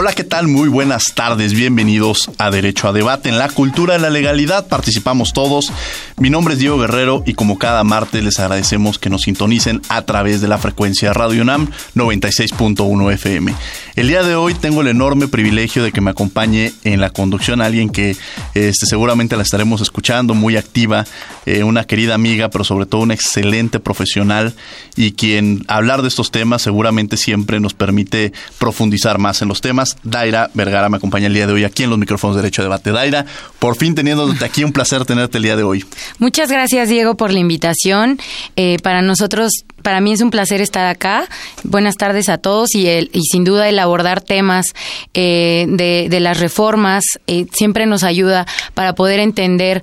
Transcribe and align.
Hola, 0.00 0.12
¿qué 0.12 0.22
tal? 0.22 0.46
Muy 0.46 0.68
buenas 0.68 1.12
tardes. 1.16 1.54
Bienvenidos 1.54 2.30
a 2.38 2.52
Derecho 2.52 2.86
a 2.86 2.92
Debate. 2.92 3.30
En 3.30 3.36
la 3.36 3.48
cultura 3.48 3.94
de 3.94 3.98
la 3.98 4.10
legalidad 4.10 4.68
participamos 4.68 5.32
todos. 5.32 5.72
Mi 6.18 6.30
nombre 6.30 6.54
es 6.54 6.60
Diego 6.60 6.78
Guerrero 6.78 7.24
y 7.26 7.34
como 7.34 7.58
cada 7.58 7.82
martes 7.82 8.22
les 8.22 8.38
agradecemos 8.38 9.00
que 9.00 9.10
nos 9.10 9.22
sintonicen 9.22 9.82
a 9.88 10.02
través 10.02 10.40
de 10.40 10.46
la 10.46 10.58
frecuencia 10.58 11.12
Radio 11.12 11.42
UNAM 11.42 11.70
96.1 11.96 13.12
FM. 13.12 13.52
El 13.96 14.06
día 14.06 14.22
de 14.22 14.36
hoy 14.36 14.54
tengo 14.54 14.82
el 14.82 14.86
enorme 14.86 15.26
privilegio 15.26 15.82
de 15.82 15.90
que 15.90 16.00
me 16.00 16.12
acompañe 16.12 16.72
en 16.84 17.00
la 17.00 17.10
conducción 17.10 17.60
alguien 17.60 17.90
que 17.90 18.16
este, 18.54 18.86
seguramente 18.86 19.36
la 19.36 19.42
estaremos 19.42 19.80
escuchando, 19.80 20.34
muy 20.34 20.56
activa, 20.56 21.06
eh, 21.44 21.64
una 21.64 21.82
querida 21.82 22.14
amiga, 22.14 22.50
pero 22.50 22.62
sobre 22.62 22.86
todo 22.86 23.00
una 23.00 23.14
excelente 23.14 23.80
profesional 23.80 24.54
y 24.94 25.12
quien 25.12 25.64
hablar 25.66 26.02
de 26.02 26.08
estos 26.08 26.30
temas 26.30 26.62
seguramente 26.62 27.16
siempre 27.16 27.58
nos 27.58 27.74
permite 27.74 28.32
profundizar 28.58 29.18
más 29.18 29.42
en 29.42 29.48
los 29.48 29.60
temas. 29.60 29.87
Daira 30.02 30.50
Vergara 30.54 30.88
me 30.88 30.96
acompaña 30.96 31.26
el 31.26 31.34
día 31.34 31.46
de 31.46 31.52
hoy 31.52 31.64
aquí 31.64 31.84
en 31.84 31.90
los 31.90 31.98
micrófonos 31.98 32.36
de 32.36 32.42
Derecho 32.42 32.62
a 32.62 32.64
Debate. 32.64 32.90
Daira, 32.90 33.26
por 33.58 33.76
fin 33.76 33.94
teniéndote 33.94 34.44
aquí, 34.44 34.64
un 34.64 34.72
placer 34.72 35.04
tenerte 35.04 35.38
el 35.38 35.44
día 35.44 35.56
de 35.56 35.62
hoy. 35.62 35.84
Muchas 36.18 36.50
gracias, 36.50 36.88
Diego, 36.88 37.16
por 37.16 37.32
la 37.32 37.38
invitación. 37.38 38.18
Eh, 38.56 38.78
para 38.82 39.02
nosotros, 39.02 39.52
para 39.82 40.00
mí 40.00 40.12
es 40.12 40.20
un 40.20 40.30
placer 40.30 40.60
estar 40.60 40.86
acá. 40.86 41.28
Buenas 41.64 41.96
tardes 41.96 42.28
a 42.28 42.38
todos 42.38 42.74
y, 42.74 42.86
el, 42.86 43.10
y 43.12 43.22
sin 43.22 43.44
duda 43.44 43.68
el 43.68 43.78
abordar 43.78 44.20
temas 44.20 44.74
eh, 45.14 45.66
de, 45.68 46.20
las 46.20 46.40
reformas 46.40 47.04
eh, 47.26 47.46
siempre 47.52 47.86
nos 47.86 48.02
ayuda 48.02 48.46
para 48.74 48.94
poder 48.94 49.20
entender 49.20 49.82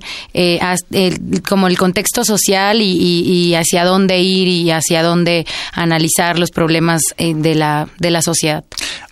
como 1.48 1.66
el 1.66 1.78
contexto 1.78 2.24
social 2.24 2.82
y, 2.82 2.92
y, 2.92 3.54
hacia 3.54 3.84
dónde 3.84 4.20
ir 4.20 4.48
y 4.48 4.70
hacia 4.70 5.02
dónde 5.02 5.46
analizar 5.72 6.38
los 6.38 6.50
problemas 6.50 7.02
de, 7.18 7.54
la, 7.54 7.88
de 7.98 8.10
la 8.10 8.20
sociedad. 8.20 8.64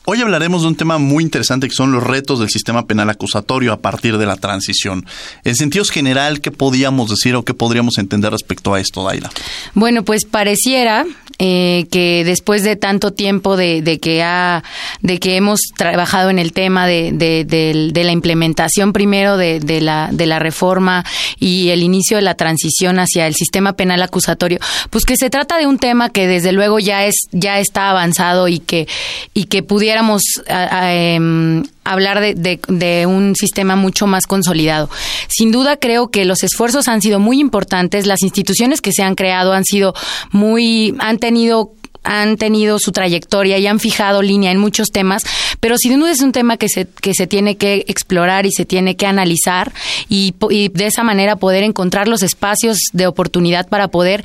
Hoy 0.06 0.20
hablaremos 0.20 0.60
de 0.60 0.68
un 0.68 0.76
tema 0.76 0.98
muy 0.98 1.24
interesante 1.24 1.66
que 1.66 1.74
son 1.74 1.90
los 1.90 2.04
retos 2.04 2.38
del 2.38 2.50
sistema 2.50 2.86
penal 2.86 3.08
acusatorio 3.08 3.72
a 3.72 3.80
partir 3.80 4.18
de 4.18 4.26
la 4.26 4.36
transición. 4.36 5.06
En 5.44 5.56
sentido 5.56 5.82
general, 5.86 6.42
¿qué 6.42 6.50
podíamos 6.50 7.08
decir 7.08 7.34
o 7.36 7.42
qué 7.42 7.54
podríamos 7.54 7.96
entender 7.96 8.30
respecto 8.30 8.74
a 8.74 8.80
esto, 8.80 9.02
Daila? 9.02 9.30
Bueno, 9.72 10.04
pues 10.04 10.26
pareciera 10.26 11.06
eh, 11.38 11.86
que 11.90 12.24
después 12.24 12.62
de 12.62 12.76
tanto 12.76 13.12
tiempo 13.12 13.56
de, 13.56 13.98
que 14.00 14.22
ha, 14.22 14.62
de 15.00 15.18
que 15.18 15.36
hemos 15.36 15.60
trabajado 15.76 16.30
en 16.30 16.38
el 16.38 16.52
tema 16.52 16.86
de, 16.86 17.12
de 17.12 18.04
la 18.04 18.12
implementación 18.12 18.92
primero 18.92 19.36
de, 19.36 19.80
la, 19.80 20.10
de 20.12 20.26
la 20.26 20.38
reforma 20.38 21.04
y 21.38 21.70
el 21.70 21.82
inicio 21.82 22.16
de 22.16 22.22
la 22.22 22.34
transición 22.34 22.98
hacia 22.98 23.26
el 23.26 23.34
sistema 23.34 23.74
penal 23.74 24.02
acusatorio, 24.02 24.58
pues 24.90 25.04
que 25.04 25.16
se 25.16 25.30
trata 25.30 25.58
de 25.58 25.66
un 25.66 25.78
tema 25.78 26.10
que 26.10 26.26
desde 26.26 26.52
luego 26.52 26.78
ya 26.78 27.04
es 27.04 27.14
ya 27.32 27.58
está 27.58 27.90
avanzado 27.90 28.48
y 28.48 28.58
que 28.58 28.86
y 29.32 29.44
que 29.44 29.62
pudiéramos 29.62 30.22
em, 30.46 31.64
hablar 31.84 32.20
de, 32.20 33.06
un 33.06 33.34
sistema 33.36 33.76
mucho 33.76 34.06
más 34.06 34.26
consolidado. 34.26 34.90
Sin 35.28 35.52
duda 35.52 35.76
creo 35.76 36.10
que 36.10 36.24
los 36.24 36.42
esfuerzos 36.42 36.88
han 36.88 37.00
sido 37.00 37.20
muy 37.20 37.40
importantes, 37.40 38.06
las 38.06 38.22
instituciones 38.22 38.80
que 38.80 38.92
se 38.92 39.02
han 39.02 39.14
creado 39.14 39.52
han 39.52 39.64
sido 39.64 39.94
muy, 40.32 40.94
han 40.98 41.18
tenido 41.18 41.72
han 42.04 42.36
tenido 42.36 42.78
su 42.78 42.92
trayectoria 42.92 43.58
y 43.58 43.66
han 43.66 43.80
fijado 43.80 44.22
línea 44.22 44.52
en 44.52 44.58
muchos 44.58 44.90
temas, 44.90 45.22
pero 45.58 45.76
sin 45.78 45.98
duda 45.98 46.12
es 46.12 46.20
un 46.20 46.32
tema 46.32 46.58
que 46.58 46.68
se, 46.68 46.86
que 46.86 47.14
se 47.14 47.26
tiene 47.26 47.56
que 47.56 47.86
explorar 47.88 48.44
y 48.44 48.52
se 48.52 48.66
tiene 48.66 48.94
que 48.96 49.06
analizar 49.06 49.72
y, 50.08 50.34
de 50.38 50.86
esa 50.86 51.02
manera 51.02 51.36
poder 51.36 51.64
encontrar 51.64 52.06
los 52.06 52.22
espacios 52.22 52.76
de 52.92 53.06
oportunidad 53.06 53.68
para 53.68 53.88
poder 53.88 54.22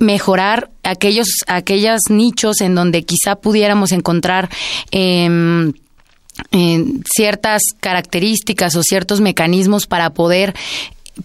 mejorar 0.00 0.70
aquellos, 0.82 1.28
aquellos 1.46 2.00
nichos 2.10 2.60
en 2.60 2.74
donde 2.74 3.04
quizá 3.04 3.36
pudiéramos 3.36 3.92
encontrar 3.92 4.50
em, 6.50 7.00
ciertas 7.14 7.62
características 7.80 8.76
o 8.76 8.82
ciertos 8.82 9.20
mecanismos 9.20 9.86
para 9.86 10.10
poder 10.10 10.54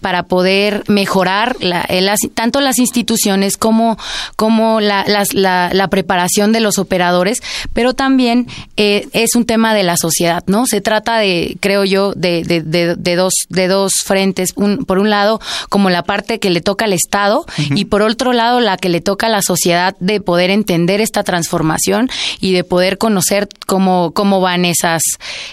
para 0.00 0.24
poder 0.24 0.84
mejorar 0.88 1.56
la, 1.60 1.86
tanto 2.34 2.60
las 2.60 2.78
instituciones 2.78 3.56
como, 3.56 3.98
como 4.36 4.80
la, 4.80 5.04
la, 5.06 5.88
preparación 5.88 6.52
de 6.52 6.60
los 6.60 6.78
operadores, 6.78 7.42
pero 7.72 7.94
también 7.94 8.48
eh, 8.76 9.06
es 9.12 9.34
un 9.36 9.44
tema 9.44 9.74
de 9.74 9.84
la 9.84 9.96
sociedad, 9.96 10.42
¿no? 10.46 10.66
Se 10.66 10.80
trata 10.80 11.18
de, 11.18 11.56
creo 11.60 11.84
yo, 11.84 12.12
de, 12.12 12.42
de, 12.44 13.16
dos, 13.16 13.34
de 13.48 13.68
dos 13.68 13.92
frentes. 14.04 14.52
por 14.52 14.98
un 14.98 15.10
lado, 15.10 15.40
como 15.68 15.90
la 15.90 16.02
parte 16.02 16.38
que 16.38 16.50
le 16.50 16.60
toca 16.60 16.86
al 16.86 16.92
Estado 16.92 17.46
y 17.74 17.86
por 17.86 18.02
otro 18.02 18.32
lado, 18.32 18.60
la 18.60 18.76
que 18.76 18.88
le 18.88 19.00
toca 19.00 19.26
a 19.26 19.30
la 19.30 19.42
sociedad 19.42 19.96
de 20.00 20.20
poder 20.20 20.50
entender 20.50 21.00
esta 21.00 21.22
transformación 21.22 22.10
y 22.40 22.52
de 22.52 22.64
poder 22.64 22.98
conocer 22.98 23.48
cómo, 23.66 24.12
cómo 24.12 24.40
van 24.40 24.64
esas, 24.64 25.02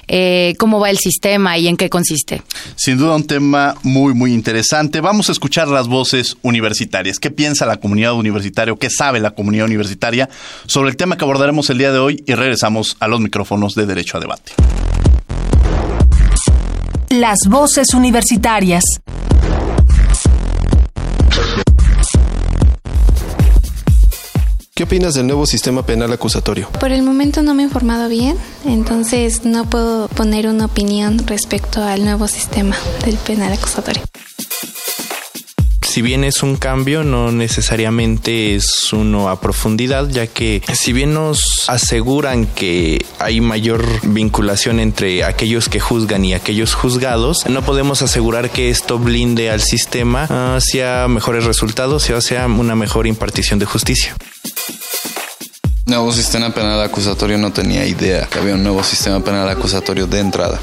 eh, 0.07 0.55
cómo 0.57 0.79
va 0.79 0.89
el 0.89 0.97
sistema 0.97 1.57
y 1.57 1.67
en 1.67 1.77
qué 1.77 1.89
consiste. 1.89 2.41
Sin 2.75 2.97
duda 2.97 3.15
un 3.15 3.27
tema 3.27 3.75
muy, 3.83 4.13
muy 4.13 4.32
interesante. 4.33 5.01
Vamos 5.01 5.29
a 5.29 5.31
escuchar 5.31 5.67
las 5.67 5.87
voces 5.87 6.37
universitarias. 6.41 7.19
¿Qué 7.19 7.31
piensa 7.31 7.65
la 7.65 7.77
comunidad 7.77 8.13
universitaria 8.13 8.73
o 8.73 8.77
qué 8.77 8.89
sabe 8.89 9.19
la 9.19 9.31
comunidad 9.31 9.65
universitaria 9.65 10.29
sobre 10.65 10.89
el 10.89 10.97
tema 10.97 11.17
que 11.17 11.23
abordaremos 11.23 11.69
el 11.69 11.77
día 11.77 11.91
de 11.91 11.99
hoy? 11.99 12.23
Y 12.25 12.33
regresamos 12.33 12.97
a 12.99 13.07
los 13.07 13.19
micrófonos 13.19 13.75
de 13.75 13.85
Derecho 13.85 14.17
a 14.17 14.19
Debate. 14.19 14.53
Las 17.09 17.37
voces 17.47 17.93
universitarias. 17.93 18.83
¿Qué 24.75 24.85
opinas 24.85 25.13
del 25.13 25.27
nuevo 25.27 25.45
sistema 25.45 25.85
penal 25.85 26.11
acusatorio? 26.13 26.67
Por 26.79 26.91
el 26.91 27.03
momento 27.03 27.43
no 27.43 27.53
me 27.53 27.61
he 27.61 27.65
informado 27.67 28.09
bien, 28.09 28.35
entonces 28.65 29.45
no 29.45 29.69
puedo 29.69 30.07
poner 30.07 30.47
una 30.47 30.65
opinión 30.65 31.19
respecto 31.27 31.83
al 31.83 32.03
nuevo 32.03 32.27
sistema 32.27 32.75
del 33.05 33.17
penal 33.17 33.53
acusatorio 33.53 34.01
si 35.93 36.01
bien 36.01 36.23
es 36.23 36.41
un 36.41 36.55
cambio, 36.55 37.03
no 37.03 37.31
necesariamente 37.31 38.55
es 38.55 38.91
uno 38.93 39.29
a 39.29 39.39
profundidad, 39.39 40.09
ya 40.09 40.25
que 40.25 40.63
si 40.73 40.91
bien 40.91 41.13
nos 41.13 41.69
aseguran 41.69 42.47
que 42.47 43.05
hay 43.19 43.41
mayor 43.41 43.85
vinculación 44.01 44.79
entre 44.79 45.23
aquellos 45.23 45.69
que 45.69 45.79
juzgan 45.79 46.25
y 46.25 46.33
aquellos 46.33 46.73
juzgados, 46.73 47.45
no 47.47 47.61
podemos 47.61 48.01
asegurar 48.01 48.49
que 48.49 48.71
esto 48.71 48.97
blinde 48.97 49.51
al 49.51 49.61
sistema 49.61 50.55
hacia 50.55 51.07
mejores 51.07 51.43
resultados 51.43 52.09
y 52.09 52.13
hacia 52.13 52.47
una 52.47 52.73
mejor 52.73 53.05
impartición 53.05 53.59
de 53.59 53.65
justicia. 53.67 54.15
Nuevo 55.85 56.11
sistema 56.11 56.51
penal 56.55 56.81
acusatorio 56.81 57.37
no 57.37 57.53
tenía 57.53 57.85
idea 57.85 58.25
que 58.25 58.39
había 58.39 58.55
un 58.55 58.63
nuevo 58.63 58.83
sistema 58.83 59.23
penal 59.23 59.47
acusatorio 59.47 60.07
de 60.07 60.21
entrada. 60.21 60.59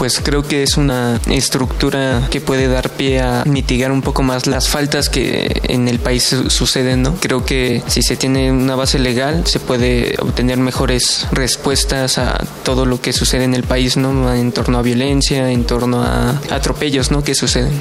Pues 0.00 0.18
creo 0.24 0.42
que 0.42 0.62
es 0.62 0.78
una 0.78 1.20
estructura 1.26 2.26
que 2.30 2.40
puede 2.40 2.68
dar 2.68 2.88
pie 2.88 3.20
a 3.20 3.44
mitigar 3.44 3.92
un 3.92 4.00
poco 4.00 4.22
más 4.22 4.46
las 4.46 4.66
faltas 4.66 5.10
que 5.10 5.60
en 5.64 5.88
el 5.88 5.98
país 5.98 6.34
suceden, 6.48 7.02
¿no? 7.02 7.16
Creo 7.16 7.44
que 7.44 7.82
si 7.86 8.00
se 8.00 8.16
tiene 8.16 8.50
una 8.50 8.76
base 8.76 8.98
legal 8.98 9.46
se 9.46 9.60
puede 9.60 10.14
obtener 10.18 10.56
mejores 10.56 11.26
respuestas 11.32 12.16
a 12.16 12.42
todo 12.62 12.86
lo 12.86 13.02
que 13.02 13.12
sucede 13.12 13.44
en 13.44 13.52
el 13.52 13.64
país, 13.64 13.98
¿no? 13.98 14.32
En 14.32 14.52
torno 14.52 14.78
a 14.78 14.82
violencia, 14.82 15.50
en 15.50 15.64
torno 15.64 16.02
a 16.02 16.40
atropellos, 16.48 17.10
¿no? 17.10 17.22
Que 17.22 17.34
suceden. 17.34 17.78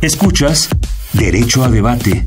Escuchas 0.00 0.68
Derecho 1.12 1.62
a 1.62 1.68
Debate. 1.68 2.26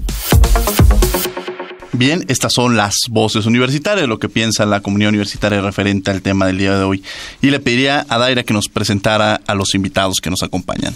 Bien, 2.00 2.24
estas 2.30 2.54
son 2.54 2.78
las 2.78 2.94
voces 3.10 3.46
universitarias, 3.46 4.08
lo 4.08 4.20
que 4.20 4.30
piensa 4.30 4.66
la 4.66 4.80
comunidad 4.80 5.10
universitaria 5.10 5.60
referente 5.60 6.10
al 6.10 6.22
tema 6.22 6.46
del 6.46 6.58
día 6.58 6.78
de 6.78 6.86
hoy. 6.86 7.04
Y 7.42 7.50
le 7.50 7.60
pediría 7.60 8.06
a 8.08 8.18
Daira 8.18 8.44
que 8.44 8.54
nos 8.54 8.70
presentara 8.70 9.42
a 9.46 9.54
los 9.54 9.76
invitados 9.76 10.22
que 10.22 10.30
nos 10.30 10.42
acompañan. 10.42 10.96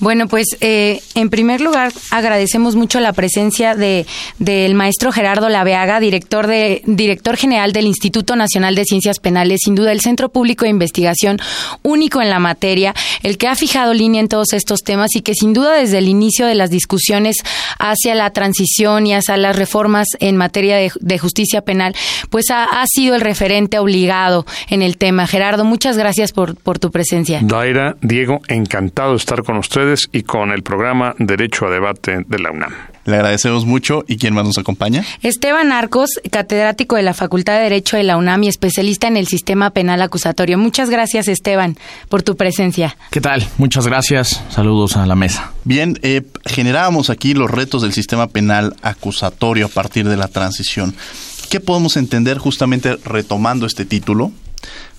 Bueno, 0.00 0.26
pues 0.26 0.56
eh, 0.60 1.02
en 1.14 1.30
primer 1.30 1.60
lugar 1.60 1.92
agradecemos 2.10 2.74
mucho 2.74 2.98
la 2.98 3.12
presencia 3.12 3.76
de 3.76 4.06
del 4.40 4.74
maestro 4.74 5.12
Gerardo 5.12 5.48
Laveaga, 5.48 6.00
director 6.00 6.48
de 6.48 6.82
director 6.84 7.36
general 7.36 7.72
del 7.72 7.86
Instituto 7.86 8.34
Nacional 8.34 8.74
de 8.74 8.84
Ciencias 8.84 9.20
Penales, 9.20 9.60
sin 9.62 9.76
duda 9.76 9.92
el 9.92 10.00
centro 10.00 10.30
público 10.30 10.64
de 10.64 10.70
investigación 10.70 11.38
único 11.82 12.22
en 12.22 12.28
la 12.28 12.40
materia, 12.40 12.92
el 13.22 13.38
que 13.38 13.46
ha 13.46 13.54
fijado 13.54 13.94
línea 13.94 14.20
en 14.20 14.26
todos 14.26 14.52
estos 14.52 14.80
temas 14.80 15.14
y 15.14 15.20
que 15.20 15.34
sin 15.34 15.52
duda 15.52 15.74
desde 15.74 15.98
el 15.98 16.08
inicio 16.08 16.46
de 16.46 16.56
las 16.56 16.70
discusiones 16.70 17.36
hacia 17.78 18.16
la 18.16 18.30
transición 18.30 19.06
y 19.06 19.14
hacia 19.14 19.36
las 19.36 19.54
reformas 19.54 20.08
en 20.18 20.39
materia 20.40 20.76
de, 20.76 21.18
justicia 21.18 21.60
penal, 21.60 21.94
pues 22.30 22.46
ha, 22.50 22.66
sido 22.86 23.14
el 23.14 23.20
referente 23.20 23.78
obligado 23.78 24.46
en 24.68 24.82
el 24.82 24.96
tema. 24.96 25.26
Gerardo, 25.26 25.64
muchas 25.64 25.96
gracias 25.98 26.32
por, 26.32 26.56
por 26.56 26.78
tu 26.78 26.90
presencia. 26.90 27.40
Daira, 27.42 27.96
Diego, 28.00 28.40
encantado 28.48 29.10
de 29.10 29.18
estar 29.18 29.42
con 29.44 29.58
ustedes 29.58 30.08
y 30.12 30.22
con 30.22 30.50
el 30.50 30.62
programa 30.62 31.14
Derecho 31.18 31.66
a 31.66 31.70
Debate 31.70 32.24
de 32.26 32.38
la 32.38 32.50
UNAM. 32.50 32.72
Le 33.04 33.16
agradecemos 33.16 33.64
mucho. 33.64 34.04
¿Y 34.06 34.16
quién 34.16 34.34
más 34.34 34.44
nos 34.44 34.58
acompaña? 34.58 35.04
Esteban 35.22 35.72
Arcos, 35.72 36.20
catedrático 36.30 36.96
de 36.96 37.02
la 37.02 37.14
Facultad 37.14 37.54
de 37.54 37.64
Derecho 37.64 37.96
de 37.96 38.02
la 38.02 38.16
UNAM 38.16 38.44
y 38.44 38.48
especialista 38.48 39.08
en 39.08 39.16
el 39.16 39.26
sistema 39.26 39.70
penal 39.70 40.02
acusatorio. 40.02 40.58
Muchas 40.58 40.90
gracias, 40.90 41.28
Esteban, 41.28 41.76
por 42.08 42.22
tu 42.22 42.36
presencia. 42.36 42.96
¿Qué 43.10 43.20
tal? 43.20 43.46
Muchas 43.58 43.86
gracias. 43.86 44.42
Saludos 44.50 44.96
a 44.96 45.06
la 45.06 45.14
mesa. 45.14 45.52
Bien, 45.64 45.98
eh, 46.02 46.22
generábamos 46.44 47.10
aquí 47.10 47.34
los 47.34 47.50
retos 47.50 47.82
del 47.82 47.92
sistema 47.92 48.28
penal 48.28 48.76
acusatorio 48.82 49.66
a 49.66 49.68
partir 49.68 50.08
de 50.08 50.16
la 50.16 50.28
transición. 50.28 50.94
¿Qué 51.48 51.60
podemos 51.60 51.96
entender 51.96 52.38
justamente 52.38 52.96
retomando 53.04 53.66
este 53.66 53.84
título? 53.84 54.32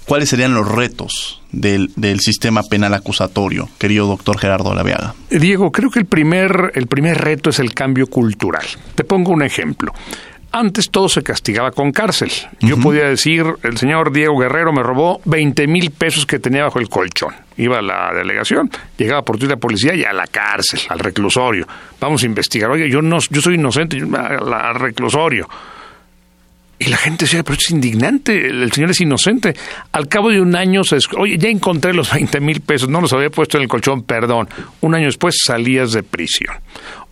¿Cuáles 0.06 0.30
serían 0.30 0.54
los 0.54 0.68
retos 0.68 1.42
del, 1.52 2.20
sistema 2.20 2.64
penal 2.64 2.94
acusatorio, 2.94 3.70
querido 3.78 4.08
doctor 4.08 4.38
Gerardo 4.38 4.74
Laveaga? 4.74 5.16
Diego, 5.30 5.72
creo 5.72 5.90
que 5.90 6.00
el 6.00 6.06
primer, 6.06 6.72
el 6.76 6.88
primer 6.88 7.18
reto 7.20 7.50
es 7.50 7.60
el 7.60 7.74
cambio 7.74 8.08
cultural. 8.08 8.66
Te 8.96 9.04
pongo 9.04 9.32
un 9.32 9.44
ejemplo. 9.44 9.94
Antes 10.54 10.90
todo 10.90 11.08
se 11.08 11.24
castigaba 11.24 11.72
con 11.72 11.94
cárcel. 11.94 12.30
Yo 12.60 12.78
podía 12.78 13.06
decir, 13.06 13.46
el 13.64 13.78
señor 13.78 14.12
Diego 14.12 14.38
Guerrero 14.38 14.74
me 14.74 14.84
robó 14.84 15.22
20 15.24 15.66
mil 15.68 15.92
pesos 15.92 16.26
que 16.26 16.40
tenía 16.40 16.64
bajo 16.64 16.80
el 16.80 16.90
colchón. 16.90 17.34
Iba 17.56 17.80
a 17.80 17.82
la 17.82 18.12
delegación, 18.14 18.70
llegaba 18.98 19.24
por 19.24 19.38
ti 19.38 19.46
la 19.46 19.56
policía 19.56 19.96
y 19.96 20.04
a 20.04 20.12
la 20.12 20.28
cárcel, 20.28 20.82
al 20.90 21.00
reclusorio. 21.00 21.66
Vamos 22.02 22.24
a 22.24 22.26
investigar. 22.26 22.70
Oye, 22.70 22.90
yo 22.90 23.02
no, 23.02 23.20
yo 23.30 23.42
soy 23.42 23.56
inocente, 23.56 23.98
al 24.02 24.76
reclusorio. 24.76 25.48
Y 26.82 26.86
la 26.86 26.98
gente 26.98 27.26
decía, 27.26 27.44
pero 27.44 27.60
es 27.60 27.70
indignante, 27.70 28.48
el 28.48 28.72
señor 28.72 28.90
es 28.90 29.00
inocente. 29.02 29.54
Al 29.92 30.08
cabo 30.08 30.32
de 30.32 30.42
un 30.42 30.56
año, 30.56 30.84
se, 30.84 30.98
oye, 31.16 31.38
ya 31.38 31.48
encontré 31.48 31.94
los 31.94 32.12
20 32.12 32.40
mil 32.40 32.60
pesos, 32.62 32.90
no 32.90 33.00
los 33.00 33.14
había 33.14 33.30
puesto 33.30 33.58
en 33.58 33.64
el 33.64 33.70
colchón, 33.70 34.02
perdón. 34.02 34.50
Un 34.82 34.96
año 34.96 35.06
después 35.06 35.36
salías 35.46 35.92
de 35.92 36.02
prisión. 36.02 36.56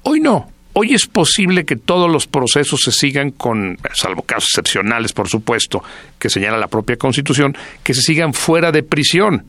Hoy 0.01 0.21
no. 0.21 0.49
Hoy 0.73 0.95
es 0.95 1.05
posible 1.05 1.65
que 1.65 1.75
todos 1.75 2.09
los 2.09 2.25
procesos 2.25 2.79
se 2.83 2.91
sigan 2.91 3.29
con, 3.29 3.77
salvo 3.93 4.23
casos 4.23 4.49
excepcionales, 4.49 5.13
por 5.13 5.29
supuesto, 5.29 5.83
que 6.17 6.31
señala 6.31 6.57
la 6.57 6.67
propia 6.67 6.97
Constitución, 6.97 7.55
que 7.83 7.93
se 7.93 8.01
sigan 8.01 8.33
fuera 8.33 8.71
de 8.71 8.81
prisión. 8.81 9.45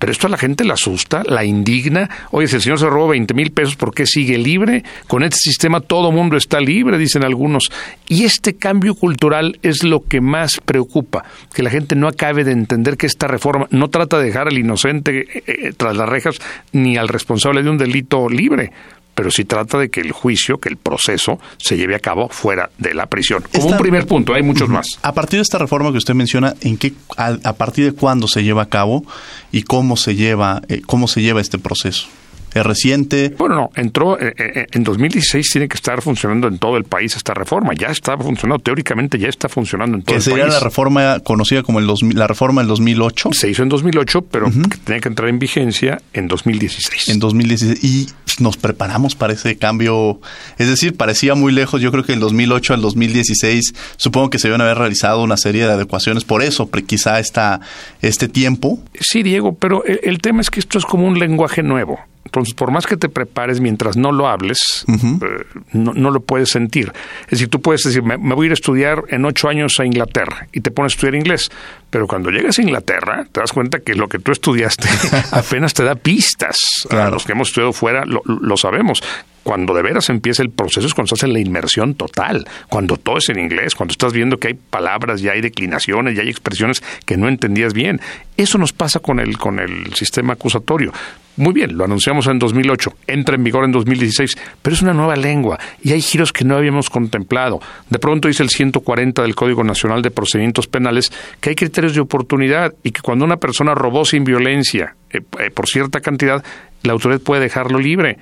Pero 0.00 0.12
esto 0.12 0.26
a 0.26 0.30
la 0.30 0.38
gente 0.38 0.64
la 0.64 0.74
asusta, 0.74 1.22
la 1.26 1.44
indigna. 1.44 2.08
Oye, 2.30 2.48
si 2.48 2.56
el 2.56 2.62
señor 2.62 2.78
se 2.78 2.88
robó 2.88 3.08
20 3.08 3.34
mil 3.34 3.52
pesos, 3.52 3.76
¿por 3.76 3.94
qué 3.94 4.06
sigue 4.06 4.38
libre? 4.38 4.82
Con 5.06 5.22
este 5.22 5.36
sistema 5.36 5.82
todo 5.82 6.10
mundo 6.10 6.38
está 6.38 6.58
libre, 6.58 6.96
dicen 6.96 7.22
algunos. 7.22 7.70
Y 8.08 8.24
este 8.24 8.56
cambio 8.56 8.94
cultural 8.94 9.58
es 9.62 9.84
lo 9.84 10.00
que 10.00 10.22
más 10.22 10.58
preocupa, 10.64 11.24
que 11.52 11.62
la 11.62 11.68
gente 11.68 11.96
no 11.96 12.08
acabe 12.08 12.44
de 12.44 12.52
entender 12.52 12.96
que 12.96 13.06
esta 13.06 13.26
reforma 13.26 13.66
no 13.70 13.88
trata 13.88 14.18
de 14.18 14.24
dejar 14.24 14.48
al 14.48 14.56
inocente 14.56 15.20
eh, 15.20 15.42
eh, 15.46 15.72
tras 15.76 15.94
las 15.94 16.08
rejas 16.08 16.38
ni 16.72 16.96
al 16.96 17.08
responsable 17.08 17.62
de 17.62 17.68
un 17.68 17.76
delito 17.76 18.26
libre 18.30 18.72
pero 19.20 19.30
sí 19.30 19.44
trata 19.44 19.76
de 19.76 19.90
que 19.90 20.00
el 20.00 20.12
juicio, 20.12 20.56
que 20.56 20.70
el 20.70 20.78
proceso 20.78 21.38
se 21.58 21.76
lleve 21.76 21.94
a 21.94 21.98
cabo 21.98 22.30
fuera 22.30 22.70
de 22.78 22.94
la 22.94 23.04
prisión. 23.04 23.44
Como 23.54 23.66
un 23.66 23.76
primer 23.76 24.06
punto, 24.06 24.32
hay 24.32 24.42
muchos 24.42 24.70
más. 24.70 24.86
A 25.02 25.12
partir 25.12 25.40
de 25.40 25.42
esta 25.42 25.58
reforma 25.58 25.92
que 25.92 25.98
usted 25.98 26.14
menciona, 26.14 26.54
¿en 26.62 26.78
qué, 26.78 26.94
a, 27.18 27.52
partir 27.52 27.84
de 27.84 27.92
cuándo 27.92 28.28
se 28.28 28.42
lleva 28.42 28.62
a 28.62 28.70
cabo 28.70 29.04
y 29.52 29.64
cómo 29.64 29.98
se 29.98 30.14
lleva, 30.14 30.62
eh, 30.68 30.80
cómo 30.86 31.06
se 31.06 31.20
lleva 31.20 31.42
este 31.42 31.58
proceso? 31.58 32.06
¿Es 32.54 32.64
reciente? 32.64 33.34
Bueno, 33.38 33.54
no, 33.54 33.70
entró 33.76 34.18
eh, 34.18 34.34
eh, 34.36 34.66
en 34.72 34.82
2016 34.82 35.48
tiene 35.50 35.68
que 35.68 35.76
estar 35.76 36.02
funcionando 36.02 36.48
en 36.48 36.58
todo 36.58 36.76
el 36.76 36.84
país 36.84 37.14
esta 37.16 37.34
reforma. 37.34 37.74
Ya 37.74 37.88
está 37.88 38.16
funcionando, 38.16 38.62
teóricamente 38.62 39.18
ya 39.18 39.28
está 39.28 39.48
funcionando 39.48 39.96
en 39.96 40.02
todo 40.02 40.16
el 40.16 40.22
país. 40.22 40.24
¿Qué 40.24 40.30
sería 40.30 40.46
la 40.46 40.60
reforma 40.60 41.20
conocida 41.20 41.62
como 41.62 41.78
el 41.78 41.90
la 42.14 42.26
reforma 42.26 42.60
del 42.60 42.68
2008? 42.68 43.30
Se 43.32 43.48
hizo 43.50 43.62
en 43.62 43.68
2008, 43.68 44.22
pero 44.22 44.50
tenía 44.84 45.00
que 45.00 45.08
entrar 45.08 45.28
en 45.28 45.38
vigencia 45.38 46.00
en 46.12 46.28
2016. 46.28 47.08
En 47.08 47.18
2016. 47.20 47.84
Y 47.84 48.08
nos 48.42 48.56
preparamos 48.56 49.14
para 49.14 49.32
ese 49.32 49.56
cambio. 49.56 50.20
Es 50.58 50.68
decir, 50.68 50.96
parecía 50.96 51.34
muy 51.34 51.52
lejos. 51.52 51.80
Yo 51.80 51.92
creo 51.92 52.04
que 52.04 52.12
en 52.12 52.20
2008 52.20 52.74
al 52.74 52.80
2016 52.80 53.74
supongo 53.96 54.30
que 54.30 54.38
se 54.38 54.48
iban 54.48 54.60
a 54.60 54.64
haber 54.64 54.78
realizado 54.78 55.22
una 55.22 55.36
serie 55.36 55.66
de 55.66 55.72
adecuaciones. 55.72 56.24
Por 56.24 56.42
eso, 56.42 56.70
quizá 56.86 57.20
esta, 57.20 57.60
este 58.02 58.28
tiempo. 58.28 58.80
Sí, 58.98 59.22
Diego, 59.22 59.54
pero 59.54 59.84
el 59.84 60.18
tema 60.18 60.40
es 60.40 60.50
que 60.50 60.60
esto 60.60 60.78
es 60.78 60.84
como 60.84 61.06
un 61.06 61.18
lenguaje 61.18 61.62
nuevo. 61.62 61.98
Entonces, 62.24 62.54
por 62.54 62.70
más 62.70 62.86
que 62.86 62.96
te 62.96 63.08
prepares 63.08 63.60
mientras 63.60 63.96
no 63.96 64.12
lo 64.12 64.28
hables, 64.28 64.84
eh, 64.88 65.60
no, 65.72 66.10
lo 66.10 66.20
puedes 66.20 66.50
sentir. 66.50 66.92
Es 67.24 67.30
decir, 67.30 67.48
tú 67.48 67.60
puedes 67.60 67.82
decir, 67.82 68.02
me, 68.02 68.16
voy 68.16 68.44
a 68.44 68.46
ir 68.46 68.52
a 68.52 68.54
estudiar 68.54 69.04
en 69.08 69.24
ocho 69.24 69.48
años 69.48 69.80
a 69.80 69.84
Inglaterra 69.84 70.46
y 70.52 70.60
te 70.60 70.70
pones 70.70 70.92
a 70.92 70.94
estudiar 70.94 71.14
inglés. 71.16 71.50
Pero 71.88 72.06
cuando 72.06 72.30
llegas 72.30 72.58
a 72.58 72.62
Inglaterra, 72.62 73.26
te 73.32 73.40
das 73.40 73.52
cuenta 73.52 73.80
que 73.80 73.94
lo 73.94 74.08
que 74.08 74.18
tú 74.20 74.30
estudiaste 74.32 74.88
apenas 75.32 75.74
te 75.74 75.82
da 75.82 75.96
pistas. 75.96 76.56
A 76.90 77.10
los 77.10 77.24
que 77.24 77.32
hemos 77.32 77.48
estudiado 77.48 77.72
fuera 77.72 78.04
lo, 78.04 78.22
lo 78.24 78.56
sabemos 78.56 79.02
cuando 79.42 79.74
de 79.74 79.82
veras 79.82 80.08
empieza 80.10 80.42
el 80.42 80.50
proceso 80.50 80.86
es 80.86 80.94
cuando 80.94 81.14
estás 81.14 81.26
en 81.26 81.32
la 81.32 81.40
inmersión 81.40 81.94
total, 81.94 82.46
cuando 82.68 82.96
todo 82.96 83.18
es 83.18 83.28
en 83.30 83.38
inglés, 83.38 83.74
cuando 83.74 83.92
estás 83.92 84.12
viendo 84.12 84.38
que 84.38 84.48
hay 84.48 84.54
palabras, 84.54 85.22
ya 85.22 85.32
hay 85.32 85.40
declinaciones, 85.40 86.14
ya 86.14 86.22
hay 86.22 86.28
expresiones 86.28 86.82
que 87.04 87.16
no 87.16 87.28
entendías 87.28 87.72
bien. 87.72 88.00
Eso 88.36 88.58
nos 88.58 88.72
pasa 88.72 89.00
con 89.00 89.18
el, 89.18 89.38
con 89.38 89.58
el 89.58 89.94
sistema 89.94 90.34
acusatorio. 90.34 90.92
Muy 91.40 91.54
bien, 91.54 91.74
lo 91.74 91.84
anunciamos 91.86 92.26
en 92.26 92.38
2008, 92.38 92.92
entra 93.06 93.34
en 93.34 93.42
vigor 93.42 93.64
en 93.64 93.72
2016, 93.72 94.36
pero 94.60 94.76
es 94.76 94.82
una 94.82 94.92
nueva 94.92 95.16
lengua 95.16 95.58
y 95.82 95.92
hay 95.92 96.02
giros 96.02 96.34
que 96.34 96.44
no 96.44 96.54
habíamos 96.54 96.90
contemplado. 96.90 97.60
De 97.88 97.98
pronto 97.98 98.28
dice 98.28 98.42
el 98.42 98.50
140 98.50 99.22
del 99.22 99.34
Código 99.34 99.64
Nacional 99.64 100.02
de 100.02 100.10
Procedimientos 100.10 100.66
Penales 100.66 101.10
que 101.40 101.48
hay 101.48 101.56
criterios 101.56 101.94
de 101.94 102.02
oportunidad 102.02 102.74
y 102.82 102.90
que 102.90 103.00
cuando 103.00 103.24
una 103.24 103.38
persona 103.38 103.74
robó 103.74 104.04
sin 104.04 104.22
violencia 104.22 104.96
eh, 105.08 105.22
eh, 105.38 105.50
por 105.50 105.66
cierta 105.66 106.02
cantidad, 106.02 106.44
la 106.82 106.92
autoridad 106.92 107.22
puede 107.22 107.40
dejarlo 107.40 107.78
libre. 107.78 108.18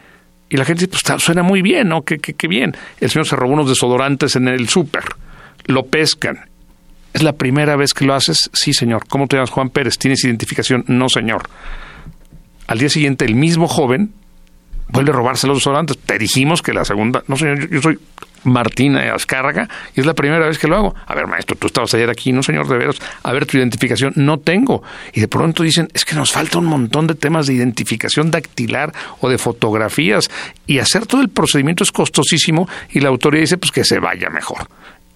Y 0.48 0.56
la 0.56 0.64
gente 0.64 0.86
dice, 0.86 0.96
pues 1.04 1.20
suena 1.20 1.42
muy 1.42 1.60
bien, 1.60 1.88
¿no? 1.88 2.02
Qué, 2.02 2.18
qué, 2.18 2.46
bien. 2.46 2.76
El 3.00 3.10
señor 3.10 3.26
se 3.26 3.34
robó 3.34 3.52
unos 3.52 3.68
desodorantes 3.68 4.36
en 4.36 4.46
el 4.46 4.68
súper, 4.68 5.02
lo 5.66 5.86
pescan. 5.86 6.38
¿Es 7.12 7.24
la 7.24 7.32
primera 7.32 7.74
vez 7.74 7.94
que 7.94 8.04
lo 8.04 8.14
haces? 8.14 8.48
Sí, 8.52 8.72
señor. 8.72 9.08
¿Cómo 9.08 9.26
te 9.26 9.34
llamas 9.34 9.50
Juan 9.50 9.70
Pérez? 9.70 9.98
¿Tienes 9.98 10.22
identificación? 10.24 10.84
No, 10.86 11.08
señor. 11.08 11.48
Al 12.68 12.78
día 12.78 12.88
siguiente, 12.88 13.24
el 13.24 13.34
mismo 13.34 13.66
joven 13.66 14.12
vuelve 14.90 15.10
a 15.10 15.14
robarse 15.14 15.46
los 15.46 15.58
desodorantes. 15.58 15.98
Te 15.98 16.18
dijimos 16.18 16.62
que 16.62 16.72
la 16.72 16.84
segunda... 16.84 17.22
No, 17.26 17.36
señor, 17.36 17.68
yo 17.70 17.82
soy 17.82 17.98
Martina 18.44 19.14
Azcárraga 19.14 19.68
y 19.94 20.00
es 20.00 20.06
la 20.06 20.14
primera 20.14 20.46
vez 20.46 20.58
que 20.58 20.68
lo 20.68 20.76
hago. 20.76 20.94
A 21.06 21.14
ver, 21.14 21.26
maestro, 21.26 21.56
tú 21.56 21.66
estabas 21.66 21.92
ayer 21.94 22.08
aquí, 22.10 22.32
no, 22.32 22.42
señor, 22.42 22.68
de 22.68 22.76
veras. 22.76 22.96
A 23.22 23.32
ver, 23.32 23.46
tu 23.46 23.56
identificación, 23.56 24.12
no 24.16 24.38
tengo. 24.38 24.82
Y 25.12 25.20
de 25.20 25.28
pronto 25.28 25.62
dicen, 25.62 25.88
es 25.94 26.04
que 26.04 26.14
nos 26.14 26.30
falta 26.30 26.58
un 26.58 26.66
montón 26.66 27.06
de 27.06 27.14
temas 27.14 27.46
de 27.46 27.54
identificación 27.54 28.30
dactilar 28.30 28.92
o 29.20 29.28
de 29.28 29.38
fotografías 29.38 30.28
y 30.66 30.78
hacer 30.78 31.06
todo 31.06 31.20
el 31.20 31.30
procedimiento 31.30 31.84
es 31.84 31.92
costosísimo 31.92 32.68
y 32.90 33.00
la 33.00 33.08
autoridad 33.08 33.42
dice, 33.42 33.58
pues 33.58 33.72
que 33.72 33.84
se 33.84 33.98
vaya 33.98 34.28
mejor. 34.30 34.68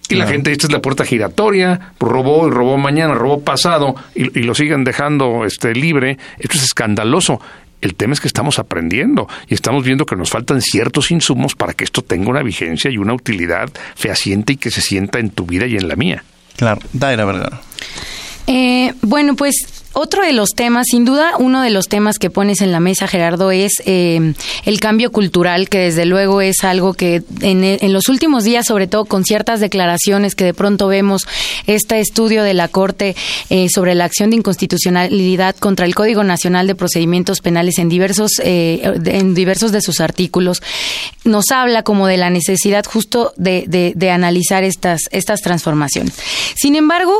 Y 0.09 0.15
la 0.15 0.27
gente, 0.27 0.51
esta 0.51 0.67
es 0.67 0.73
la 0.73 0.81
puerta 0.81 1.05
giratoria, 1.05 1.93
robó 1.99 2.47
y 2.47 2.51
robó 2.51 2.77
mañana, 2.77 3.13
robó 3.13 3.41
pasado, 3.41 3.95
y, 4.13 4.37
y, 4.37 4.43
lo 4.43 4.53
siguen 4.53 4.83
dejando 4.83 5.45
este, 5.45 5.73
libre. 5.73 6.17
Esto 6.39 6.57
es 6.57 6.63
escandaloso. 6.63 7.39
El 7.81 7.95
tema 7.95 8.13
es 8.13 8.21
que 8.21 8.27
estamos 8.27 8.59
aprendiendo 8.59 9.27
y 9.47 9.53
estamos 9.53 9.83
viendo 9.83 10.05
que 10.05 10.15
nos 10.15 10.29
faltan 10.29 10.61
ciertos 10.61 11.11
insumos 11.11 11.55
para 11.55 11.73
que 11.73 11.83
esto 11.83 12.01
tenga 12.01 12.29
una 12.29 12.41
vigencia 12.41 12.89
y 12.89 12.97
una 12.97 13.13
utilidad 13.13 13.69
fehaciente 13.95 14.53
y 14.53 14.57
que 14.57 14.71
se 14.71 14.81
sienta 14.81 15.19
en 15.19 15.31
tu 15.31 15.45
vida 15.45 15.67
y 15.67 15.75
en 15.75 15.89
la 15.89 15.95
mía. 15.95 16.23
Claro, 16.55 16.81
Daira 16.93 17.25
Vergara. 17.25 17.61
Eh, 18.47 18.93
bueno, 19.01 19.35
pues 19.35 19.82
otro 19.93 20.23
de 20.23 20.33
los 20.33 20.49
temas, 20.49 20.87
sin 20.89 21.05
duda, 21.05 21.33
uno 21.37 21.61
de 21.61 21.69
los 21.69 21.87
temas 21.87 22.17
que 22.17 22.31
pones 22.31 22.61
en 22.61 22.71
la 22.71 22.79
mesa, 22.79 23.07
Gerardo, 23.07 23.51
es 23.51 23.73
eh, 23.85 24.33
el 24.65 24.79
cambio 24.79 25.11
cultural, 25.11 25.69
que 25.69 25.77
desde 25.77 26.05
luego 26.05 26.41
es 26.41 26.63
algo 26.63 26.93
que 26.93 27.21
en, 27.41 27.93
los 27.93 28.09
últimos 28.09 28.43
días, 28.43 28.65
sobre 28.65 28.87
todo 28.87 29.05
con 29.05 29.23
ciertas 29.23 29.59
declaraciones 29.59 30.33
que 30.33 30.45
de 30.45 30.53
pronto 30.55 30.87
vemos, 30.87 31.27
este 31.67 31.99
estudio 31.99 32.43
de 32.43 32.55
la 32.55 32.67
Corte 32.69 33.15
eh, 33.49 33.67
sobre 33.69 33.93
la 33.93 34.05
acción 34.05 34.31
de 34.31 34.37
inconstitucionalidad 34.37 35.55
contra 35.57 35.85
el 35.85 35.93
Código 35.93 36.23
Nacional 36.23 36.65
de 36.65 36.73
Procedimientos 36.73 37.39
Penales 37.41 37.77
en 37.77 37.89
diversos, 37.89 38.31
eh, 38.43 38.81
en 39.05 39.35
diversos 39.35 39.71
de 39.71 39.81
sus 39.81 40.01
artículos, 40.01 40.63
nos 41.23 41.51
habla 41.51 41.83
como 41.83 42.07
de 42.07 42.17
la 42.17 42.31
necesidad 42.31 42.83
justo 42.85 43.31
de, 43.37 43.65
de, 43.67 44.11
analizar 44.11 44.63
estas, 44.63 45.01
estas 45.11 45.41
transformaciones. 45.41 46.13
Sin 46.55 46.75
embargo, 46.75 47.15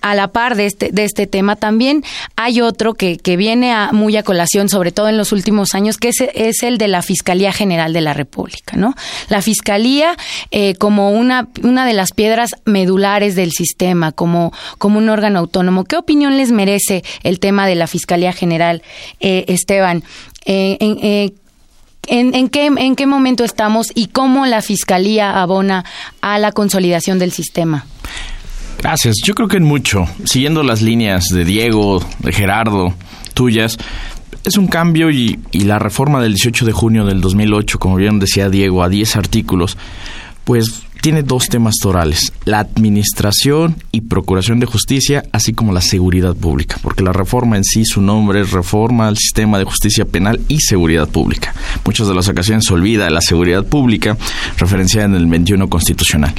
a 0.00 0.14
la 0.14 0.28
par 0.28 0.54
de 0.54 0.66
este, 0.66 0.90
de 0.92 1.04
este 1.04 1.26
tema, 1.26 1.56
también 1.56 1.93
hay 2.36 2.60
otro 2.60 2.94
que, 2.94 3.16
que 3.18 3.36
viene 3.36 3.72
a, 3.72 3.90
muy 3.92 4.16
a 4.16 4.22
colación, 4.22 4.68
sobre 4.68 4.92
todo 4.92 5.08
en 5.08 5.16
los 5.16 5.32
últimos 5.32 5.74
años, 5.74 5.96
que 5.96 6.08
es, 6.08 6.20
es 6.34 6.62
el 6.62 6.78
de 6.78 6.88
la 6.88 7.02
Fiscalía 7.02 7.52
General 7.52 7.92
de 7.92 8.00
la 8.00 8.14
República, 8.14 8.76
¿no? 8.76 8.94
La 9.28 9.42
Fiscalía 9.42 10.16
eh, 10.50 10.74
como 10.74 11.10
una, 11.10 11.48
una 11.62 11.86
de 11.86 11.92
las 11.92 12.12
piedras 12.12 12.50
medulares 12.64 13.36
del 13.36 13.52
sistema, 13.52 14.12
como, 14.12 14.52
como 14.78 14.98
un 14.98 15.08
órgano 15.08 15.38
autónomo. 15.38 15.84
¿Qué 15.84 15.96
opinión 15.96 16.36
les 16.36 16.52
merece 16.52 17.04
el 17.22 17.38
tema 17.40 17.66
de 17.66 17.74
la 17.74 17.86
Fiscalía 17.86 18.32
General, 18.32 18.82
eh, 19.20 19.44
Esteban? 19.48 20.04
Eh, 20.46 21.32
en, 22.06 22.34
en, 22.34 22.48
qué, 22.48 22.66
¿En 22.66 22.96
qué 22.96 23.06
momento 23.06 23.44
estamos 23.44 23.88
y 23.94 24.08
cómo 24.08 24.46
la 24.46 24.62
Fiscalía 24.62 25.40
abona 25.40 25.84
a 26.20 26.38
la 26.38 26.52
consolidación 26.52 27.18
del 27.18 27.32
sistema? 27.32 27.86
Gracias. 28.84 29.16
Yo 29.24 29.34
creo 29.34 29.48
que 29.48 29.56
en 29.56 29.64
mucho, 29.64 30.04
siguiendo 30.26 30.62
las 30.62 30.82
líneas 30.82 31.28
de 31.30 31.46
Diego, 31.46 32.04
de 32.18 32.32
Gerardo, 32.32 32.92
tuyas, 33.32 33.78
es 34.44 34.58
un 34.58 34.66
cambio 34.66 35.10
y, 35.10 35.38
y 35.52 35.60
la 35.60 35.78
reforma 35.78 36.20
del 36.20 36.34
18 36.34 36.66
de 36.66 36.72
junio 36.72 37.06
del 37.06 37.22
2008, 37.22 37.78
como 37.78 37.96
bien 37.96 38.18
decía 38.18 38.50
Diego, 38.50 38.82
a 38.82 38.90
10 38.90 39.16
artículos, 39.16 39.78
pues 40.44 40.84
tiene 41.04 41.22
dos 41.22 41.48
temas 41.48 41.74
torales, 41.82 42.32
la 42.46 42.60
administración 42.60 43.76
y 43.92 44.00
procuración 44.00 44.58
de 44.58 44.64
justicia, 44.64 45.22
así 45.32 45.52
como 45.52 45.74
la 45.74 45.82
seguridad 45.82 46.34
pública, 46.34 46.78
porque 46.80 47.02
la 47.02 47.12
reforma 47.12 47.58
en 47.58 47.64
sí, 47.64 47.84
su 47.84 48.00
nombre 48.00 48.40
es 48.40 48.52
reforma 48.52 49.06
al 49.06 49.18
sistema 49.18 49.58
de 49.58 49.64
justicia 49.64 50.06
penal 50.06 50.40
y 50.48 50.60
seguridad 50.60 51.06
pública. 51.06 51.54
Muchas 51.84 52.08
de 52.08 52.14
las 52.14 52.26
ocasiones 52.28 52.64
se 52.64 52.72
olvida 52.72 53.10
la 53.10 53.20
seguridad 53.20 53.66
pública 53.66 54.16
referenciada 54.56 55.08
en 55.08 55.14
el 55.14 55.26
21 55.26 55.68
constitucional. 55.68 56.32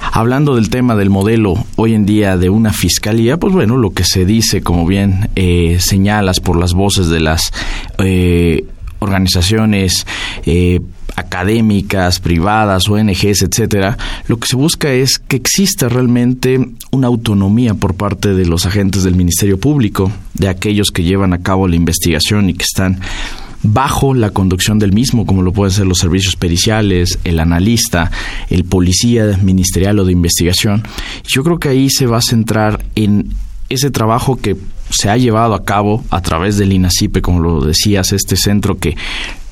Hablando 0.00 0.54
del 0.54 0.70
tema 0.70 0.96
del 0.96 1.10
modelo 1.10 1.66
hoy 1.76 1.92
en 1.92 2.06
día 2.06 2.38
de 2.38 2.48
una 2.48 2.72
fiscalía, 2.72 3.36
pues 3.36 3.52
bueno, 3.52 3.76
lo 3.76 3.90
que 3.90 4.04
se 4.04 4.24
dice, 4.24 4.62
como 4.62 4.86
bien 4.86 5.28
eh, 5.36 5.76
señalas 5.78 6.40
por 6.40 6.58
las 6.58 6.72
voces 6.72 7.08
de 7.08 7.20
las 7.20 7.52
eh, 7.98 8.64
organizaciones 8.98 10.06
eh, 10.44 10.80
académicas, 11.16 12.20
privadas, 12.20 12.88
ONGs, 12.88 13.42
etcétera, 13.42 13.96
lo 14.28 14.38
que 14.38 14.48
se 14.48 14.56
busca 14.56 14.92
es 14.92 15.18
que 15.18 15.36
exista 15.36 15.88
realmente 15.88 16.60
una 16.90 17.06
autonomía 17.06 17.74
por 17.74 17.94
parte 17.94 18.34
de 18.34 18.46
los 18.46 18.66
agentes 18.66 19.02
del 19.02 19.14
Ministerio 19.14 19.58
Público, 19.58 20.12
de 20.34 20.48
aquellos 20.48 20.90
que 20.90 21.04
llevan 21.04 21.32
a 21.32 21.42
cabo 21.42 21.68
la 21.68 21.76
investigación 21.76 22.50
y 22.50 22.54
que 22.54 22.64
están 22.64 23.00
bajo 23.62 24.14
la 24.14 24.30
conducción 24.30 24.78
del 24.78 24.92
mismo, 24.92 25.26
como 25.26 25.42
lo 25.42 25.52
pueden 25.52 25.72
ser 25.72 25.86
los 25.86 25.98
servicios 25.98 26.36
periciales, 26.36 27.18
el 27.24 27.40
analista, 27.40 28.10
el 28.50 28.64
policía 28.64 29.38
ministerial 29.42 29.98
o 29.98 30.04
de 30.04 30.12
investigación. 30.12 30.82
Yo 31.26 31.42
creo 31.42 31.58
que 31.58 31.70
ahí 31.70 31.90
se 31.90 32.06
va 32.06 32.18
a 32.18 32.22
centrar 32.22 32.84
en 32.94 33.30
ese 33.68 33.90
trabajo 33.90 34.36
que 34.36 34.56
se 34.90 35.10
ha 35.10 35.16
llevado 35.16 35.54
a 35.54 35.64
cabo 35.64 36.04
a 36.10 36.20
través 36.20 36.58
del 36.58 36.72
INACIPE, 36.72 37.22
como 37.22 37.40
lo 37.40 37.64
decías, 37.64 38.12
este 38.12 38.36
centro 38.36 38.78
que 38.78 38.96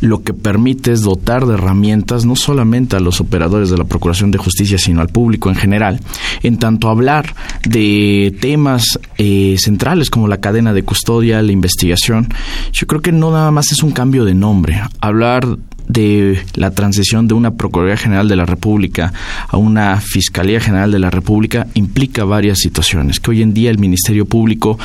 lo 0.00 0.22
que 0.22 0.34
permite 0.34 0.92
es 0.92 1.00
dotar 1.00 1.46
de 1.46 1.54
herramientas 1.54 2.24
no 2.24 2.36
solamente 2.36 2.96
a 2.96 3.00
los 3.00 3.20
operadores 3.20 3.70
de 3.70 3.78
la 3.78 3.84
Procuración 3.84 4.30
de 4.30 4.38
Justicia, 4.38 4.78
sino 4.78 5.00
al 5.00 5.08
público 5.08 5.48
en 5.48 5.56
general, 5.56 6.00
en 6.42 6.58
tanto 6.58 6.88
hablar 6.88 7.34
de 7.66 8.36
temas 8.40 8.98
eh, 9.16 9.56
centrales 9.58 10.10
como 10.10 10.28
la 10.28 10.40
cadena 10.40 10.72
de 10.72 10.84
custodia, 10.84 11.42
la 11.42 11.52
investigación. 11.52 12.28
Yo 12.72 12.86
creo 12.86 13.00
que 13.00 13.12
no 13.12 13.30
nada 13.30 13.50
más 13.50 13.72
es 13.72 13.82
un 13.82 13.92
cambio 13.92 14.24
de 14.24 14.34
nombre. 14.34 14.80
Hablar 15.00 15.58
de 15.88 16.42
la 16.54 16.70
transición 16.70 17.28
de 17.28 17.34
una 17.34 17.54
Procuraduría 17.54 17.96
General 17.96 18.28
de 18.28 18.36
la 18.36 18.46
República 18.46 19.12
a 19.48 19.56
una 19.56 20.00
Fiscalía 20.00 20.60
General 20.60 20.90
de 20.90 20.98
la 20.98 21.10
República 21.10 21.66
implica 21.74 22.24
varias 22.24 22.58
situaciones. 22.58 23.20
Que 23.20 23.30
hoy 23.30 23.42
en 23.42 23.54
día 23.54 23.70
el 23.70 23.78
Ministerio 23.78 24.26
Público 24.26 24.78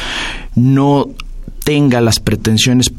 no 0.56 1.10
tenga 1.64 2.02
las 2.02 2.20
pretensiones 2.20 2.92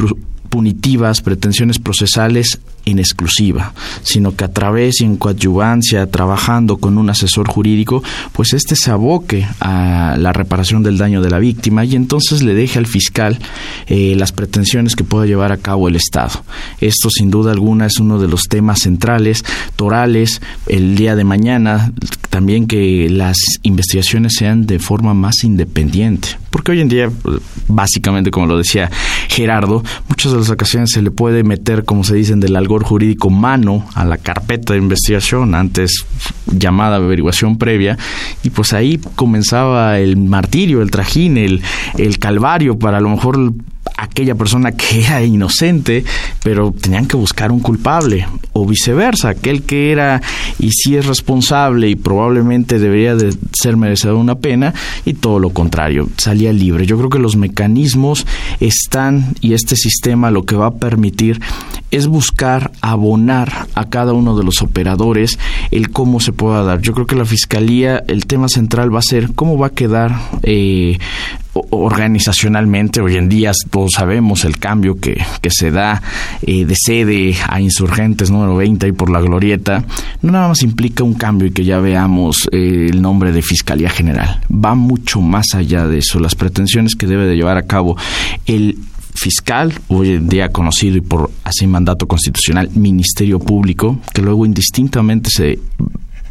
punitivas, 0.49 1.23
pretensiones 1.23 1.79
procesales 1.79 2.61
en 2.91 2.99
exclusiva, 2.99 3.73
sino 4.03 4.35
que 4.35 4.45
a 4.45 4.53
través 4.53 5.01
y 5.01 5.05
en 5.05 5.17
coadyuvancia, 5.17 6.07
trabajando 6.11 6.79
con 6.79 6.99
un 6.99 7.11
asesor 7.11 7.49
jurídico, 7.49 8.03
pues 8.33 8.53
este 8.53 8.77
se 8.77 8.91
aboque 8.91 9.47
a 9.61 10.17
la 10.19 10.33
reparación 10.33 10.83
del 10.83 10.99
daño 10.99 11.23
de 11.23 11.31
la 11.31 11.39
víctima 11.39 11.85
y 11.85 11.97
entonces 11.97 12.43
le 12.43 12.55
deje 12.55 12.79
al 12.79 12.87
fiscal 12.87 13.39
eh, 13.87 14.15
las 14.17 14.33
pretensiones 14.33 14.97
que 14.97 15.05
pueda 15.05 15.27
llevar 15.27 15.53
a 15.53 15.57
cabo 15.57 15.89
el 15.89 15.97
Estado. 15.97 16.43
Esto 16.81 17.09
sin 17.11 17.31
duda 17.31 17.53
alguna 17.53 17.87
es 17.87 17.99
uno 17.99 18.19
de 18.19 18.29
los 18.29 18.45
temas 18.45 18.81
centrales, 18.81 19.45
torales, 19.77 20.41
el 20.67 20.97
día 20.97 21.17
de 21.17 21.25
mañana, 21.25 21.93
también 22.31 22.69
que 22.69 23.09
las 23.11 23.37
investigaciones 23.63 24.35
sean 24.39 24.65
de 24.65 24.79
forma 24.79 25.15
más 25.15 25.43
independiente, 25.43 26.29
porque 26.51 26.71
hoy 26.73 26.81
en 26.81 26.89
día, 26.89 27.11
básicamente 27.67 28.31
como 28.31 28.47
lo 28.47 28.57
decía 28.57 28.89
Gerardo, 29.29 29.83
muchas 30.09 30.33
de 30.33 30.39
las 30.39 30.49
ocasiones 30.49 30.91
se 30.91 31.03
le 31.03 31.11
puede 31.11 31.43
meter, 31.43 31.85
como 31.85 32.05
se 32.05 32.15
dicen, 32.15 32.39
del 32.41 32.55
algor 32.55 32.85
jurídico 32.85 33.31
mano 33.31 33.85
a 33.95 34.05
la 34.05 34.17
carpeta 34.17 34.73
de 34.73 34.79
investigación, 34.79 35.55
antes 35.57 36.07
llamada 36.47 36.97
averiguación 36.97 37.59
previa, 37.59 37.99
y 38.45 38.51
pues 38.51 38.73
ahí 38.73 39.01
comenzaba 39.17 39.99
el 39.99 40.17
martirio, 40.17 40.83
el 40.83 40.91
trajín, 40.91 41.37
el, 41.37 41.63
el 41.99 42.19
calvario 42.19 42.79
para 42.79 42.99
a 42.99 43.01
lo 43.01 43.11
mejor 43.11 43.53
aquella 43.97 44.35
persona 44.35 44.73
que 44.73 45.01
era 45.01 45.23
inocente, 45.23 46.05
pero 46.43 46.73
tenían 46.73 47.07
que 47.07 47.17
buscar 47.17 47.53
un 47.53 47.61
culpable, 47.61 48.27
o 48.53 48.67
viceversa, 48.67 49.31
aquel 49.31 49.63
que 49.63 49.93
era 49.93 50.21
y 50.59 50.71
sí 50.71 50.97
es 50.97 51.07
responsable 51.07 51.89
y 51.89 51.97
probablemente 51.97 52.79
debería 52.79 53.15
de 53.15 53.35
ser 53.53 53.77
merecedor 53.77 54.17
una 54.17 54.37
pena, 54.37 54.75
y 55.05 55.15
todo 55.15 55.39
lo 55.39 55.51
contrario, 55.51 56.09
salía 56.17 56.53
libre. 56.53 56.87
Yo 56.87 56.97
creo 56.99 57.11
que 57.11 57.19
los 57.19 57.37
mecanismos 57.37 58.27
están 58.61 59.35
y 59.41 59.55
este 59.55 59.77
sistema 59.77 60.31
lo 60.31 60.45
que 60.45 60.57
va 60.57 60.67
a 60.67 60.75
permitir 60.75 61.41
es 61.91 62.07
buscar 62.07 62.71
abonar 62.81 63.67
a 63.75 63.89
cada 63.89 64.13
uno 64.13 64.37
de 64.37 64.45
los 64.45 64.63
operadores 64.63 65.39
el 65.71 65.91
cómo 65.91 66.21
se 66.21 66.33
pueda 66.33 66.63
dar. 66.63 66.81
Yo 66.81 66.93
creo 66.93 67.07
que 67.07 67.17
la 67.17 67.25
fiscalía, 67.25 68.03
el 68.07 68.27
tema 68.27 68.49
central 68.49 68.95
va 68.95 69.01
a 69.01 69.03
ser 69.03 69.33
cómo 69.35 69.59
va 69.59 69.69
a 69.69 69.71
quedar 69.71 70.17
eh, 70.43 70.99
organizacionalmente. 71.71 73.01
Hoy 73.01 73.17
en 73.17 73.29
día 73.29 73.51
sabemos 73.89 74.45
el 74.45 74.59
cambio 74.59 74.99
que, 74.99 75.23
que 75.41 75.51
se 75.51 75.71
da 75.71 76.03
eh, 76.43 76.65
de 76.65 76.75
sede 76.77 77.35
a 77.49 77.61
insurgentes 77.61 78.31
número 78.31 78.57
20 78.57 78.89
y 78.89 78.93
por 78.93 79.11
la 79.11 79.21
glorieta. 79.21 79.85
No 80.23 80.33
nada 80.33 80.49
más 80.49 80.63
implica 80.63 81.05
un 81.05 81.15
cambio 81.15 81.49
y 81.49 81.53
que 81.53 81.65
ya 81.65 81.79
veamos 81.81 82.49
eh, 82.53 82.89
el 82.91 83.03
nombre 83.03 83.33
de 83.33 83.43
Fiscalía 83.43 83.91
General. 83.91 84.41
Va 84.53 84.75
mucho 84.75 85.21
más 85.21 85.55
allá 85.55 85.87
de 85.87 85.99
eso. 85.99 86.21
Las 86.21 86.35
pretensiones 86.35 86.95
que 86.95 87.07
debe 87.07 87.27
de 87.27 87.37
llevar 87.37 87.57
a 87.57 87.67
cabo 87.67 87.97
el 88.47 88.79
fiscal, 89.15 89.73
hoy 89.89 90.11
en 90.11 90.29
día 90.29 90.51
conocido 90.51 90.97
y 90.97 91.01
por 91.01 91.31
así 91.45 91.67
mandato 91.67 92.07
constitucional, 92.07 92.71
Ministerio 92.75 93.39
Público, 93.39 94.01
que 94.15 94.23
luego 94.23 94.47
indistintamente 94.47 95.31
se 95.31 95.59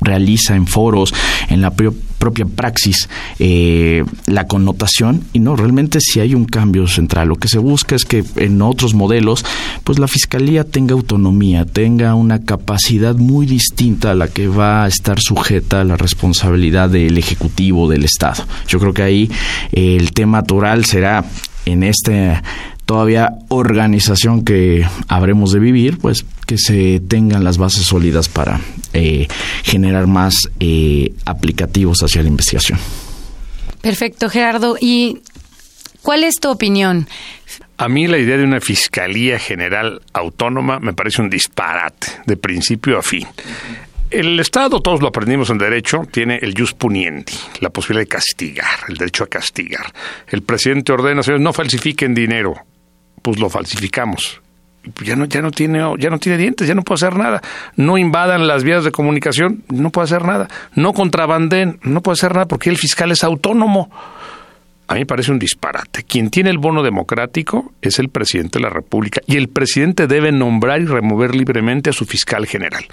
realiza 0.01 0.55
en 0.55 0.67
foros, 0.67 1.13
en 1.49 1.61
la 1.61 1.71
propia 1.71 2.45
praxis, 2.45 3.09
eh, 3.39 4.03
la 4.27 4.47
connotación 4.47 5.23
y 5.33 5.39
no, 5.39 5.55
realmente 5.55 5.99
si 6.01 6.19
hay 6.19 6.35
un 6.35 6.45
cambio 6.45 6.87
central. 6.87 7.29
Lo 7.29 7.35
que 7.35 7.47
se 7.47 7.59
busca 7.59 7.95
es 7.95 8.05
que 8.05 8.23
en 8.35 8.61
otros 8.61 8.93
modelos, 8.93 9.45
pues 9.83 9.99
la 9.99 10.07
Fiscalía 10.07 10.63
tenga 10.63 10.93
autonomía, 10.93 11.65
tenga 11.65 12.15
una 12.15 12.43
capacidad 12.43 13.15
muy 13.15 13.45
distinta 13.45 14.11
a 14.11 14.15
la 14.15 14.27
que 14.27 14.47
va 14.47 14.83
a 14.83 14.87
estar 14.87 15.19
sujeta 15.19 15.81
a 15.81 15.85
la 15.85 15.97
responsabilidad 15.97 16.89
del 16.89 17.17
Ejecutivo, 17.17 17.89
del 17.89 18.05
Estado. 18.05 18.45
Yo 18.67 18.79
creo 18.79 18.93
que 18.93 19.03
ahí 19.03 19.31
eh, 19.71 19.97
el 19.99 20.11
tema 20.11 20.43
toral 20.43 20.85
será 20.85 21.25
en 21.65 21.83
este 21.83 22.41
todavía 22.89 23.35
organización 23.49 24.43
que 24.43 24.83
habremos 25.07 25.51
de 25.51 25.59
vivir, 25.59 25.99
pues 25.99 26.25
que 26.47 26.57
se 26.57 26.99
tengan 26.99 27.43
las 27.43 27.59
bases 27.59 27.83
sólidas 27.83 28.29
para 28.29 28.61
eh, 28.93 29.27
generar 29.61 30.07
más 30.07 30.49
eh, 30.59 31.13
aplicativos 31.23 31.99
hacia 32.01 32.23
la 32.23 32.29
investigación. 32.29 32.79
Perfecto, 33.81 34.27
Gerardo. 34.27 34.75
¿Y 34.81 35.21
cuál 36.01 36.23
es 36.23 36.37
tu 36.37 36.49
opinión? 36.49 37.07
A 37.77 37.87
mí 37.87 38.07
la 38.07 38.17
idea 38.17 38.37
de 38.37 38.43
una 38.43 38.59
fiscalía 38.59 39.37
general 39.37 40.01
autónoma 40.13 40.79
me 40.79 40.93
parece 40.93 41.21
un 41.21 41.29
disparate, 41.29 42.07
de 42.25 42.37
principio 42.37 42.97
a 42.97 43.03
fin. 43.03 43.27
El 44.09 44.39
Estado, 44.39 44.81
todos 44.81 44.99
lo 44.99 45.09
aprendimos 45.09 45.51
en 45.51 45.59
derecho, 45.59 46.07
tiene 46.11 46.39
el 46.41 46.55
jus 46.57 46.73
puniendi, 46.73 47.33
la 47.59 47.69
posibilidad 47.69 48.05
de 48.05 48.09
castigar, 48.09 48.79
el 48.87 48.95
derecho 48.95 49.25
a 49.25 49.27
castigar. 49.27 49.93
El 50.27 50.41
presidente 50.41 50.91
ordena, 50.91 51.21
señores, 51.21 51.43
no 51.43 51.53
falsifiquen 51.53 52.15
dinero. 52.15 52.65
Pues 53.21 53.39
lo 53.39 53.49
falsificamos. 53.49 54.41
Ya 55.03 55.15
no, 55.15 55.25
ya 55.25 55.41
no 55.41 55.51
tiene, 55.51 55.79
ya 55.99 56.09
no 56.09 56.19
tiene 56.19 56.37
dientes, 56.37 56.67
ya 56.67 56.73
no 56.73 56.83
puede 56.83 56.95
hacer 56.95 57.17
nada. 57.17 57.41
No 57.75 57.97
invadan 57.97 58.47
las 58.47 58.63
vías 58.63 58.83
de 58.83 58.91
comunicación, 58.91 59.63
no 59.69 59.89
puede 59.89 60.05
hacer 60.05 60.23
nada. 60.25 60.47
No 60.73 60.93
contrabanden, 60.93 61.79
no 61.83 62.01
puede 62.01 62.13
hacer 62.13 62.33
nada 62.33 62.47
porque 62.47 62.69
el 62.69 62.77
fiscal 62.77 63.11
es 63.11 63.23
autónomo 63.23 63.91
a 64.89 64.95
mí 64.95 65.01
me 65.01 65.05
parece 65.05 65.31
un 65.31 65.37
disparate. 65.37 66.01
Quien 66.01 66.31
tiene 66.31 66.49
el 66.49 66.57
bono 66.57 66.81
democrático 66.81 67.73
es 67.79 67.99
el 67.99 68.09
presidente 68.09 68.57
de 68.57 68.63
la 68.63 68.71
República 68.71 69.21
y 69.27 69.37
el 69.37 69.47
presidente 69.47 70.07
debe 70.07 70.31
nombrar 70.31 70.81
y 70.81 70.85
remover 70.85 71.35
libremente 71.35 71.91
a 71.91 71.93
su 71.93 72.07
fiscal 72.07 72.47
general. 72.47 72.85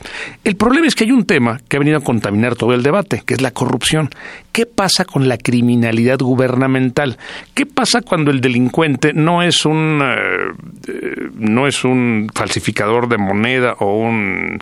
El 0.45 0.57
problema 0.57 0.87
es 0.87 0.95
que 0.95 1.05
hay 1.05 1.12
un 1.12 1.25
tema 1.25 1.59
que 1.67 1.76
ha 1.76 1.79
venido 1.79 1.97
a 1.97 2.05
contaminar 2.05 2.55
todo 2.55 2.75
el 2.75 2.83
debate, 2.83 3.23
que 3.25 3.33
es 3.33 3.41
la 3.41 3.50
corrupción. 3.50 4.11
¿Qué 4.53 4.67
pasa 4.67 5.07
con 5.07 5.26
la 5.26 5.38
criminalidad 5.38 6.19
gubernamental? 6.19 7.17
¿Qué 7.55 7.65
pasa 7.65 8.03
cuando 8.03 8.31
el 8.31 8.43
delincuente 8.43 9.15
no 9.15 9.43
es 9.43 9.65
un 9.65 10.03
eh, 10.05 10.53
eh, 10.88 11.31
no 11.35 11.67
es 11.67 11.83
un 11.83 12.31
falsificador 12.35 13.09
de 13.09 13.17
moneda 13.17 13.73
o 13.79 13.97
un 13.97 14.59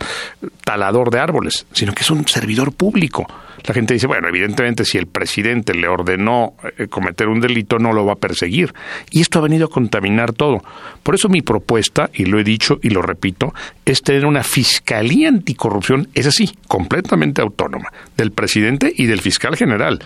talador 0.63 1.11
de 1.11 1.19
árboles, 1.19 1.67
sino 1.73 1.95
que 1.95 2.03
es 2.03 2.11
un 2.13 2.29
servidor 2.29 2.73
público? 2.73 3.27
La 3.67 3.73
gente 3.73 3.95
dice, 3.95 4.07
bueno, 4.07 4.29
evidentemente 4.29 4.85
si 4.85 4.99
el 4.99 5.07
presidente 5.07 5.75
le 5.75 5.89
ordenó 5.89 6.55
eh, 6.77 6.87
cometer 6.89 7.24
un 7.29 7.41
delito, 7.41 7.79
no 7.79 7.93
lo 7.93 8.05
va 8.05 8.15
a 8.15 8.17
perseguir. 8.17 8.73
Y 9.11 9.21
esto 9.21 9.39
ha 9.39 9.43
venido 9.43 9.67
a 9.67 9.71
contaminar 9.71 10.33
todo. 10.33 10.63
Por 11.03 11.15
eso 11.15 11.29
mi 11.29 11.43
propuesta, 11.43 12.11
y 12.13 12.25
lo 12.25 12.39
he 12.39 12.45
dicho 12.45 12.79
y 12.83 12.91
lo 12.91 13.03
repito, 13.03 13.55
es 13.85 14.03
tener 14.03 14.27
una 14.27 14.43
fiscalía 14.43 15.29
anticorrupción, 15.29 16.09
es 16.15 16.27
así, 16.27 16.51
completamente 16.69 17.43
autónoma, 17.43 17.93
del 18.17 18.33
presidente 18.33 18.93
y 18.95 19.07
del 19.07 19.21
fiscal 19.21 19.57
general. 19.57 20.01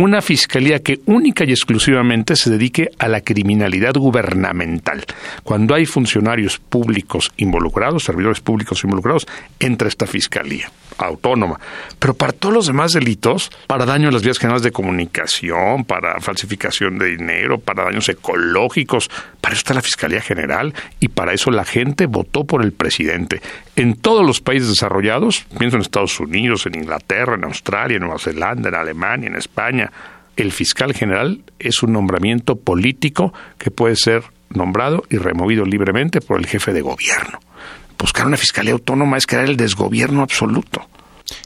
Una 0.00 0.22
fiscalía 0.22 0.78
que 0.78 1.00
única 1.04 1.44
y 1.44 1.50
exclusivamente 1.50 2.34
se 2.34 2.48
dedique 2.48 2.88
a 2.98 3.06
la 3.06 3.20
criminalidad 3.20 3.92
gubernamental. 3.92 5.04
Cuando 5.42 5.74
hay 5.74 5.84
funcionarios 5.84 6.58
públicos 6.58 7.30
involucrados, 7.36 8.04
servidores 8.04 8.40
públicos 8.40 8.82
involucrados, 8.82 9.28
entra 9.58 9.88
esta 9.88 10.06
fiscalía 10.06 10.70
autónoma. 10.96 11.58
Pero 11.98 12.14
para 12.14 12.32
todos 12.32 12.54
los 12.54 12.66
demás 12.66 12.92
delitos, 12.92 13.50
para 13.66 13.84
daño 13.84 14.08
a 14.08 14.12
las 14.12 14.22
vías 14.22 14.38
generales 14.38 14.62
de 14.62 14.72
comunicación, 14.72 15.84
para 15.84 16.20
falsificación 16.20 16.98
de 16.98 17.16
dinero, 17.16 17.58
para 17.58 17.84
daños 17.84 18.08
ecológicos, 18.08 19.10
para 19.40 19.54
eso 19.54 19.60
está 19.60 19.74
la 19.74 19.82
Fiscalía 19.82 20.20
General 20.20 20.74
y 20.98 21.08
para 21.08 21.32
eso 21.32 21.50
la 21.50 21.64
gente 21.64 22.06
votó 22.06 22.44
por 22.44 22.62
el 22.62 22.72
presidente. 22.72 23.40
En 23.76 23.96
todos 23.96 24.26
los 24.26 24.40
países 24.40 24.68
desarrollados, 24.68 25.46
pienso 25.58 25.76
en 25.76 25.82
Estados 25.82 26.20
Unidos, 26.20 26.66
en 26.66 26.74
Inglaterra, 26.76 27.34
en 27.34 27.44
Australia, 27.44 27.96
en 27.96 28.02
Nueva 28.02 28.18
Zelanda, 28.18 28.68
en 28.68 28.74
Alemania, 28.74 29.28
en 29.28 29.36
España, 29.36 29.89
el 30.36 30.52
fiscal 30.52 30.94
general 30.94 31.42
es 31.58 31.82
un 31.82 31.92
nombramiento 31.92 32.56
político 32.56 33.32
que 33.58 33.70
puede 33.70 33.96
ser 33.96 34.24
nombrado 34.48 35.04
y 35.10 35.16
removido 35.18 35.64
libremente 35.64 36.20
por 36.20 36.38
el 36.38 36.46
jefe 36.46 36.72
de 36.72 36.80
gobierno 36.80 37.40
buscar 38.00 38.26
una 38.26 38.36
fiscalía 38.36 38.72
autónoma 38.72 39.18
es 39.18 39.26
crear 39.26 39.44
el 39.44 39.56
desgobierno 39.56 40.22
absoluto. 40.22 40.86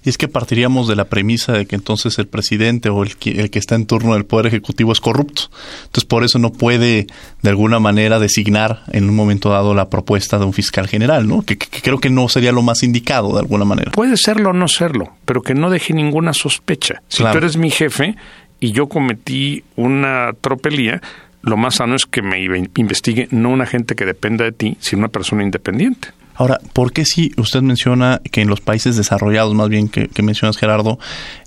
Y 0.04 0.09
es 0.09 0.19
que 0.19 0.28
partiríamos 0.28 0.88
de 0.88 0.97
la 0.97 1.04
premisa 1.07 1.52
de 1.52 1.66
que 1.66 1.76
entonces 1.76 2.19
el 2.19 2.26
presidente 2.26 2.88
o 2.88 3.02
el 3.02 3.16
que, 3.16 3.40
el 3.40 3.50
que 3.50 3.59
está 3.59 3.75
en 3.75 3.87
turno 3.87 4.14
del 4.14 4.25
Poder 4.25 4.47
Ejecutivo 4.47 4.93
es 4.93 5.00
corrupto. 5.00 5.43
Entonces 5.85 6.04
por 6.04 6.25
eso 6.25 6.38
no 6.38 6.52
puede 6.52 7.07
de 7.43 7.50
alguna 7.50 7.78
manera 7.78 8.19
designar 8.19 8.83
en 8.93 9.09
un 9.09 9.16
momento 9.16 9.50
dado 9.50 9.75
la 9.75 9.88
propuesta 9.88 10.38
de 10.38 10.45
un 10.45 10.52
fiscal 10.52 10.88
general, 10.88 11.26
¿no? 11.26 11.43
Que, 11.43 11.57
creo 11.57 11.99
que 11.99 12.11
no 12.11 12.28
sería 12.28 12.52
lo 12.52 12.62
más 12.62 12.83
indicado 12.83 13.33
de 13.33 13.40
alguna 13.40 13.64
manera. 13.64 13.93
Puede 13.93 14.16
serlo 14.16 14.50
o 14.50 14.52
no 14.52 14.69
serlo, 14.69 15.14
pero 15.25 15.43
que 15.43 15.54
no 15.54 15.71
deje 15.71 15.95
ninguna 15.95 16.33
sospecha. 16.33 17.02
Si 17.09 17.23
tú 17.23 17.38
eres 17.38 17.57
mi 17.57 17.71
jefe 17.71 18.16
y 18.61 18.73
yo 18.73 18.88
cometí 18.88 19.64
una 19.76 20.33
tropelía, 20.40 21.00
lo 21.43 21.57
más 21.57 21.76
sano 21.76 21.95
es 21.95 22.07
que 22.07 22.23
me 22.23 22.43
investigue 22.45 23.28
no 23.31 23.50
una 23.50 23.66
gente 23.66 23.95
que 23.95 24.07
dependa 24.07 24.45
de 24.45 24.52
ti, 24.52 24.76
sino 24.81 25.00
una 25.00 25.09
persona 25.09 25.43
independiente. 25.43 26.09
Ahora, 26.35 26.59
¿por 26.73 26.93
qué 26.93 27.05
si 27.05 27.31
usted 27.37 27.62
menciona 27.62 28.21
que 28.31 28.41
en 28.41 28.49
los 28.49 28.61
países 28.61 28.97
desarrollados, 28.97 29.55
más 29.55 29.69
bien 29.69 29.88
que, 29.88 30.09
mencionas 30.23 30.57
Gerardo, 30.57 30.99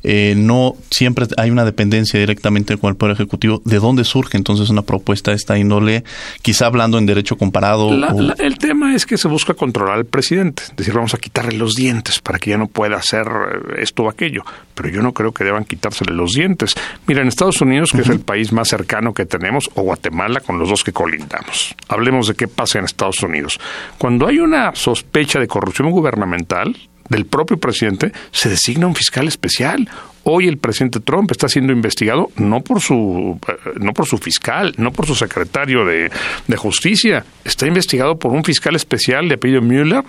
eh, 0.03 0.33
no 0.37 0.75
siempre 0.91 1.25
hay 1.37 1.49
una 1.49 1.65
dependencia 1.65 2.19
directamente 2.19 2.77
con 2.77 2.89
el 2.89 2.95
Poder 2.95 3.13
Ejecutivo? 3.13 3.61
¿De 3.65 3.79
dónde 3.79 4.03
surge 4.03 4.37
entonces 4.37 4.69
una 4.69 4.83
propuesta 4.83 5.31
de 5.31 5.37
esta 5.37 5.57
índole? 5.57 6.03
Quizá 6.41 6.67
hablando 6.67 6.97
en 6.97 7.05
derecho 7.05 7.37
comparado. 7.37 7.91
el 8.37 8.57
tema 8.57 8.95
es 8.95 9.05
que 9.05 9.17
se 9.17 9.27
busca 9.27 9.53
controlar 9.53 9.97
al 9.97 10.05
presidente, 10.05 10.63
es 10.63 10.75
decir, 10.75 10.93
vamos 10.93 11.13
a 11.13 11.17
quitarle 11.17 11.57
los 11.57 11.73
dientes 11.73 12.19
para 12.19 12.39
que 12.39 12.51
ya 12.51 12.57
no 12.57 12.67
pueda 12.67 12.97
hacer 12.97 13.25
eh, 13.27 13.81
esto 13.81 14.03
o 14.03 14.09
aquello. 14.09 14.43
Pero 14.77 14.89
yo 14.89 15.01
no 15.01 15.11
creo 15.11 15.31
que 15.31 15.43
deban 15.43 15.65
quitársele 15.65 16.13
los 16.13 16.33
dientes. 16.33 16.75
Mira, 17.07 17.21
en 17.21 17.27
Estados 17.27 17.59
Unidos, 17.61 17.91
que 17.91 18.01
es 18.01 18.09
el 18.09 18.19
país 18.19 18.53
más 18.53 18.69
cercano 18.69 19.11
que 19.13 19.25
tenemos, 19.25 19.69
o 19.73 19.81
Guatemala, 19.81 20.39
con 20.39 20.59
los 20.59 20.69
dos 20.69 20.83
que 20.83 20.93
colindamos. 20.93 21.75
Hablemos 21.89 22.27
de 22.27 22.35
qué 22.35 22.47
pasa 22.47 22.77
en 22.77 22.85
Estados 22.85 23.21
Unidos. 23.23 23.59
Cuando 23.97 24.27
hay 24.27 24.37
una 24.37 24.75
sospecha 24.75 25.39
de 25.39 25.47
corrupción 25.47 25.89
gubernamental 25.89 26.77
del 27.09 27.25
propio 27.25 27.57
presidente, 27.57 28.11
se 28.31 28.49
designa 28.49 28.87
un 28.87 28.95
fiscal 28.95 29.27
especial. 29.27 29.89
Hoy 30.23 30.47
el 30.47 30.57
presidente 30.57 30.99
Trump 30.99 31.31
está 31.31 31.47
siendo 31.47 31.71
investigado 31.71 32.29
no 32.35 32.59
por 32.59 32.81
su 32.81 33.39
eh, 33.47 33.53
no 33.79 33.93
por 33.93 34.05
su 34.05 34.17
fiscal, 34.17 34.73
no 34.77 34.91
por 34.91 35.05
su 35.05 35.15
secretario 35.15 35.85
de, 35.85 36.11
justicia, 36.57 37.25
está 37.45 37.65
investigado 37.65 38.19
por 38.19 38.33
un 38.33 38.43
fiscal 38.43 38.75
especial 38.75 39.29
de 39.29 39.35
apellido 39.35 39.61
Mueller, 39.61 40.03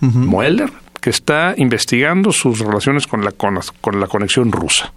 Mueller, 0.00 0.70
que 1.00 1.10
está 1.10 1.54
investigando 1.56 2.32
sus 2.32 2.58
relaciones 2.58 3.06
con 3.06 3.24
la 3.24 3.32
con 3.32 4.00
la 4.00 4.06
conexión 4.06 4.52
rusa 4.52 4.92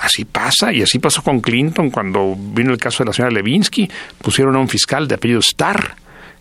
así 0.00 0.24
pasa, 0.24 0.72
y 0.72 0.82
así 0.82 0.98
pasó 0.98 1.22
con 1.22 1.40
Clinton 1.40 1.90
cuando 1.90 2.36
vino 2.36 2.72
el 2.72 2.78
caso 2.78 3.02
de 3.02 3.08
la 3.08 3.12
señora 3.12 3.34
Levinsky, 3.34 3.90
pusieron 4.22 4.56
a 4.56 4.58
un 4.58 4.68
fiscal 4.68 5.08
de 5.08 5.16
apellido 5.16 5.40
Starr 5.40 5.96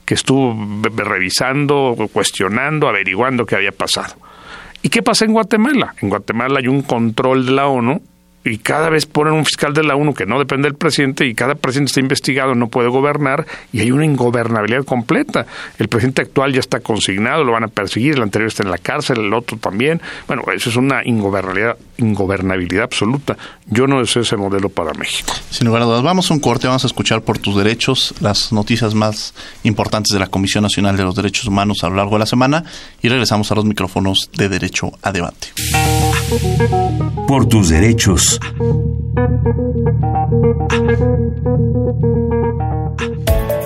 que 0.06 0.14
estuvo 0.14 0.56
revisando, 0.84 1.96
cuestionando, 2.14 2.88
averiguando 2.88 3.46
qué 3.46 3.56
había 3.56 3.74
pasado. 3.74 4.16
¿Y 4.82 4.90
qué 4.90 5.04
pasa 5.04 5.26
en 5.26 5.34
Guatemala? 5.34 5.96
En 6.02 6.10
Guatemala 6.10 6.60
hay 6.60 6.68
un 6.68 6.82
control 6.82 7.46
de 7.46 7.52
la 7.52 7.68
ONU 7.68 8.02
y 8.52 8.58
cada 8.58 8.90
vez 8.90 9.06
ponen 9.06 9.34
un 9.34 9.46
fiscal 9.46 9.74
de 9.74 9.84
la 9.84 9.96
ONU 9.96 10.14
que 10.14 10.26
no 10.26 10.40
depende 10.40 10.68
del 10.68 10.76
presidente 10.76 11.26
y 11.26 11.34
cada 11.34 11.56
presidente 11.56 11.90
está 11.90 12.00
investigado, 12.00 12.56
no 12.56 12.68
puede 12.68 12.90
gobernar 12.90 13.46
y 13.72 13.82
hay 13.82 13.92
una 13.92 14.06
ingobernabilidad 14.06 14.84
completa. 14.86 15.46
El 15.78 15.88
presidente 15.88 16.22
actual 16.22 16.54
ya 16.54 16.60
está 16.60 16.80
consignado, 16.80 17.44
lo 17.44 17.52
van 17.52 17.64
a 17.64 17.68
perseguir, 17.68 18.16
el 18.16 18.24
anterior 18.24 18.48
está 18.48 18.64
en 18.64 18.72
la 18.72 18.78
cárcel, 18.78 19.20
el 19.20 19.34
otro 19.34 19.58
también. 19.58 20.02
Bueno, 20.28 20.44
eso 20.54 20.70
es 20.70 20.76
una 20.76 21.02
ingobernabilidad, 21.06 21.78
ingobernabilidad 21.98 22.84
absoluta. 22.84 23.38
Yo 23.68 23.88
no 23.88 24.00
deseo 24.00 24.22
ese 24.22 24.38
modelo 24.38 24.70
para 24.70 24.94
México. 24.94 25.34
Sin 25.50 25.68
lugar 25.68 25.84
a 25.84 25.86
dudas, 25.86 26.04
vamos 26.04 26.30
a 26.32 26.34
un 26.34 26.40
corte, 26.40 26.68
vamos 26.68 26.84
a 26.84 26.88
escuchar 26.88 27.22
por 27.22 27.38
tus 27.38 27.56
derechos 27.56 28.14
las 28.22 28.52
noticias 28.52 28.94
más 28.94 29.34
importantes 29.64 30.14
de 30.14 30.20
la 30.20 30.28
Comisión 30.28 30.64
Nacional 30.64 30.96
de 30.98 31.04
los 31.04 31.16
Derechos 31.16 31.46
Humanos 31.46 31.84
a 31.84 31.90
lo 31.90 31.96
largo 31.96 32.14
de 32.14 32.20
la 32.20 32.26
semana 32.26 32.64
y 33.02 33.10
regresamos 33.10 33.52
a 33.52 33.56
los 33.56 33.66
micrófonos 33.66 34.30
de 34.36 34.50
Derecho 34.50 34.92
a 35.02 35.12
Debate. 35.12 35.48
Por 37.28 37.48
tus 37.48 37.70
derechos. 37.70 38.37
Uh. 38.40 39.18
Uh. 39.18 40.78
Uh. 43.40 43.57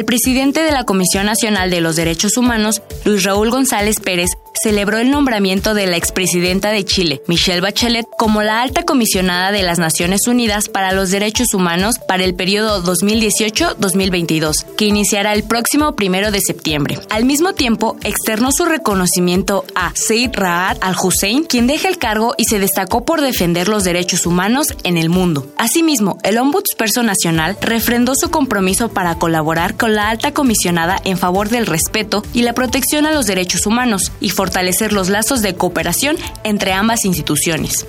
El 0.00 0.06
presidente 0.06 0.62
de 0.62 0.72
la 0.72 0.84
Comisión 0.84 1.26
Nacional 1.26 1.68
de 1.68 1.82
los 1.82 1.94
Derechos 1.94 2.38
Humanos, 2.38 2.80
Luis 3.04 3.22
Raúl 3.22 3.50
González 3.50 3.96
Pérez, 4.02 4.30
celebró 4.62 4.98
el 4.98 5.10
nombramiento 5.10 5.74
de 5.74 5.86
la 5.86 5.96
expresidenta 5.96 6.70
de 6.70 6.84
Chile, 6.84 7.22
Michelle 7.26 7.60
Bachelet, 7.60 8.06
como 8.18 8.42
la 8.42 8.62
alta 8.62 8.84
comisionada 8.84 9.52
de 9.52 9.62
las 9.62 9.78
Naciones 9.78 10.26
Unidas 10.26 10.68
para 10.68 10.92
los 10.92 11.10
Derechos 11.10 11.54
Humanos 11.54 11.96
para 12.06 12.24
el 12.24 12.34
periodo 12.34 12.82
2018-2022, 12.84 14.64
que 14.76 14.86
iniciará 14.86 15.32
el 15.32 15.44
próximo 15.44 15.96
primero 15.96 16.30
de 16.30 16.40
septiembre. 16.40 16.98
Al 17.10 17.24
mismo 17.24 17.54
tiempo, 17.54 17.96
externó 18.02 18.52
su 18.52 18.64
reconocimiento 18.66 19.64
a 19.74 19.92
Said 19.94 20.32
Raad 20.34 20.78
al-Hussein, 20.80 21.44
quien 21.44 21.66
deja 21.66 21.88
el 21.88 21.98
cargo 21.98 22.34
y 22.36 22.44
se 22.44 22.58
destacó 22.58 23.04
por 23.04 23.20
defender 23.20 23.68
los 23.68 23.84
derechos 23.84 24.26
humanos 24.26 24.68
en 24.82 24.96
el 24.96 25.08
mundo. 25.08 25.46
Asimismo, 25.56 26.18
el 26.22 26.38
Ombudsperson 26.38 27.06
Nacional 27.06 27.56
refrendó 27.60 28.14
su 28.14 28.30
compromiso 28.30 28.88
para 28.88 29.14
colaborar 29.14 29.76
con 29.76 29.89
la 29.94 30.08
alta 30.08 30.32
comisionada 30.32 31.00
en 31.04 31.18
favor 31.18 31.48
del 31.48 31.66
respeto 31.66 32.22
y 32.32 32.42
la 32.42 32.54
protección 32.54 33.06
a 33.06 33.12
los 33.12 33.26
derechos 33.26 33.66
humanos 33.66 34.12
y 34.20 34.30
fortalecer 34.30 34.92
los 34.92 35.08
lazos 35.08 35.42
de 35.42 35.54
cooperación 35.54 36.16
entre 36.44 36.72
ambas 36.72 37.04
instituciones. 37.04 37.86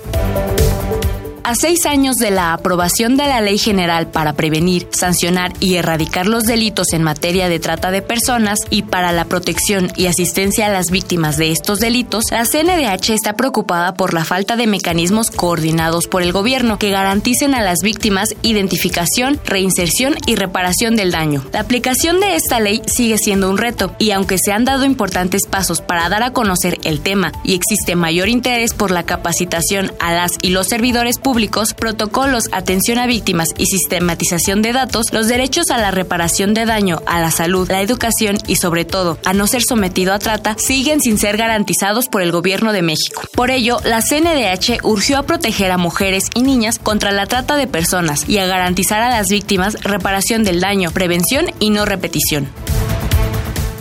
A 1.44 1.56
seis 1.56 1.86
años 1.86 2.16
de 2.16 2.30
la 2.30 2.52
aprobación 2.52 3.16
de 3.16 3.26
la 3.26 3.40
Ley 3.40 3.58
General 3.58 4.06
para 4.06 4.32
prevenir, 4.32 4.86
sancionar 4.92 5.52
y 5.58 5.74
erradicar 5.74 6.28
los 6.28 6.44
delitos 6.44 6.92
en 6.92 7.02
materia 7.02 7.48
de 7.48 7.58
trata 7.58 7.90
de 7.90 8.00
personas 8.00 8.60
y 8.70 8.82
para 8.82 9.10
la 9.10 9.24
protección 9.24 9.90
y 9.96 10.06
asistencia 10.06 10.66
a 10.66 10.70
las 10.70 10.92
víctimas 10.92 11.38
de 11.38 11.50
estos 11.50 11.80
delitos, 11.80 12.26
la 12.30 12.44
CNDH 12.44 13.10
está 13.10 13.32
preocupada 13.32 13.94
por 13.94 14.14
la 14.14 14.24
falta 14.24 14.54
de 14.54 14.68
mecanismos 14.68 15.32
coordinados 15.32 16.06
por 16.06 16.22
el 16.22 16.30
gobierno 16.30 16.78
que 16.78 16.90
garanticen 16.90 17.56
a 17.56 17.62
las 17.62 17.80
víctimas 17.82 18.36
identificación, 18.42 19.40
reinserción 19.44 20.14
y 20.26 20.36
reparación 20.36 20.94
del 20.94 21.10
daño. 21.10 21.44
La 21.52 21.60
aplicación 21.60 22.20
de 22.20 22.36
esta 22.36 22.60
ley 22.60 22.82
sigue 22.86 23.18
siendo 23.18 23.50
un 23.50 23.58
reto 23.58 23.96
y 23.98 24.12
aunque 24.12 24.38
se 24.38 24.52
han 24.52 24.64
dado 24.64 24.84
importantes 24.84 25.48
pasos 25.48 25.80
para 25.80 26.08
dar 26.08 26.22
a 26.22 26.32
conocer 26.32 26.78
el 26.84 27.00
tema 27.00 27.32
y 27.42 27.54
existe 27.54 27.96
mayor 27.96 28.28
interés 28.28 28.74
por 28.74 28.92
la 28.92 29.02
capacitación 29.02 29.92
a 29.98 30.12
las 30.12 30.38
y 30.40 30.50
los 30.50 30.68
servidores 30.68 31.18
públicos, 31.18 31.31
protocolos, 31.76 32.44
atención 32.52 32.98
a 32.98 33.06
víctimas 33.06 33.48
y 33.56 33.66
sistematización 33.66 34.62
de 34.62 34.72
datos, 34.72 35.12
los 35.12 35.28
derechos 35.28 35.70
a 35.70 35.78
la 35.78 35.90
reparación 35.90 36.54
de 36.54 36.66
daño, 36.66 37.00
a 37.06 37.20
la 37.20 37.30
salud, 37.30 37.70
la 37.70 37.80
educación 37.80 38.38
y 38.46 38.56
sobre 38.56 38.84
todo 38.84 39.18
a 39.24 39.32
no 39.32 39.46
ser 39.46 39.62
sometido 39.62 40.12
a 40.12 40.18
trata 40.18 40.56
siguen 40.58 41.00
sin 41.00 41.18
ser 41.18 41.36
garantizados 41.36 42.08
por 42.08 42.22
el 42.22 42.32
gobierno 42.32 42.72
de 42.72 42.82
México. 42.82 43.22
Por 43.34 43.50
ello, 43.50 43.78
la 43.84 44.02
CNDH 44.02 44.84
urgió 44.84 45.18
a 45.18 45.22
proteger 45.24 45.70
a 45.70 45.78
mujeres 45.78 46.30
y 46.34 46.42
niñas 46.42 46.78
contra 46.78 47.12
la 47.12 47.26
trata 47.26 47.56
de 47.56 47.66
personas 47.66 48.28
y 48.28 48.38
a 48.38 48.46
garantizar 48.46 49.00
a 49.02 49.10
las 49.10 49.28
víctimas 49.28 49.82
reparación 49.82 50.44
del 50.44 50.60
daño, 50.60 50.90
prevención 50.90 51.46
y 51.58 51.70
no 51.70 51.84
repetición. 51.84 52.48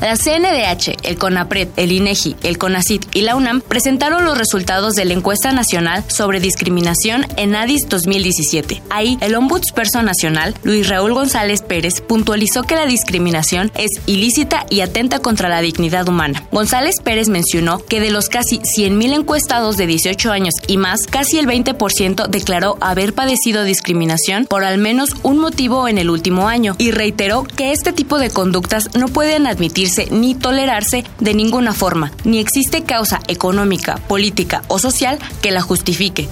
La 0.02 0.16
CNDH, 0.16 0.98
el 1.04 1.18
CONAPRED, 1.20 1.68
el 1.76 1.92
INEGI, 1.92 2.36
el 2.42 2.58
CONACIT 2.58 3.16
y 3.16 3.22
la 3.22 3.36
UNAM 3.36 3.62
presentaron 3.62 4.26
los 4.26 4.36
resultados 4.36 4.96
de 4.96 5.06
la 5.06 5.14
encuesta 5.14 5.52
nacional 5.52 6.04
sobre 6.08 6.40
discriminación 6.40 7.28
en 7.38 7.56
ADIS 7.56 7.88
2017. 7.88 8.82
Ahí, 8.90 9.20
el 9.22 9.36
Ombudsperson 9.36 10.04
Nacional, 10.04 10.56
Luis 10.64 10.90
Raúl 10.90 11.14
González 11.14 11.62
Pérez, 11.62 12.02
puntualizó 12.02 12.64
que 12.64 12.76
la 12.76 12.88
discriminación 12.88 13.72
es 13.76 13.92
ilícita 14.08 14.66
y 14.72 14.82
atenta 14.82 15.20
contra 15.20 15.50
la 15.50 15.62
dignidad 15.62 16.10
humana. 16.10 16.48
González 16.52 16.96
Pérez 17.04 17.30
mencionó 17.30 17.86
que 17.86 18.00
de 18.00 18.10
los 18.10 18.28
casi 18.28 18.58
100.000 18.58 19.20
encuestados 19.20 19.78
de 19.78 19.86
18 19.86 20.32
años 20.32 20.56
y 20.66 20.78
más, 20.78 21.06
casi 21.06 21.38
el 21.38 21.46
20% 21.46 22.28
declaró 22.28 22.80
haber 22.82 23.14
padecido 23.14 23.64
discriminación 23.64 24.48
por 24.48 24.64
al 24.64 24.80
menos 24.80 25.16
un 25.22 25.38
motivo 25.38 25.88
en 25.88 26.00
el 26.00 26.10
último 26.10 26.48
año 26.48 26.74
y 26.80 26.90
reiteró 26.90 27.44
que 27.44 27.72
este 27.72 27.94
tipo 27.94 28.18
de 28.18 28.32
conductas 28.32 28.90
no 28.96 29.08
pueden 29.08 29.46
admitirse 29.46 29.91
ni 30.12 30.36
tolerarse 30.36 31.04
de 31.20 31.34
ninguna 31.34 31.74
forma, 31.74 32.12
ni 32.24 32.40
existe 32.40 32.84
causa 32.84 33.20
económica, 33.28 33.98
política 34.08 34.62
o 34.68 34.80
social 34.80 35.20
que 35.42 35.52
la 35.52 35.62
justifique. 35.62 36.30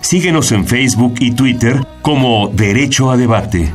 Síguenos 0.00 0.50
en 0.52 0.66
Facebook 0.66 1.14
y 1.20 1.32
Twitter 1.32 1.86
como 2.02 2.48
Derecho 2.48 3.10
a 3.10 3.16
Debate. 3.16 3.72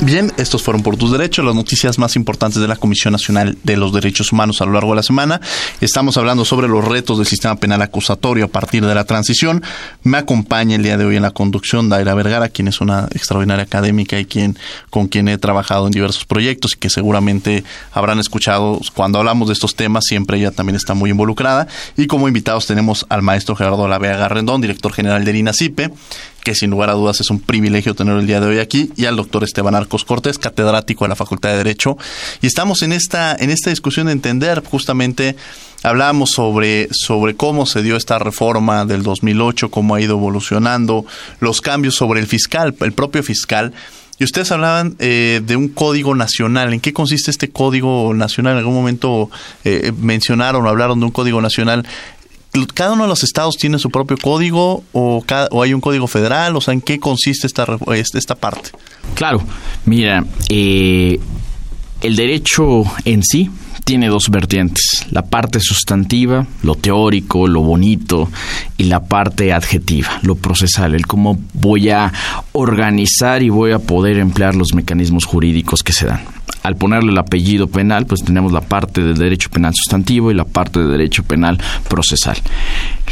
Bien, 0.00 0.32
estos 0.36 0.62
fueron 0.62 0.84
por 0.84 0.96
tus 0.96 1.10
derechos, 1.10 1.44
las 1.44 1.56
noticias 1.56 1.98
más 1.98 2.14
importantes 2.14 2.62
de 2.62 2.68
la 2.68 2.76
Comisión 2.76 3.10
Nacional 3.10 3.58
de 3.64 3.76
los 3.76 3.92
Derechos 3.92 4.30
Humanos 4.32 4.60
a 4.60 4.64
lo 4.64 4.72
largo 4.72 4.90
de 4.90 4.96
la 4.96 5.02
semana. 5.02 5.40
Estamos 5.80 6.16
hablando 6.16 6.44
sobre 6.44 6.68
los 6.68 6.84
retos 6.84 7.18
del 7.18 7.26
sistema 7.26 7.56
penal 7.56 7.82
acusatorio 7.82 8.44
a 8.44 8.48
partir 8.48 8.86
de 8.86 8.94
la 8.94 9.04
transición. 9.04 9.60
Me 10.04 10.18
acompaña 10.18 10.76
el 10.76 10.84
día 10.84 10.96
de 10.96 11.04
hoy 11.04 11.16
en 11.16 11.22
la 11.22 11.32
conducción 11.32 11.88
Daira 11.88 12.14
Vergara, 12.14 12.48
quien 12.48 12.68
es 12.68 12.80
una 12.80 13.08
extraordinaria 13.12 13.64
académica 13.64 14.20
y 14.20 14.24
quien 14.24 14.56
con 14.88 15.08
quien 15.08 15.26
he 15.26 15.36
trabajado 15.36 15.86
en 15.86 15.92
diversos 15.92 16.24
proyectos 16.24 16.74
y 16.76 16.78
que 16.78 16.90
seguramente 16.90 17.64
habrán 17.92 18.20
escuchado 18.20 18.80
cuando 18.94 19.18
hablamos 19.18 19.48
de 19.48 19.54
estos 19.54 19.74
temas, 19.74 20.04
siempre 20.06 20.38
ella 20.38 20.52
también 20.52 20.76
está 20.76 20.94
muy 20.94 21.10
involucrada. 21.10 21.66
Y 21.96 22.06
como 22.06 22.28
invitados 22.28 22.68
tenemos 22.68 23.04
al 23.08 23.22
maestro 23.22 23.56
Gerardo 23.56 23.88
Lavea 23.88 24.16
Garrendón, 24.16 24.60
director 24.60 24.92
general 24.92 25.24
del 25.24 25.36
INACIPE, 25.36 25.90
que 26.48 26.54
sin 26.54 26.70
lugar 26.70 26.88
a 26.88 26.94
dudas 26.94 27.20
es 27.20 27.28
un 27.28 27.40
privilegio 27.40 27.94
tener 27.94 28.16
el 28.16 28.26
día 28.26 28.40
de 28.40 28.46
hoy 28.46 28.58
aquí, 28.58 28.90
y 28.96 29.04
al 29.04 29.16
doctor 29.16 29.44
Esteban 29.44 29.74
Arcos 29.74 30.06
Cortés, 30.06 30.38
catedrático 30.38 31.04
de 31.04 31.10
la 31.10 31.14
Facultad 31.14 31.50
de 31.50 31.58
Derecho. 31.58 31.98
Y 32.40 32.46
estamos 32.46 32.80
en 32.80 32.92
esta, 32.92 33.36
en 33.38 33.50
esta 33.50 33.68
discusión 33.68 34.06
de 34.06 34.12
entender 34.12 34.62
justamente 34.64 35.36
Hablamos 35.84 36.30
sobre, 36.32 36.88
sobre 36.90 37.36
cómo 37.36 37.64
se 37.64 37.82
dio 37.82 37.96
esta 37.96 38.18
reforma 38.18 38.84
del 38.84 39.04
2008, 39.04 39.70
cómo 39.70 39.94
ha 39.94 40.00
ido 40.00 40.16
evolucionando, 40.16 41.06
los 41.38 41.60
cambios 41.60 41.94
sobre 41.94 42.18
el 42.18 42.26
fiscal, 42.26 42.74
el 42.80 42.92
propio 42.92 43.22
fiscal. 43.22 43.72
Y 44.18 44.24
ustedes 44.24 44.50
hablaban 44.50 44.96
eh, 44.98 45.40
de 45.44 45.54
un 45.54 45.68
código 45.68 46.16
nacional. 46.16 46.72
¿En 46.72 46.80
qué 46.80 46.92
consiste 46.92 47.30
este 47.30 47.50
código 47.50 48.12
nacional? 48.12 48.54
En 48.54 48.58
algún 48.58 48.74
momento 48.74 49.30
eh, 49.64 49.92
mencionaron 49.96 50.66
o 50.66 50.68
hablaron 50.68 50.98
de 50.98 51.06
un 51.06 51.12
código 51.12 51.40
nacional 51.40 51.86
cada 52.74 52.92
uno 52.92 53.04
de 53.04 53.08
los 53.08 53.22
estados 53.22 53.56
tiene 53.56 53.78
su 53.78 53.90
propio 53.90 54.16
código 54.16 54.84
o, 54.92 55.24
hay 55.62 55.74
un 55.74 55.80
código 55.80 56.06
federal, 56.06 56.56
o 56.56 56.60
sea, 56.60 56.74
¿en 56.74 56.80
qué 56.80 56.98
consiste 56.98 57.46
esta, 57.46 57.66
esta 58.14 58.34
parte? 58.34 58.70
Claro, 59.14 59.42
mira, 59.84 60.24
eh, 60.48 61.20
el 62.00 62.16
derecho 62.16 62.84
en 63.04 63.22
sí 63.22 63.50
tiene 63.84 64.08
dos 64.08 64.28
vertientes, 64.30 65.06
la 65.10 65.22
parte 65.22 65.60
sustantiva, 65.60 66.46
lo 66.62 66.74
teórico, 66.74 67.46
lo 67.46 67.62
bonito, 67.62 68.28
y 68.76 68.84
la 68.84 69.04
parte 69.04 69.52
adjetiva, 69.52 70.20
lo 70.22 70.34
procesal, 70.34 70.94
el 70.94 71.06
cómo 71.06 71.38
voy 71.54 71.88
a 71.88 72.12
organizar 72.52 73.42
y 73.42 73.48
voy 73.48 73.72
a 73.72 73.78
poder 73.78 74.18
emplear 74.18 74.54
los 74.54 74.74
mecanismos 74.74 75.24
jurídicos 75.24 75.82
que 75.82 75.92
se 75.92 76.06
dan 76.06 76.37
al 76.62 76.76
ponerle 76.76 77.12
el 77.12 77.18
apellido 77.18 77.66
penal, 77.68 78.06
pues 78.06 78.22
tenemos 78.24 78.52
la 78.52 78.60
parte 78.60 79.02
del 79.02 79.16
derecho 79.16 79.50
penal 79.50 79.74
sustantivo 79.74 80.30
y 80.30 80.34
la 80.34 80.44
parte 80.44 80.80
del 80.80 80.90
derecho 80.90 81.22
penal 81.22 81.58
procesal. 81.88 82.36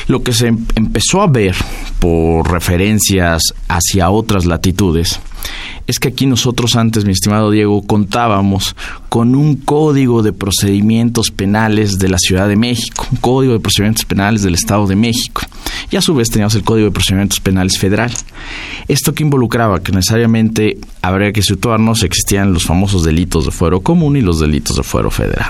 Lo 0.09 0.23
que 0.23 0.33
se 0.33 0.49
empezó 0.49 1.23
a 1.23 1.27
ver 1.27 1.55
por 1.99 2.51
referencias 2.51 3.43
hacia 3.69 4.11
otras 4.11 4.47
latitudes 4.47 5.21
es 5.87 5.99
que 5.99 6.09
aquí 6.09 6.27
nosotros 6.27 6.75
antes, 6.77 7.05
mi 7.05 7.12
estimado 7.12 7.51
Diego, 7.51 7.83
contábamos 7.87 8.75
con 9.09 9.35
un 9.35 9.57
código 9.57 10.22
de 10.22 10.33
procedimientos 10.33 11.31
penales 11.31 11.99
de 11.99 12.09
la 12.09 12.18
Ciudad 12.18 12.49
de 12.49 12.57
México, 12.57 13.07
un 13.11 13.18
código 13.18 13.53
de 13.53 13.61
procedimientos 13.61 14.05
penales 14.05 14.42
del 14.42 14.55
Estado 14.55 14.87
de 14.87 14.96
México, 14.96 15.42
y 15.90 15.96
a 15.96 16.03
su 16.03 16.14
vez 16.14 16.29
teníamos 16.29 16.55
el 16.55 16.64
código 16.64 16.87
de 16.87 16.92
procedimientos 16.92 17.40
penales 17.40 17.79
federal. 17.79 18.12
Esto 18.88 19.14
que 19.14 19.22
involucraba 19.22 19.83
que 19.83 19.92
necesariamente 19.92 20.79
habría 21.03 21.33
que 21.33 21.42
situarnos, 21.42 22.03
existían 22.03 22.53
los 22.53 22.64
famosos 22.64 23.05
delitos 23.05 23.44
de 23.44 23.53
fuero 23.53 23.81
común 23.81 24.16
y 24.16 24.22
los 24.22 24.40
delitos 24.40 24.77
de 24.77 24.83
fuero 24.83 25.11
federal. 25.11 25.49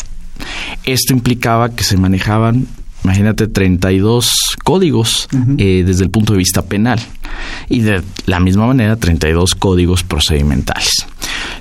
Esto 0.85 1.15
implicaba 1.15 1.75
que 1.75 1.85
se 1.85 1.97
manejaban 1.97 2.67
imagínate 3.07 3.47
32 3.47 4.57
códigos 4.65 5.29
eh, 5.59 5.85
desde 5.87 6.03
el 6.03 6.11
punto 6.11 6.33
de 6.33 6.39
vista 6.39 6.63
penal 6.63 6.99
y 7.69 7.81
de 7.81 8.03
la 8.27 8.41
misma 8.41 8.67
manera 8.67 8.97
32 8.97 9.55
códigos 9.55 10.03
procedimentales. 10.03 11.07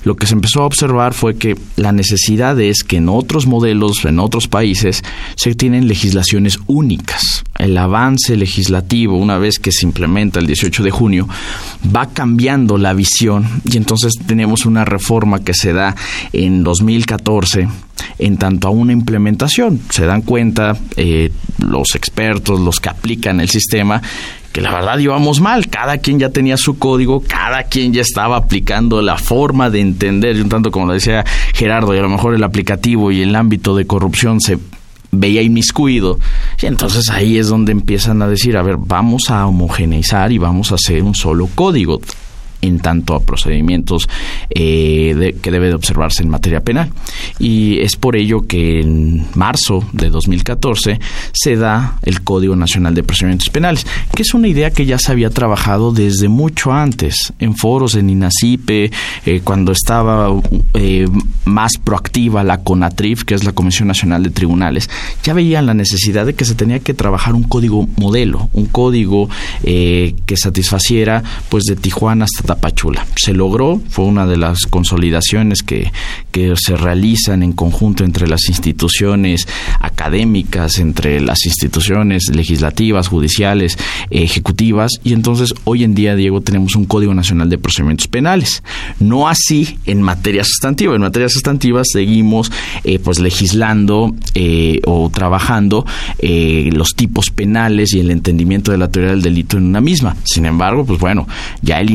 Lo 0.05 0.15
que 0.15 0.27
se 0.27 0.35
empezó 0.35 0.61
a 0.61 0.65
observar 0.65 1.13
fue 1.13 1.35
que 1.35 1.57
la 1.75 1.91
necesidad 1.91 2.59
es 2.61 2.83
que 2.83 2.97
en 2.97 3.09
otros 3.09 3.47
modelos, 3.47 4.05
en 4.05 4.19
otros 4.19 4.47
países, 4.47 5.03
se 5.35 5.55
tienen 5.55 5.87
legislaciones 5.87 6.59
únicas. 6.67 7.43
El 7.57 7.75
avance 7.77 8.37
legislativo, 8.37 9.17
una 9.17 9.39
vez 9.39 9.57
que 9.57 9.71
se 9.71 9.83
implementa 9.85 10.39
el 10.39 10.45
18 10.45 10.83
de 10.83 10.91
junio, 10.91 11.27
va 11.93 12.07
cambiando 12.09 12.77
la 12.77 12.93
visión 12.93 13.47
y 13.65 13.77
entonces 13.77 14.13
tenemos 14.27 14.67
una 14.67 14.85
reforma 14.85 15.43
que 15.43 15.55
se 15.55 15.73
da 15.73 15.95
en 16.33 16.63
2014 16.63 17.67
en 18.19 18.37
tanto 18.37 18.67
a 18.67 18.71
una 18.71 18.93
implementación. 18.93 19.81
Se 19.89 20.05
dan 20.05 20.21
cuenta 20.21 20.77
eh, 20.97 21.31
los 21.57 21.95
expertos, 21.95 22.59
los 22.59 22.79
que 22.79 22.89
aplican 22.89 23.41
el 23.41 23.49
sistema, 23.49 24.01
que 24.55 24.61
la 24.61 24.71
verdad 24.71 24.97
íbamos 24.99 25.41
mal, 25.41 25.67
cada 25.67 25.97
quien 25.97 26.17
ya 26.17 26.29
tenía 26.29 26.55
su 26.55 26.79
código, 26.79 27.21
cada 27.27 27.63
quien 27.63 27.91
ya 27.91 28.01
estaba 28.01 28.37
aplicando 28.37 29.01
la 29.01 29.17
forma 29.17 29.69
de 29.69 29.81
entender, 29.81 30.41
un 30.41 30.47
tanto 30.47 30.71
como 30.71 30.85
lo 30.85 30.93
decía 30.93 31.25
Gerardo, 31.53 31.93
y 31.93 31.97
a 31.97 32.01
lo 32.01 32.07
mejor 32.07 32.33
el 32.33 32.41
aplicativo 32.41 33.11
y 33.11 33.21
el 33.21 33.35
ámbito 33.35 33.75
de 33.75 33.85
corrupción 33.85 34.39
se 34.39 34.57
veía 35.11 35.41
inmiscuido. 35.41 36.19
Y 36.61 36.67
entonces 36.67 37.09
ahí 37.09 37.37
es 37.37 37.49
donde 37.49 37.73
empiezan 37.73 38.21
a 38.21 38.29
decir, 38.29 38.55
a 38.55 38.63
ver, 38.63 38.77
vamos 38.79 39.29
a 39.29 39.45
homogeneizar 39.45 40.31
y 40.31 40.37
vamos 40.37 40.71
a 40.71 40.75
hacer 40.75 41.03
un 41.03 41.15
solo 41.15 41.49
código 41.53 41.99
en 42.67 42.79
tanto 42.79 43.15
a 43.15 43.19
procedimientos 43.19 44.07
eh, 44.49 45.35
que 45.41 45.51
debe 45.51 45.67
de 45.67 45.75
observarse 45.75 46.23
en 46.23 46.29
materia 46.29 46.61
penal. 46.61 46.91
Y 47.39 47.79
es 47.79 47.95
por 47.95 48.15
ello 48.15 48.47
que 48.47 48.81
en 48.81 49.25
marzo 49.35 49.83
de 49.93 50.09
2014 50.09 50.99
se 51.33 51.55
da 51.55 51.97
el 52.03 52.21
Código 52.21 52.55
Nacional 52.55 52.93
de 52.95 53.03
Procedimientos 53.03 53.49
Penales, 53.49 53.85
que 54.13 54.21
es 54.21 54.33
una 54.33 54.47
idea 54.47 54.71
que 54.71 54.85
ya 54.85 54.97
se 54.97 55.11
había 55.11 55.29
trabajado 55.29 55.91
desde 55.91 56.27
mucho 56.27 56.71
antes, 56.71 57.33
en 57.39 57.55
foros, 57.55 57.95
en 57.95 58.09
INACIPE, 58.09 58.91
eh, 59.25 59.41
cuando 59.43 59.71
estaba 59.71 60.29
eh, 60.73 61.07
más 61.45 61.73
proactiva 61.83 62.43
la 62.43 62.59
CONATRIF, 62.59 63.23
que 63.23 63.35
es 63.35 63.43
la 63.43 63.51
Comisión 63.51 63.87
Nacional 63.87 64.23
de 64.23 64.29
Tribunales, 64.29 64.89
ya 65.23 65.33
veían 65.33 65.65
la 65.65 65.73
necesidad 65.73 66.25
de 66.25 66.33
que 66.33 66.45
se 66.45 66.55
tenía 66.55 66.79
que 66.79 66.93
trabajar 66.93 67.33
un 67.33 67.43
código 67.43 67.87
modelo, 67.97 68.49
un 68.53 68.65
código 68.65 69.29
que 69.63 70.37
satisfaciera 70.37 71.23
pues 71.49 71.63
de 71.65 71.75
Tijuana 71.75 72.25
hasta 72.25 72.54
Tapachula. 72.55 73.05
Se 73.15 73.33
logró, 73.33 73.81
fue 73.89 74.05
una 74.05 74.25
de 74.25 74.37
las 74.37 74.65
consolidaciones 74.65 75.61
que, 75.61 75.91
que 76.31 76.53
se 76.55 76.75
realizan 76.75 77.43
en 77.43 77.53
conjunto 77.53 78.03
entre 78.03 78.27
las 78.27 78.47
instituciones 78.47 79.47
académicas, 79.79 80.79
entre 80.79 81.21
las 81.21 81.45
instituciones 81.45 82.29
legislativas, 82.33 83.07
judiciales, 83.07 83.77
ejecutivas, 84.09 84.91
y 85.03 85.13
entonces 85.13 85.53
hoy 85.65 85.83
en 85.83 85.95
día, 85.95 86.15
Diego, 86.15 86.41
tenemos 86.41 86.75
un 86.75 86.85
Código 86.85 87.13
Nacional 87.13 87.49
de 87.49 87.57
Procedimientos 87.57 88.07
Penales. 88.07 88.63
No 88.99 89.27
así 89.27 89.77
en 89.85 90.01
materia 90.01 90.43
sustantiva. 90.43 90.95
En 90.95 91.01
materia 91.01 91.29
sustantiva 91.29 91.81
seguimos 91.83 92.51
eh, 92.83 92.99
pues 92.99 93.19
legislando 93.19 94.15
eh, 94.33 94.79
o 94.85 95.09
trabajando 95.09 95.85
eh, 96.19 96.69
los 96.73 96.95
tipos 96.95 97.29
penales 97.29 97.93
y 97.93 97.99
el 97.99 98.11
entendimiento 98.11 98.71
de 98.71 98.77
la 98.77 98.89
teoría 98.89 99.11
del 99.11 99.21
delito 99.21 99.57
en 99.57 99.65
una 99.65 99.81
misma. 99.81 100.15
Sin 100.23 100.45
embargo, 100.45 100.85
pues 100.85 100.99
bueno, 100.99 101.27
ya 101.61 101.79
el 101.81 101.91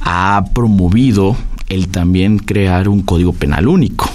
Ha 0.00 0.44
promovido 0.54 1.36
el 1.68 1.88
también 1.88 2.38
crear 2.38 2.88
un 2.88 3.02
código 3.02 3.32
penal 3.32 3.68
único 3.68 4.10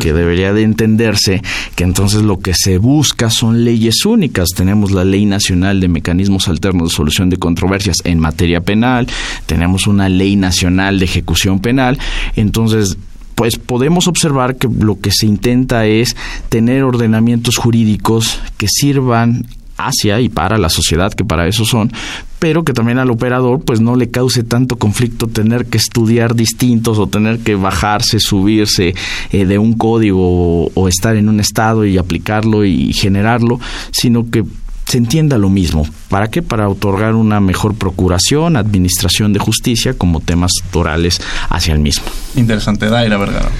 que 0.00 0.12
debería 0.12 0.52
de 0.52 0.62
entenderse 0.62 1.42
que 1.74 1.84
entonces 1.84 2.22
lo 2.22 2.38
que 2.38 2.54
se 2.54 2.78
busca 2.78 3.30
son 3.30 3.64
leyes 3.64 4.06
únicas. 4.06 4.48
Tenemos 4.50 4.92
la 4.92 5.04
Ley 5.04 5.26
Nacional 5.26 5.80
de 5.80 5.88
Mecanismos 5.88 6.48
Alternos 6.48 6.90
de 6.90 6.96
Solución 6.96 7.30
de 7.30 7.36
Controversias 7.36 7.98
en 8.04 8.18
materia 8.18 8.60
penal, 8.60 9.06
tenemos 9.46 9.86
una 9.86 10.08
Ley 10.08 10.36
Nacional 10.36 10.98
de 10.98 11.04
Ejecución 11.04 11.60
Penal, 11.60 11.98
entonces 12.36 12.96
pues 13.34 13.58
podemos 13.58 14.08
observar 14.08 14.56
que 14.56 14.66
lo 14.66 14.98
que 14.98 15.10
se 15.10 15.26
intenta 15.26 15.86
es 15.86 16.16
tener 16.48 16.84
ordenamientos 16.84 17.56
jurídicos 17.56 18.40
que 18.56 18.66
sirvan 18.66 19.46
hacia 19.76 20.20
y 20.20 20.28
para 20.28 20.58
la 20.58 20.68
sociedad, 20.68 21.12
que 21.12 21.24
para 21.24 21.46
eso 21.46 21.64
son, 21.64 21.92
pero 22.38 22.64
que 22.64 22.72
también 22.72 22.98
al 22.98 23.10
operador 23.10 23.62
pues 23.64 23.80
no 23.80 23.96
le 23.96 24.10
cause 24.10 24.42
tanto 24.42 24.76
conflicto 24.76 25.26
tener 25.26 25.66
que 25.66 25.78
estudiar 25.78 26.34
distintos 26.34 26.98
o 26.98 27.06
tener 27.06 27.38
que 27.40 27.54
bajarse, 27.54 28.20
subirse 28.20 28.94
eh, 29.32 29.46
de 29.46 29.58
un 29.58 29.74
código 29.74 30.66
o, 30.66 30.88
estar 30.88 31.16
en 31.16 31.28
un 31.28 31.40
estado 31.40 31.84
y 31.84 31.98
aplicarlo 31.98 32.64
y 32.64 32.92
generarlo, 32.92 33.58
sino 33.90 34.30
que 34.30 34.44
se 34.86 34.98
entienda 34.98 35.36
lo 35.36 35.48
mismo. 35.48 35.86
¿Para 36.08 36.30
qué? 36.30 36.42
Para 36.42 36.68
otorgar 36.68 37.14
una 37.14 37.40
mejor 37.40 37.74
procuración, 37.74 38.56
administración 38.56 39.32
de 39.32 39.40
justicia 39.40 39.94
como 39.94 40.20
temas 40.20 40.52
torales 40.70 41.20
hacia 41.48 41.74
el 41.74 41.80
mismo. 41.80 42.04
Interesante, 42.36 42.88
Daira 42.88 43.16
Vergara. 43.16 43.50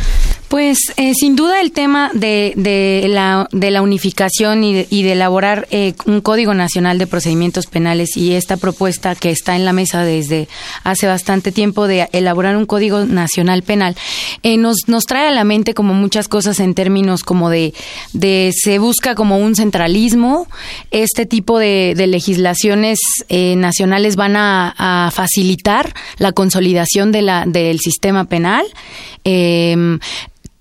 Pues 0.48 0.78
eh, 0.96 1.12
sin 1.14 1.34
duda 1.34 1.60
el 1.60 1.72
tema 1.72 2.10
de, 2.14 2.52
de, 2.54 3.06
la, 3.08 3.48
de 3.50 3.72
la 3.72 3.82
unificación 3.82 4.62
y 4.62 4.74
de, 4.74 5.12
elaborar 5.12 5.66
eh, 5.72 5.94
un 6.04 6.20
Código 6.20 6.54
Nacional 6.54 6.98
de 6.98 7.08
Procedimientos 7.08 7.66
Penales 7.66 8.16
y 8.16 8.32
esta 8.34 8.56
propuesta 8.56 9.16
que 9.16 9.30
está 9.30 9.56
en 9.56 9.64
la 9.64 9.72
mesa 9.72 10.04
desde 10.04 10.46
hace 10.84 11.08
bastante 11.08 11.50
tiempo 11.50 11.88
de 11.88 12.08
elaborar 12.12 12.56
un 12.56 12.66
Código 12.66 13.04
Nacional 13.04 13.62
Penal 13.62 13.96
eh, 14.44 14.56
nos, 14.56 14.76
nos 14.86 15.04
trae 15.04 15.26
a 15.26 15.32
la 15.32 15.42
mente 15.42 15.74
como 15.74 15.94
muchas 15.94 16.28
cosas 16.28 16.60
en 16.60 16.74
términos 16.74 17.24
como 17.24 17.50
de, 17.50 17.74
de 18.12 18.52
se 18.54 18.78
busca 18.78 19.16
como 19.16 19.38
un 19.38 19.56
centralismo, 19.56 20.46
este 20.92 21.26
tipo 21.26 21.58
de, 21.58 21.94
legislaciones 22.06 23.00
nacionales 23.28 24.14
van 24.14 24.36
a, 24.36 25.10
facilitar 25.12 25.92
la 26.18 26.32
consolidación 26.32 27.10
de 27.10 27.22
la, 27.22 27.44
del 27.46 27.80
sistema 27.80 28.26
penal. 28.26 28.64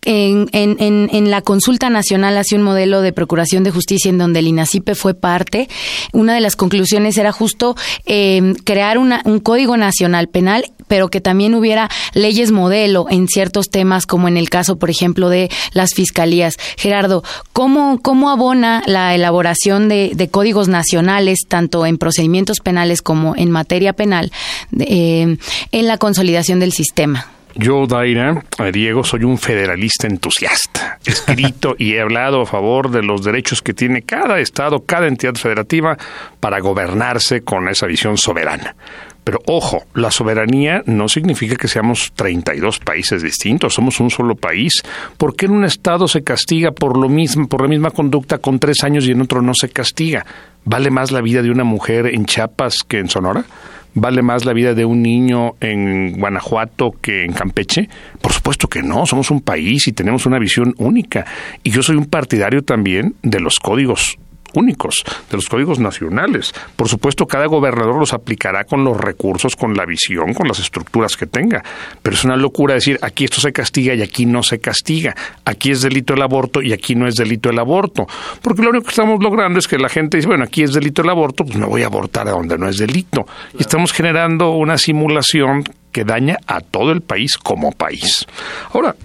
Eh, 0.05 0.45
en, 0.51 0.77
en, 0.79 1.09
en, 1.11 1.31
la 1.31 1.41
consulta 1.41 1.89
nacional 1.89 2.37
hacia 2.37 2.57
un 2.57 2.63
modelo 2.63 3.01
de 3.01 3.11
procuración 3.11 3.63
de 3.63 3.71
justicia 3.71 4.09
en 4.09 4.19
donde 4.19 4.39
el 4.39 4.47
INACIPE 4.47 4.93
fue 4.93 5.15
parte. 5.15 5.67
Una 6.13 6.35
de 6.35 6.41
las 6.41 6.55
conclusiones 6.55 7.17
era 7.17 7.31
justo 7.31 7.75
eh, 8.05 8.53
crear 8.63 8.97
una, 8.99 9.21
un 9.25 9.39
código 9.39 9.77
nacional 9.77 10.29
penal 10.29 10.65
pero 10.87 11.09
que 11.09 11.21
también 11.21 11.55
hubiera 11.55 11.89
leyes 12.13 12.51
modelo 12.51 13.07
en 13.09 13.27
ciertos 13.27 13.69
temas, 13.69 14.05
como 14.05 14.27
en 14.27 14.37
el 14.37 14.49
caso, 14.49 14.77
por 14.77 14.89
ejemplo, 14.89 15.29
de 15.29 15.49
las 15.73 15.93
fiscalías. 15.95 16.57
Gerardo, 16.77 17.23
¿cómo, 17.53 17.99
cómo 18.01 18.29
abona 18.29 18.83
la 18.85 19.15
elaboración 19.15 19.89
de, 19.89 20.11
de 20.13 20.27
códigos 20.27 20.67
nacionales, 20.67 21.39
tanto 21.47 21.85
en 21.85 21.97
procedimientos 21.97 22.59
penales 22.59 23.01
como 23.01 23.35
en 23.35 23.51
materia 23.51 23.93
penal, 23.93 24.31
eh, 24.79 25.37
en 25.71 25.87
la 25.87 25.97
consolidación 25.97 26.59
del 26.59 26.71
sistema? 26.71 27.34
Yo, 27.57 27.87
Daira, 27.87 28.43
eh, 28.59 28.71
Diego, 28.73 29.05
soy 29.05 29.23
un 29.23 29.37
federalista 29.37 30.07
entusiasta. 30.07 30.99
He 31.05 31.11
escrito 31.11 31.75
y 31.77 31.93
he 31.93 32.01
hablado 32.01 32.41
a 32.41 32.45
favor 32.45 32.91
de 32.91 33.01
los 33.01 33.23
derechos 33.23 33.61
que 33.61 33.73
tiene 33.73 34.01
cada 34.01 34.39
Estado, 34.39 34.83
cada 34.85 35.07
entidad 35.07 35.35
federativa 35.35 35.97
para 36.41 36.59
gobernarse 36.59 37.41
con 37.41 37.69
esa 37.69 37.87
visión 37.87 38.17
soberana. 38.17 38.75
Pero 39.23 39.39
ojo, 39.47 39.85
la 39.93 40.11
soberanía 40.11 40.83
no 40.85 41.07
significa 41.07 41.55
que 41.55 41.69
seamos 41.69 42.11
32 42.13 42.79
países 42.79 43.23
distintos, 43.23 43.73
somos 43.73 43.99
un 43.99 44.11
solo 44.11 44.35
país. 44.35 44.83
¿Por 45.17 45.35
qué 45.35 45.47
en 45.47 45.53
un 45.53 45.63
estado 45.63 46.07
se 46.07 46.23
castiga 46.23 46.71
por 46.71 46.97
lo 46.97 47.09
mismo, 47.09 47.47
por 47.47 47.61
la 47.61 47.67
misma 47.69 47.89
conducta 47.89 48.37
con 48.37 48.59
tres 48.59 48.83
años 48.83 49.07
y 49.07 49.11
en 49.11 49.21
otro 49.21 49.41
no 49.41 49.53
se 49.55 49.69
castiga? 49.69 50.25
¿Vale 50.65 50.91
más 50.91 51.11
la 51.11 51.21
vida 51.21 51.41
de 51.41 51.49
una 51.49 51.63
mujer 51.63 52.05
en 52.07 52.25
Chiapas 52.25 52.83
que 52.87 52.99
en 52.99 53.09
Sonora? 53.09 53.45
¿Vale 53.97 54.21
más 54.21 54.43
la 54.43 54.51
vida 54.51 54.73
de 54.73 54.83
un 54.83 55.01
niño 55.01 55.55
en 55.61 56.19
Guanajuato 56.19 56.91
que 57.01 57.23
en 57.23 57.31
Campeche? 57.31 57.87
Por 58.21 58.33
supuesto 58.33 58.67
que 58.67 58.83
no, 58.83 59.05
somos 59.05 59.31
un 59.31 59.39
país 59.39 59.87
y 59.87 59.93
tenemos 59.93 60.25
una 60.25 60.37
visión 60.37 60.75
única. 60.77 61.25
Y 61.63 61.71
yo 61.71 61.81
soy 61.81 61.95
un 61.95 62.05
partidario 62.05 62.61
también 62.61 63.15
de 63.23 63.39
los 63.39 63.57
códigos 63.57 64.17
únicos, 64.55 65.03
de 65.29 65.37
los 65.37 65.47
códigos 65.47 65.79
nacionales. 65.79 66.53
Por 66.75 66.87
supuesto, 66.87 67.25
cada 67.25 67.45
gobernador 67.47 67.97
los 67.97 68.13
aplicará 68.13 68.63
con 68.65 68.83
los 68.83 68.97
recursos, 68.97 69.55
con 69.55 69.73
la 69.75 69.85
visión, 69.85 70.33
con 70.33 70.47
las 70.47 70.59
estructuras 70.59 71.15
que 71.17 71.25
tenga. 71.25 71.63
Pero 72.01 72.15
es 72.15 72.23
una 72.23 72.35
locura 72.35 72.75
decir, 72.75 72.99
aquí 73.01 73.25
esto 73.25 73.41
se 73.41 73.51
castiga 73.51 73.93
y 73.93 74.01
aquí 74.01 74.25
no 74.25 74.43
se 74.43 74.59
castiga. 74.59 75.15
Aquí 75.45 75.71
es 75.71 75.81
delito 75.81 76.13
el 76.13 76.21
aborto 76.21 76.61
y 76.61 76.73
aquí 76.73 76.95
no 76.95 77.07
es 77.07 77.15
delito 77.15 77.49
el 77.49 77.59
aborto. 77.59 78.07
Porque 78.41 78.61
lo 78.61 78.69
único 78.69 78.85
que 78.85 78.91
estamos 78.91 79.21
logrando 79.21 79.59
es 79.59 79.67
que 79.67 79.77
la 79.77 79.89
gente 79.89 80.17
dice, 80.17 80.27
bueno, 80.27 80.43
aquí 80.43 80.63
es 80.63 80.73
delito 80.73 81.01
el 81.01 81.09
aborto, 81.09 81.43
pues 81.43 81.57
me 81.57 81.65
voy 81.65 81.83
a 81.83 81.87
abortar 81.87 82.27
a 82.27 82.31
donde 82.31 82.57
no 82.57 82.67
es 82.67 82.77
delito. 82.77 83.25
Y 83.57 83.61
estamos 83.61 83.91
generando 83.91 84.51
una 84.51 84.77
simulación 84.77 85.63
que 85.95 86.03
daña 86.03 86.37
a 86.45 86.59
todo 86.59 86.91
el 86.91 86.99
país 86.99 87.37
como 87.37 87.71
país. 87.71 88.27
Ahora, 88.73 88.97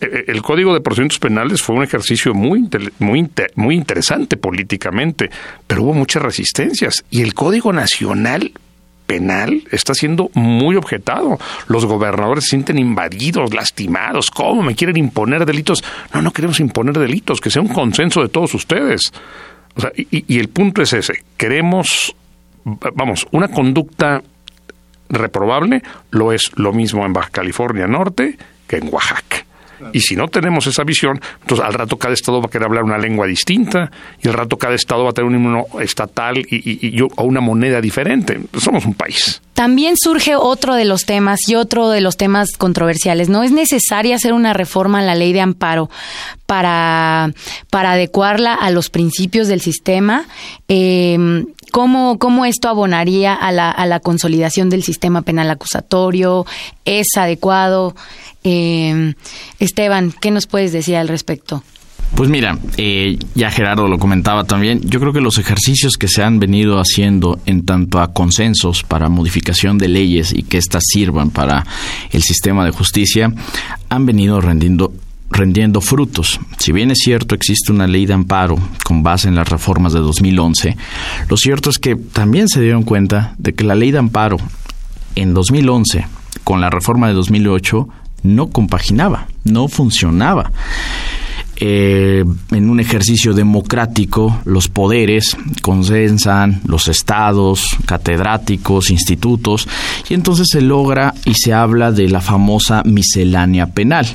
eh, 0.00 0.24
el 0.28 0.40
Código 0.40 0.72
de 0.72 0.80
Procedimientos 0.80 1.18
Penales 1.18 1.60
fue 1.60 1.76
un 1.76 1.82
ejercicio 1.82 2.32
muy, 2.32 2.66
muy, 2.98 3.28
muy 3.56 3.74
interesante 3.74 4.38
políticamente, 4.38 5.28
pero 5.66 5.82
hubo 5.82 5.92
muchas 5.92 6.22
resistencias. 6.22 7.04
Y 7.10 7.20
el 7.20 7.34
Código 7.34 7.74
Nacional 7.74 8.52
penal 9.04 9.64
está 9.70 9.92
siendo 9.92 10.30
muy 10.32 10.76
objetado. 10.76 11.38
Los 11.66 11.84
gobernadores 11.84 12.44
se 12.44 12.50
sienten 12.50 12.78
invadidos, 12.78 13.52
lastimados. 13.52 14.30
¿Cómo 14.30 14.62
me 14.62 14.74
quieren 14.74 14.96
imponer 14.96 15.44
delitos? 15.44 15.84
No, 16.14 16.22
no 16.22 16.32
queremos 16.32 16.58
imponer 16.58 16.98
delitos, 16.98 17.38
que 17.38 17.50
sea 17.50 17.60
un 17.60 17.68
consenso 17.68 18.22
de 18.22 18.30
todos 18.30 18.54
ustedes. 18.54 19.12
y, 19.94 20.24
y 20.34 20.38
el 20.38 20.48
punto 20.48 20.80
es 20.80 20.94
ese. 20.94 21.22
Queremos, 21.36 22.16
vamos, 22.94 23.26
una 23.30 23.48
conducta 23.48 24.22
reprobable, 25.08 25.82
lo 26.10 26.32
es 26.32 26.50
lo 26.56 26.72
mismo 26.72 27.04
en 27.04 27.12
Baja 27.12 27.30
California 27.30 27.86
Norte 27.86 28.36
que 28.66 28.76
en 28.76 28.92
Oaxaca. 28.92 29.44
Y 29.92 30.00
si 30.00 30.16
no 30.16 30.28
tenemos 30.28 30.66
esa 30.66 30.84
visión, 30.84 31.20
entonces 31.42 31.66
al 31.66 31.74
rato 31.74 31.96
cada 31.96 32.14
estado 32.14 32.40
va 32.40 32.46
a 32.46 32.50
querer 32.50 32.66
hablar 32.66 32.84
una 32.84 32.96
lengua 32.96 33.26
distinta 33.26 33.90
y 34.22 34.28
al 34.28 34.34
rato 34.34 34.56
cada 34.56 34.74
estado 34.74 35.04
va 35.04 35.10
a 35.10 35.12
tener 35.12 35.28
un 35.28 35.36
himno 35.36 35.66
estatal 35.80 36.38
y, 36.38 37.00
o 37.02 37.24
una 37.24 37.40
moneda 37.40 37.80
diferente. 37.80 38.40
Somos 38.56 38.86
un 38.86 38.94
país. 38.94 39.42
También 39.54 39.96
surge 39.96 40.36
otro 40.36 40.74
de 40.74 40.84
los 40.84 41.06
temas 41.06 41.40
y 41.48 41.54
otro 41.54 41.88
de 41.88 42.00
los 42.00 42.16
temas 42.16 42.50
controversiales. 42.58 43.28
¿No 43.28 43.42
es 43.42 43.52
necesaria 43.52 44.16
hacer 44.16 44.32
una 44.32 44.52
reforma 44.52 44.98
a 44.98 45.02
la 45.02 45.14
ley 45.14 45.32
de 45.32 45.40
amparo 45.40 45.88
para, 46.46 47.32
para 47.70 47.92
adecuarla 47.92 48.54
a 48.54 48.70
los 48.70 48.90
principios 48.90 49.48
del 49.48 49.60
sistema? 49.60 50.26
Eh, 50.68 51.44
¿Cómo, 51.70 52.18
¿Cómo 52.18 52.44
esto 52.44 52.68
abonaría 52.68 53.34
a 53.34 53.50
la, 53.50 53.70
a 53.70 53.86
la 53.86 54.00
consolidación 54.00 54.70
del 54.70 54.84
sistema 54.84 55.22
penal 55.22 55.50
acusatorio? 55.50 56.46
¿Es 56.84 57.16
adecuado? 57.16 57.96
Eh, 58.44 59.14
Esteban, 59.58 60.12
¿qué 60.20 60.30
nos 60.30 60.46
puedes 60.46 60.72
decir 60.72 60.96
al 60.96 61.08
respecto? 61.08 61.64
Pues 62.16 62.30
mira, 62.30 62.58
eh, 62.76 63.18
ya 63.34 63.50
Gerardo 63.50 63.88
lo 63.88 63.98
comentaba 63.98 64.44
también, 64.44 64.80
yo 64.82 65.00
creo 65.00 65.12
que 65.12 65.20
los 65.20 65.38
ejercicios 65.38 65.96
que 65.96 66.06
se 66.06 66.22
han 66.22 66.38
venido 66.38 66.78
haciendo 66.78 67.40
en 67.44 67.64
tanto 67.64 67.98
a 67.98 68.12
consensos 68.12 68.84
para 68.84 69.08
modificación 69.08 69.78
de 69.78 69.88
leyes 69.88 70.32
y 70.32 70.44
que 70.44 70.58
éstas 70.58 70.84
sirvan 70.86 71.30
para 71.30 71.66
el 72.12 72.22
sistema 72.22 72.64
de 72.64 72.70
justicia 72.70 73.32
han 73.88 74.06
venido 74.06 74.40
rendiendo 74.40 74.92
rendiendo 75.28 75.80
frutos. 75.80 76.38
Si 76.58 76.70
bien 76.70 76.92
es 76.92 76.98
cierto 76.98 77.34
existe 77.34 77.72
una 77.72 77.88
ley 77.88 78.06
de 78.06 78.14
amparo 78.14 78.56
con 78.84 79.02
base 79.02 79.26
en 79.26 79.34
las 79.34 79.48
reformas 79.48 79.92
de 79.92 79.98
2011, 79.98 80.76
lo 81.28 81.36
cierto 81.36 81.70
es 81.70 81.78
que 81.78 81.96
también 81.96 82.48
se 82.48 82.60
dieron 82.60 82.84
cuenta 82.84 83.34
de 83.38 83.54
que 83.54 83.64
la 83.64 83.74
ley 83.74 83.90
de 83.90 83.98
amparo 83.98 84.36
en 85.16 85.34
2011 85.34 86.06
con 86.44 86.60
la 86.60 86.70
reforma 86.70 87.08
de 87.08 87.14
2008 87.14 87.88
no 88.22 88.50
compaginaba, 88.50 89.26
no 89.42 89.66
funcionaba. 89.66 90.52
Eh, 91.56 92.24
en 92.50 92.70
un 92.70 92.80
ejercicio 92.80 93.32
democrático, 93.32 94.40
los 94.44 94.68
poderes 94.68 95.36
consensan, 95.62 96.60
los 96.66 96.88
estados, 96.88 97.76
catedráticos, 97.86 98.90
institutos, 98.90 99.68
y 100.08 100.14
entonces 100.14 100.48
se 100.50 100.60
logra 100.60 101.14
y 101.24 101.34
se 101.34 101.52
habla 101.52 101.92
de 101.92 102.08
la 102.08 102.20
famosa 102.20 102.82
miscelánea 102.84 103.66
penal. 103.66 104.06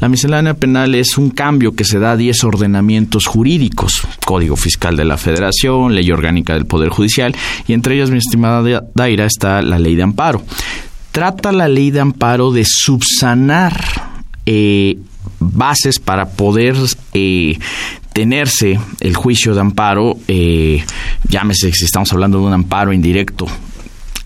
La 0.00 0.08
miscelánea 0.08 0.54
penal 0.54 0.94
es 0.94 1.18
un 1.18 1.30
cambio 1.30 1.72
que 1.72 1.84
se 1.84 1.98
da 1.98 2.12
a 2.12 2.16
10 2.16 2.44
ordenamientos 2.44 3.26
jurídicos, 3.26 4.06
Código 4.24 4.56
Fiscal 4.56 4.96
de 4.96 5.04
la 5.04 5.18
Federación, 5.18 5.94
Ley 5.94 6.10
Orgánica 6.10 6.54
del 6.54 6.66
Poder 6.66 6.88
Judicial, 6.88 7.36
y 7.68 7.74
entre 7.74 7.96
ellas, 7.96 8.10
mi 8.10 8.18
estimada 8.18 8.82
Daira, 8.94 9.26
está 9.26 9.60
la 9.62 9.78
Ley 9.78 9.96
de 9.96 10.02
Amparo. 10.02 10.42
Trata 11.12 11.52
la 11.52 11.68
Ley 11.68 11.90
de 11.90 12.00
Amparo 12.00 12.50
de 12.50 12.64
subsanar 12.64 13.78
eh, 14.46 14.96
bases 15.40 15.98
para 15.98 16.28
poder 16.28 16.76
eh, 17.14 17.58
tenerse 18.12 18.78
el 19.00 19.16
juicio 19.16 19.54
de 19.54 19.60
amparo, 19.60 20.16
eh, 20.28 20.84
llámese 21.28 21.72
si 21.72 21.84
estamos 21.84 22.12
hablando 22.12 22.38
de 22.38 22.44
un 22.44 22.52
amparo 22.52 22.92
indirecto 22.92 23.46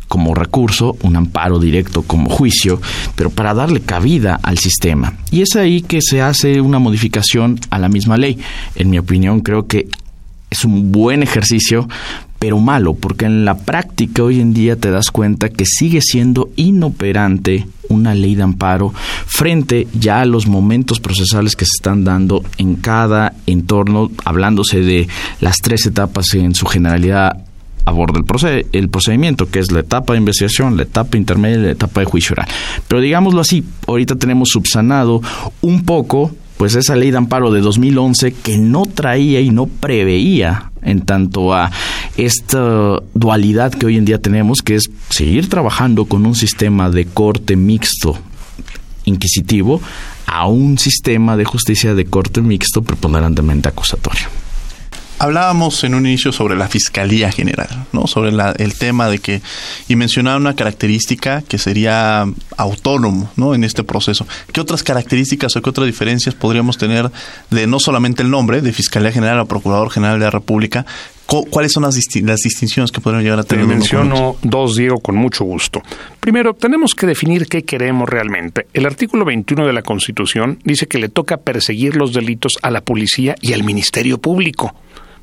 como 0.09 0.35
recurso, 0.35 0.97
un 1.03 1.17
amparo 1.17 1.59
directo 1.59 2.03
como 2.03 2.31
juicio, 2.31 2.81
pero 3.17 3.31
para 3.31 3.55
darle 3.55 3.81
cabida 3.81 4.39
al 4.43 4.59
sistema. 4.59 5.15
Y 5.31 5.43
es 5.43 5.57
ahí 5.57 5.83
que 5.83 6.01
se 6.03 6.23
hace 6.23 6.61
una 6.61 6.79
modificación 6.79 7.59
a 7.71 7.79
la 7.79 7.89
misma 7.89 8.17
ley. 8.17 8.39
En 8.77 8.91
mi 8.91 8.99
opinión, 8.99 9.41
creo 9.41 9.67
que 9.67 9.89
es 10.51 10.65
un 10.65 10.93
buen 10.93 11.23
ejercicio, 11.23 11.89
pero 12.45 12.59
malo, 12.59 12.93
porque 12.93 13.25
en 13.25 13.47
la 13.47 13.57
práctica 13.57 14.23
hoy 14.23 14.39
en 14.39 14.53
día 14.53 14.77
te 14.77 14.91
das 14.91 15.11
cuenta 15.11 15.49
que 15.49 15.65
sigue 15.65 16.03
siendo 16.03 16.51
inoperante 16.57 17.67
una 17.89 18.15
ley 18.15 18.35
de 18.35 18.43
amparo 18.43 18.93
frente 19.25 19.89
ya 19.99 20.21
a 20.21 20.27
los 20.27 20.47
momentos 20.47 21.01
procesales 21.01 21.57
que 21.57 21.65
se 21.65 21.77
están 21.79 22.05
dando 22.05 22.45
en 22.59 22.75
cada 22.75 23.33
entorno, 23.47 24.11
hablándose 24.27 24.81
de 24.81 25.09
las 25.41 25.63
tres 25.63 25.87
etapas 25.87 26.35
en 26.35 26.55
su 26.55 26.67
generalidad 26.67 27.39
aborda 27.87 28.19
el, 28.19 28.67
el 28.73 28.89
procedimiento, 28.91 29.49
que 29.51 29.61
es 29.61 29.73
la 29.73 29.81
etapa 29.81 30.13
de 30.13 30.19
investigación, 30.19 30.77
la 30.77 30.83
etapa 30.83 31.17
intermedia 31.17 31.57
y 31.57 31.63
la 31.63 31.71
etapa 31.71 32.01
de 32.01 32.05
juicio 32.05 32.35
oral. 32.35 32.49
Pero 32.87 33.01
digámoslo 33.01 33.41
así, 33.41 33.65
ahorita 33.87 34.17
tenemos 34.17 34.51
subsanado 34.51 35.23
un 35.63 35.87
poco 35.87 36.31
pues 36.57 36.75
esa 36.75 36.97
ley 36.97 37.11
de 37.11 37.19
amparo 37.19 37.51
de 37.51 37.61
2011 37.61 38.33
que 38.33 38.59
no 38.59 38.87
traía 38.87 39.41
y 39.41 39.51
no 39.51 39.67
preveía 39.67 40.71
en 40.83 41.03
tanto 41.03 41.55
a 41.55 41.71
esta 42.17 43.01
dualidad 43.15 43.73
que 43.73 43.87
hoy 43.87 43.97
en 43.97 44.05
día 44.05 44.19
tenemos, 44.19 44.61
que 44.63 44.77
es 44.77 44.91
seguir 45.11 45.49
trabajando 45.49 46.05
con 46.05 46.27
un 46.27 46.35
sistema 46.35 46.91
de 46.91 47.07
corte 47.07 47.57
mixto 47.57 48.19
inquisitivo 49.05 49.81
a 50.27 50.47
un 50.47 50.79
sistema 50.79 51.37
de 51.37 51.45
justicia 51.45 51.95
de 51.95 52.05
corte 52.07 52.41
mixto 52.41 52.83
preponderantemente 52.83 53.69
acusatorio. 53.69 54.44
Hablábamos 55.19 55.85
en 55.85 55.95
un 55.95 56.07
inicio 56.07 56.33
sobre 56.33 56.57
la 56.57 56.69
Fiscalía 56.69 57.31
General, 57.31 57.69
¿no? 57.93 58.07
Sobre 58.07 58.31
el 58.31 58.75
tema 58.79 59.09
de 59.09 59.19
que, 59.19 59.43
y 59.89 59.97
mencionaba 59.97 60.37
una 60.37 60.55
característica 60.55 61.43
que 61.43 61.59
sería 61.59 62.27
autónomo, 62.57 63.31
¿no? 63.37 63.55
En 63.55 63.65
este 63.65 63.85
proceso. 63.85 64.27
¿Qué 64.53 64.61
otras 64.61 64.83
características 64.83 65.55
o 65.57 65.63
qué 65.63 65.71
otras 65.71 65.87
diferencias 65.87 66.35
podríamos 66.35 66.79
tener 66.79 67.11
de 67.51 67.67
no 67.67 67.79
solamente 67.79 68.23
el 68.23 68.31
nombre 68.31 68.61
de 68.61 68.73
Fiscalía 68.73 69.13
General 69.13 69.39
o 69.41 69.47
Procurador 69.47 69.91
General 69.91 70.19
de 70.19 70.25
la 70.25 70.31
República, 70.31 70.85
¿Cuáles 71.27 71.73
son 71.73 71.83
las, 71.83 71.99
las, 72.23 72.41
distinciones 72.41 72.93
que 72.93 73.01
podemos 73.01 73.25
llegar 73.25 73.41
a 73.41 73.45
tener? 73.45 73.65
Te 73.65 73.69
menciono 73.69 74.37
dos, 74.43 74.77
Diego, 74.77 75.01
con 75.01 75.17
mucho 75.17 75.45
gusto. 75.45 75.83
Primero, 76.21 76.53
tenemos 76.55 76.95
que 76.95 77.07
definir 77.07 77.47
qué 77.47 77.65
queremos 77.65 78.09
realmente. 78.09 78.67
El 78.73 78.87
artículo 78.87 79.25
21 79.25 79.67
de 79.67 79.73
la 79.73 79.83
Constitución 79.83 80.59
dice 80.65 80.87
que 80.87 80.99
le 80.99 81.09
toca 81.09 81.39
perseguir 81.39 81.97
los 81.97 82.13
delitos 82.13 82.59
a 82.63 82.71
la 82.71 82.83
policía 82.83 83.35
y 83.41 83.55
al 83.55 83.65
Ministerio 83.65 84.19
Público 84.19 84.75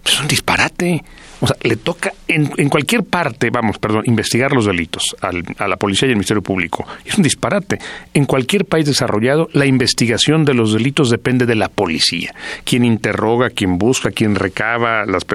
es 0.05 0.19
un 0.19 0.27
disparate. 0.27 1.03
O 1.43 1.47
sea, 1.47 1.55
le 1.63 1.75
toca 1.75 2.13
en, 2.27 2.51
en 2.57 2.69
cualquier 2.69 3.03
parte, 3.03 3.49
vamos, 3.49 3.79
perdón, 3.79 4.03
investigar 4.05 4.51
los 4.51 4.65
delitos 4.67 5.15
a 5.21 5.67
la 5.67 5.75
policía 5.75 6.07
y 6.07 6.11
al 6.11 6.17
Ministerio 6.17 6.43
Público. 6.43 6.85
Es 7.03 7.17
un 7.17 7.23
disparate. 7.23 7.79
En 8.13 8.25
cualquier 8.25 8.65
país 8.65 8.85
desarrollado, 8.85 9.49
la 9.53 9.65
investigación 9.65 10.45
de 10.45 10.53
los 10.53 10.73
delitos 10.73 11.09
depende 11.09 11.47
de 11.47 11.55
la 11.55 11.67
policía. 11.67 12.35
Quien 12.63 12.85
interroga, 12.85 13.49
quien 13.49 13.79
busca, 13.79 14.11
quien 14.11 14.35
recaba, 14.35 15.03
las, 15.05 15.25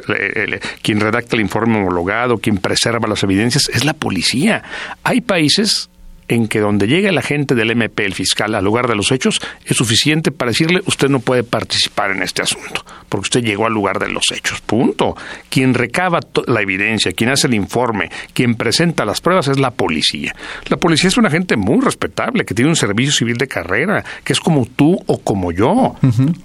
quien 0.83 1.01
redacta 1.01 1.35
el 1.35 1.43
informe 1.43 1.79
homologado, 1.79 2.39
quien 2.39 2.59
preserva 2.59 3.09
las 3.09 3.25
evidencias, 3.25 3.69
es 3.69 3.85
la 3.85 3.95
policía. 3.95 4.63
Hay 5.03 5.23
países 5.23 5.91
en 6.29 6.49
que 6.49 6.61
donde 6.61 6.87
llegue 6.87 7.12
la 7.12 7.23
gente 7.23 7.55
del 7.55 7.71
MP, 7.71 8.05
el 8.05 8.15
fiscal, 8.15 8.55
al 8.55 8.65
lugar 8.65 8.89
de 8.89 8.97
los 8.97 9.12
hechos, 9.12 9.41
es 9.65 9.77
suficiente 9.77 10.31
para 10.31 10.51
decirle 10.51 10.83
usted 10.87 11.09
no 11.09 11.21
puede 11.21 11.45
participar 11.45 12.11
en 12.11 12.23
este 12.23 12.43
asunto, 12.43 12.85
porque 13.09 13.25
usted 13.25 13.43
llegó 13.43 13.67
al 13.67 13.73
lugar 13.73 13.99
de 13.99 14.09
los 14.09 14.31
hechos. 14.33 14.61
Punto. 14.61 15.17
Quien 15.49 15.75
recaba 15.75 16.21
la 16.47 16.62
evidencia, 16.62 17.12
quien 17.12 17.31
hace 17.31 17.47
el 17.47 17.55
informe, 17.55 18.11
quien 18.33 18.55
presenta 18.55 19.05
las 19.05 19.21
pruebas 19.21 19.49
es 19.49 19.59
la 19.59 19.71
policía. 19.71 20.35
La 20.69 20.77
policía 20.77 21.09
es 21.09 21.17
una 21.17 21.31
gente 21.31 21.57
muy 21.57 21.81
respetable, 21.81 22.45
que 22.45 22.55
tiene 22.55 22.71
un 22.71 22.77
servicio 22.77 23.12
civil 23.12 23.37
de 23.37 23.47
carrera, 23.47 24.05
que 24.25 24.33
es 24.33 24.41
como 24.41 24.67
tú 24.67 24.99
o 25.07 25.19
como 25.19 25.53
yo. 25.53 25.97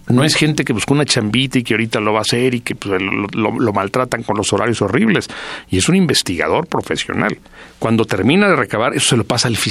No 0.07 0.23
es 0.23 0.35
gente 0.35 0.63
que 0.63 0.73
busca 0.73 0.93
una 0.93 1.05
chambita 1.05 1.59
y 1.59 1.63
que 1.63 1.73
ahorita 1.73 1.99
lo 1.99 2.13
va 2.13 2.19
a 2.19 2.21
hacer 2.21 2.53
y 2.53 2.61
que 2.61 2.75
pues, 2.75 3.01
lo 3.01 3.73
maltratan 3.73 4.23
con 4.23 4.37
los 4.37 4.51
horarios 4.53 4.81
horribles. 4.81 5.27
Y 5.69 5.77
es 5.77 5.89
un 5.89 5.95
investigador 5.95 6.67
profesional. 6.67 7.37
Cuando 7.79 8.05
termina 8.05 8.47
de 8.47 8.55
recabar, 8.55 8.93
eso 8.93 9.09
se 9.09 9.17
lo 9.17 9.23
pasa 9.23 9.47
al 9.47 9.57
fiscal. 9.57 9.70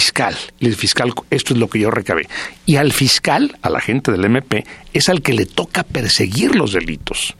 Y 0.59 0.67
el 0.67 0.75
fiscal, 0.77 1.13
esto 1.31 1.55
es 1.55 1.61
lo 1.61 1.69
que 1.69 1.81
yo 1.81 1.91
recabé. 1.91 2.29
Y 2.67 2.77
al 2.77 2.93
fiscal, 2.93 3.57
a 3.63 3.71
la 3.71 3.81
gente 3.81 4.13
del 4.13 4.25
MP, 4.25 4.65
es 4.93 5.09
al 5.09 5.23
que 5.23 5.33
le 5.33 5.47
toca 5.47 5.83
perseguir 5.83 6.55
los 6.55 6.73
delitos. 6.73 7.35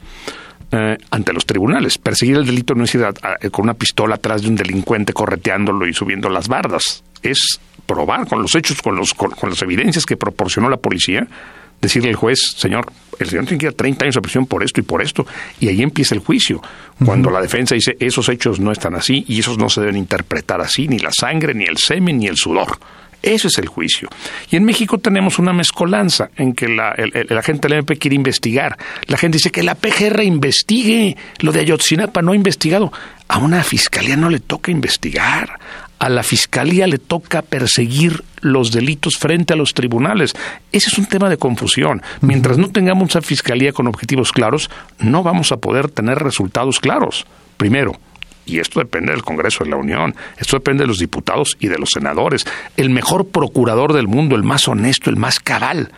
Eh, 0.73 0.97
ante 1.09 1.33
los 1.33 1.45
tribunales. 1.45 1.97
Perseguir 1.97 2.37
el 2.37 2.45
delito 2.45 2.73
no 2.75 2.85
es 2.85 2.95
ir 2.95 3.05
con 3.51 3.63
una 3.63 3.73
pistola 3.73 4.15
atrás 4.15 4.41
de 4.41 4.47
un 4.47 4.55
delincuente 4.55 5.11
correteándolo 5.11 5.85
y 5.85 5.93
subiendo 5.93 6.29
las 6.29 6.47
bardas. 6.47 7.03
Es 7.21 7.59
probar 7.85 8.25
con 8.25 8.41
los 8.41 8.55
hechos, 8.55 8.81
con, 8.81 8.95
los, 8.95 9.13
con 9.13 9.49
las 9.49 9.61
evidencias 9.61 10.05
que 10.05 10.15
proporcionó 10.15 10.69
la 10.69 10.77
policía, 10.77 11.27
decirle 11.81 12.09
al 12.09 12.15
juez, 12.15 12.39
señor, 12.55 12.91
el 13.19 13.27
señor 13.27 13.45
tiene 13.45 13.59
que 13.59 13.65
ir 13.65 13.71
a 13.71 13.75
30 13.75 14.05
años 14.05 14.15
de 14.15 14.21
prisión 14.21 14.45
por 14.45 14.63
esto 14.63 14.79
y 14.79 14.83
por 14.83 15.01
esto, 15.01 15.25
y 15.59 15.67
ahí 15.67 15.81
empieza 15.81 16.15
el 16.15 16.21
juicio. 16.21 16.61
Cuando 17.03 17.29
la 17.29 17.41
defensa 17.41 17.75
dice, 17.75 17.97
esos 17.99 18.29
hechos 18.29 18.59
no 18.59 18.71
están 18.71 18.95
así 18.95 19.25
y 19.27 19.39
esos 19.39 19.57
no 19.57 19.69
se 19.69 19.81
deben 19.81 19.97
interpretar 19.97 20.61
así, 20.61 20.87
ni 20.87 20.99
la 20.99 21.11
sangre, 21.11 21.53
ni 21.53 21.65
el 21.65 21.77
semen, 21.77 22.17
ni 22.17 22.27
el 22.27 22.37
sudor. 22.37 22.77
Ese 23.21 23.49
es 23.49 23.57
el 23.59 23.67
juicio. 23.67 24.09
Y 24.49 24.55
en 24.55 24.63
México 24.63 24.97
tenemos 24.97 25.37
una 25.37 25.53
mezcolanza 25.53 26.31
en 26.35 26.53
que 26.53 26.67
la, 26.67 26.93
el, 26.93 27.37
agente 27.37 27.67
del 27.67 27.79
MP 27.79 27.97
quiere 27.97 28.15
investigar. 28.15 28.77
La 29.05 29.17
gente 29.17 29.37
dice 29.37 29.51
que 29.51 29.61
la 29.61 29.75
PGR 29.75 30.23
investigue. 30.23 31.15
Lo 31.39 31.51
de 31.51 31.59
Ayotzinapa 31.59 32.23
no 32.23 32.31
ha 32.31 32.35
investigado. 32.35 32.91
A 33.27 33.37
una 33.37 33.63
fiscalía 33.63 34.17
no 34.17 34.29
le 34.29 34.39
toca 34.39 34.71
investigar 34.71 35.59
a 36.01 36.09
la 36.09 36.23
fiscalía 36.23 36.87
le 36.87 36.97
toca 36.97 37.43
perseguir 37.43 38.23
los 38.39 38.71
delitos 38.71 39.17
frente 39.19 39.53
a 39.53 39.55
los 39.55 39.75
tribunales. 39.75 40.33
Ese 40.71 40.89
es 40.89 40.97
un 40.97 41.05
tema 41.05 41.29
de 41.29 41.37
confusión. 41.37 42.01
Mientras 42.21 42.57
no 42.57 42.71
tengamos 42.71 43.13
una 43.13 43.21
fiscalía 43.21 43.71
con 43.71 43.85
objetivos 43.85 44.31
claros, 44.31 44.71
no 44.97 45.21
vamos 45.21 45.51
a 45.51 45.57
poder 45.57 45.91
tener 45.91 46.17
resultados 46.17 46.79
claros. 46.79 47.27
Primero, 47.55 47.99
y 48.47 48.57
esto 48.57 48.79
depende 48.79 49.11
del 49.11 49.21
Congreso 49.21 49.63
de 49.63 49.69
la 49.69 49.75
Unión, 49.75 50.15
esto 50.39 50.57
depende 50.57 50.85
de 50.85 50.87
los 50.87 50.97
diputados 50.97 51.55
y 51.59 51.67
de 51.67 51.77
los 51.77 51.91
senadores, 51.91 52.47
el 52.77 52.89
mejor 52.89 53.27
procurador 53.27 53.93
del 53.93 54.07
mundo, 54.07 54.35
el 54.35 54.41
más 54.41 54.67
honesto, 54.67 55.11
el 55.11 55.17
más 55.17 55.39
cabal. 55.39 55.91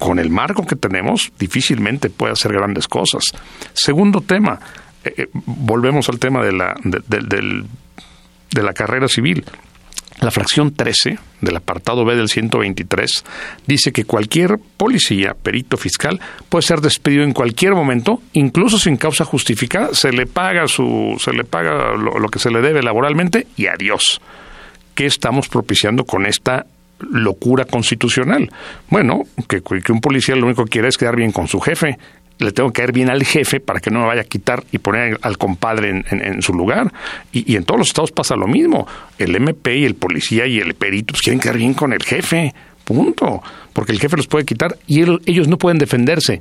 Con 0.00 0.18
el 0.18 0.30
marco 0.30 0.66
que 0.66 0.74
tenemos, 0.74 1.30
difícilmente 1.38 2.10
puede 2.10 2.32
hacer 2.32 2.52
grandes 2.52 2.88
cosas. 2.88 3.22
Segundo 3.72 4.20
tema, 4.20 4.58
eh, 5.04 5.14
eh, 5.16 5.26
volvemos 5.32 6.08
al 6.08 6.18
tema 6.18 6.42
de 6.42 6.50
la, 6.50 6.74
del 6.82 7.66
de 8.54 8.62
la 8.62 8.72
carrera 8.72 9.08
civil. 9.08 9.44
La 10.20 10.30
fracción 10.30 10.72
13 10.72 11.18
del 11.40 11.56
apartado 11.56 12.04
B 12.04 12.14
del 12.14 12.28
123 12.28 13.24
dice 13.66 13.92
que 13.92 14.04
cualquier 14.04 14.58
policía, 14.76 15.34
perito 15.34 15.76
fiscal, 15.76 16.20
puede 16.48 16.62
ser 16.62 16.80
despedido 16.80 17.24
en 17.24 17.32
cualquier 17.32 17.74
momento, 17.74 18.22
incluso 18.32 18.78
sin 18.78 18.96
causa 18.96 19.24
justificada, 19.24 19.92
se 19.92 20.12
le 20.12 20.26
paga 20.26 20.68
su 20.68 21.16
se 21.18 21.32
le 21.32 21.44
paga 21.44 21.96
lo, 21.96 22.28
que 22.28 22.38
se 22.38 22.50
le 22.50 22.62
debe 22.62 22.82
laboralmente 22.82 23.48
y 23.56 23.66
adiós. 23.66 24.20
¿Qué 24.94 25.06
estamos 25.06 25.48
propiciando 25.48 26.04
con 26.04 26.26
esta 26.26 26.64
locura 27.00 27.64
constitucional? 27.64 28.50
Bueno, 28.88 29.22
que, 29.48 29.62
que 29.62 29.92
un 29.92 30.00
policía 30.00 30.36
lo 30.36 30.46
único 30.46 30.64
que 30.64 30.70
quiere 30.70 30.88
es 30.88 30.96
quedar 30.96 31.16
bien 31.16 31.32
con 31.32 31.48
su 31.48 31.60
jefe, 31.60 31.98
le 32.38 32.52
tengo 32.52 32.72
que 32.72 32.80
caer 32.80 32.92
bien 32.92 33.10
al 33.10 33.24
jefe 33.24 33.60
para 33.60 33.80
que 33.80 33.90
no 33.90 34.00
me 34.00 34.06
vaya 34.06 34.22
a 34.22 34.24
quitar 34.24 34.64
y 34.72 34.78
poner 34.78 35.18
al 35.22 35.38
compadre 35.38 36.04
en, 36.10 36.42
su 36.42 36.52
lugar. 36.52 36.92
Y, 37.32 37.56
en 37.56 37.64
todos 37.64 37.78
los 37.78 37.88
estados 37.88 38.12
pasa 38.12 38.36
lo 38.36 38.46
mismo. 38.46 38.86
El 39.18 39.34
MP 39.36 39.78
y 39.78 39.84
el 39.84 39.94
policía 39.94 40.46
y 40.46 40.58
el 40.58 40.74
perito 40.74 41.14
quieren 41.22 41.40
quedar 41.40 41.56
bien 41.56 41.74
con 41.74 41.92
el 41.92 42.02
jefe. 42.02 42.54
Punto. 42.84 43.42
Porque 43.72 43.92
el 43.92 44.00
jefe 44.00 44.16
los 44.16 44.26
puede 44.26 44.44
quitar 44.44 44.76
y 44.86 45.02
ellos 45.02 45.48
no 45.48 45.58
pueden 45.58 45.78
defenderse. 45.78 46.40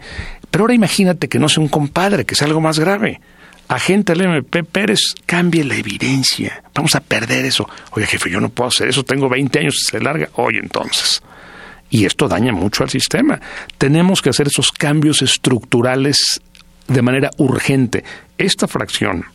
Pero 0.50 0.64
ahora 0.64 0.74
imagínate 0.74 1.28
que 1.28 1.40
no 1.40 1.50
sea 1.50 1.62
un 1.62 1.70
compadre, 1.70 2.26
que 2.26 2.36
sea 2.36 2.48
algo 2.48 2.62
más 2.62 2.80
grave. 2.80 3.22
Agente 3.70 4.14
del 4.14 4.24
MP 4.24 4.64
Pérez, 4.64 5.16
cambie 5.26 5.64
la 5.64 5.76
evidencia. 5.76 6.64
Vamos 6.76 6.96
a 6.96 7.00
perder 7.00 7.46
eso. 7.46 7.68
Oye, 7.92 8.06
jefe, 8.06 8.30
yo 8.30 8.42
no 8.42 8.50
puedo 8.50 8.68
hacer 8.68 8.90
eso. 8.90 9.04
Tengo 9.04 9.30
20 9.30 9.60
años, 9.60 9.86
se 9.90 10.00
larga. 10.00 10.30
Oye, 10.34 10.60
entonces 10.60 11.24
y 11.94 12.06
esto 12.06 12.28
daña 12.28 12.52
mucho 12.52 12.84
al 12.84 12.90
sistema. 12.90 13.40
Tenemos 13.78 14.24
que 14.24 14.32
hacer 14.32 14.48
esos 14.48 14.72
cambios 14.72 15.22
estructurales 15.22 16.42
de 16.88 17.02
manera 17.04 17.30
urgente. 17.38 18.04
Esta 18.36 18.68
fracción, 18.68 19.26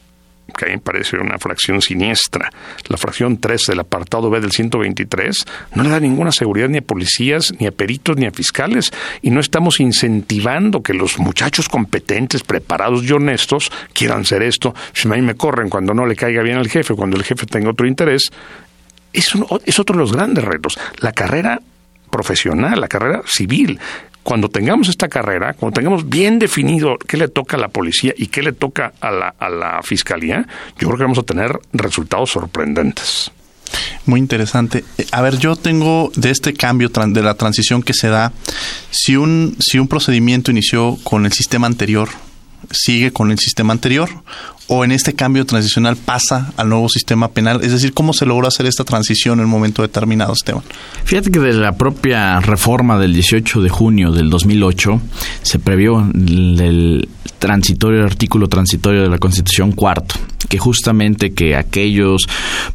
que 0.57 0.65
a 0.65 0.69
mí 0.69 0.75
me 0.75 0.81
parece 0.81 1.19
una 1.19 1.39
fracción 1.39 1.81
siniestra, 1.81 2.51
la 2.89 2.97
fracción 2.97 3.39
3 3.39 3.63
del 3.69 3.79
apartado 3.79 4.29
B 4.29 4.41
del 4.41 4.51
123, 4.51 5.45
no 5.77 5.85
le 5.85 5.89
da 5.89 6.01
ninguna 6.01 6.33
seguridad 6.33 6.69
ni 6.69 6.79
a 6.79 6.83
policías, 6.83 7.55
ni 7.61 7.69
a 7.69 7.71
peritos, 7.71 8.17
ni 8.17 8.27
a 8.27 8.33
fiscales, 8.33 8.93
y 9.23 9.31
no 9.31 9.39
estamos 9.39 9.79
incentivando 9.79 10.83
que 10.83 10.95
los 10.95 11.21
muchachos 11.21 11.69
competentes, 11.69 12.43
preparados 12.43 13.05
y 13.05 13.13
honestos 13.13 13.71
quieran 13.93 14.23
hacer 14.23 14.43
esto. 14.43 14.75
Si 14.95 15.07
a 15.07 15.13
mí 15.13 15.23
me 15.23 15.37
corren 15.37 15.69
cuando 15.69 15.95
no 15.95 16.07
le 16.07 16.17
caiga 16.17 16.43
bien 16.43 16.57
al 16.57 16.69
jefe, 16.69 16.95
cuando 16.95 17.17
el 17.17 17.23
jefe 17.23 17.47
tenga 17.47 17.71
otro 17.71 17.87
interés, 17.87 18.33
es, 19.13 19.33
es 19.65 19.79
otro 19.79 19.95
de 19.95 20.01
los 20.01 20.13
grandes 20.13 20.43
retos. 20.43 20.77
La 20.99 21.13
carrera 21.13 21.61
profesional, 22.19 22.81
la 22.81 22.89
carrera 22.89 23.23
civil 23.27 23.79
cuando 24.25 24.51
tengamos 24.51 24.89
esta 24.89 25.09
carrera, 25.09 25.55
cuando 25.55 25.77
tengamos 25.77 26.07
bien 26.07 26.39
definido 26.39 26.99
qué 26.99 27.17
le 27.17 27.29
toca 27.29 27.57
a 27.57 27.61
la 27.61 27.69
policía 27.69 28.13
y 28.15 28.27
qué 28.27 28.43
le 28.43 28.53
toca 28.53 28.93
a 29.01 29.11
la, 29.11 29.35
a 29.39 29.49
la 29.49 29.81
fiscalía, 29.83 30.47
yo 30.79 30.89
creo 30.89 30.99
que 30.99 31.05
vamos 31.05 31.19
a 31.19 31.23
tener 31.23 31.59
resultados 31.73 32.31
sorprendentes. 32.31 33.31
Muy 34.05 34.21
interesante. 34.21 34.85
Eh, 34.99 35.07
a 35.13 35.23
ver, 35.23 35.39
yo 35.39 35.57
tengo 35.57 36.13
de 36.15 36.31
este 36.31 36.53
cambio 36.53 36.91
de 36.91 37.23
la 37.23 37.35
transición 37.35 37.83
que 37.83 37.95
se 37.95 38.09
da, 38.09 38.33
si 38.91 39.17
un, 39.17 39.57
si 39.61 39.79
un 39.79 39.89
procedimiento 39.89 40.51
inició 40.51 40.99
con 41.05 41.25
el 41.25 41.33
sistema 41.33 41.67
anterior, 41.67 42.11
sigue 42.71 43.13
con 43.13 43.31
el 43.31 43.39
sistema 43.39 43.73
anterior 43.73 44.11
o 44.69 44.85
en 44.85 44.93
este 44.93 45.15
cambio 45.15 45.45
transicional 45.45 45.97
pasa 45.97 46.53
al 46.57 46.69
nuevo 46.69 46.89
sistema 46.89 47.29
penal? 47.29 47.61
Es 47.63 47.73
decir, 47.73 47.93
¿cómo 47.93 48.13
se 48.13 48.27
logró 48.27 48.47
hacer 48.47 48.67
esta 48.67 48.85
transición 48.85 49.41
en 49.41 49.47
un 49.47 49.51
momento 49.51 49.83
determinado, 49.83 50.33
Esteban? 50.33 50.63
Fíjate 51.05 51.31
que 51.31 51.41
de 51.41 51.55
la 51.55 51.73
propia 51.73 52.41
reforma 52.41 52.99
del 52.99 53.15
18 53.15 53.63
de 53.63 53.69
junio 53.69 54.13
del 54.13 54.31
2008 54.31 55.01
se 55.43 55.59
previó 55.59 56.01
el 56.01 57.09
transitorio, 57.39 58.01
el 58.01 58.07
artículo 58.07 58.49
transitorio 58.49 59.03
de 59.03 59.09
la 59.09 59.19
Constitución 59.19 59.73
cuarto, 59.73 60.15
que 60.49 60.59
justamente 60.59 61.33
que 61.33 61.57
aquellos 61.57 62.29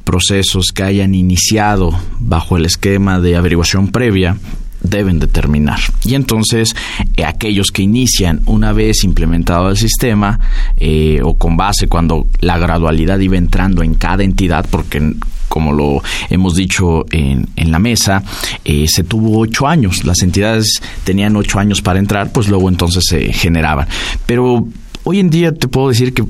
procesos 0.04 0.68
que 0.74 0.84
hayan 0.84 1.16
iniciado 1.16 1.92
bajo 2.20 2.58
el 2.58 2.66
esquema 2.66 3.20
de 3.20 3.36
averiguación 3.36 3.90
previa 3.90 4.38
deben 4.84 5.20
determinar. 5.20 5.80
Y 6.06 6.16
entonces 6.16 6.76
eh, 7.18 7.26
aquellos 7.26 7.72
que 7.72 7.82
inician 7.82 8.42
una 8.46 8.74
vez 8.74 9.04
implementado 9.04 9.70
el 9.70 9.78
sistema 9.78 10.40
eh, 10.78 11.22
o 11.24 11.36
con 11.36 11.58
base 11.58 11.88
cuando 11.88 12.28
la 12.42 12.58
gradualidad 12.58 13.20
iba 13.20 13.38
entrando 13.38 13.82
en 13.82 13.96
cada 13.96 14.24
entidad, 14.24 14.66
porque 14.70 15.14
como 15.48 15.72
lo 15.72 16.02
hemos 16.30 16.56
dicho 16.56 17.06
en, 17.12 17.48
en 17.56 17.72
la 17.72 17.78
mesa, 17.78 18.24
eh, 18.66 18.86
se 18.88 19.04
tuvo 19.04 19.40
ocho 19.40 19.68
años. 19.68 20.04
Las 20.04 20.24
entidades 20.24 20.82
tenían 21.04 21.36
ocho 21.36 21.60
años 21.60 21.82
para 21.82 22.00
entrar, 22.00 22.32
pues 22.32 22.48
luego 22.48 22.70
entonces 22.70 23.04
se 23.08 23.32
generaban. 23.32 23.88
Pero 24.26 24.68
hoy 25.04 25.20
en 25.20 25.30
día 25.30 25.54
te 25.54 25.68
puedo 25.68 25.90
decir 25.90 26.14
que 26.14 26.24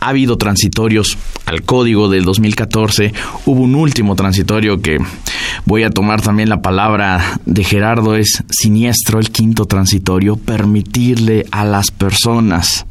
ha 0.00 0.08
habido 0.08 0.36
transitorios 0.36 1.16
al 1.46 1.62
código 1.62 2.08
del 2.08 2.24
2014, 2.24 3.12
hubo 3.46 3.62
un 3.62 3.74
último 3.74 4.16
transitorio 4.16 4.82
que 4.82 4.98
voy 5.64 5.84
a 5.84 5.90
tomar 5.90 6.20
también 6.20 6.48
la 6.48 6.62
palabra 6.62 7.40
de 7.46 7.64
Gerardo, 7.64 8.16
es 8.16 8.42
siniestro 8.50 9.18
el 9.18 9.30
quinto 9.30 9.66
transitorio, 9.66 10.36
permitirle 10.36 11.46
a 11.50 11.64
las 11.64 11.90
personas 11.90 12.86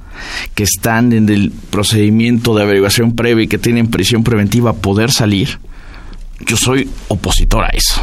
que 0.56 0.64
están 0.64 1.14
en 1.14 1.30
el 1.30 1.52
procedimiento 1.70 2.56
de 2.56 2.64
averiguación 2.64 3.16
previa 3.16 3.46
y 3.46 3.48
que 3.48 3.58
tienen 3.58 3.88
prisión 3.88 4.24
preventiva 4.24 4.74
poder 4.74 5.12
salir 5.12 5.60
yo 6.46 6.58
soy 6.58 6.90
opositor 7.08 7.64
a 7.66 7.70
eso, 7.70 8.02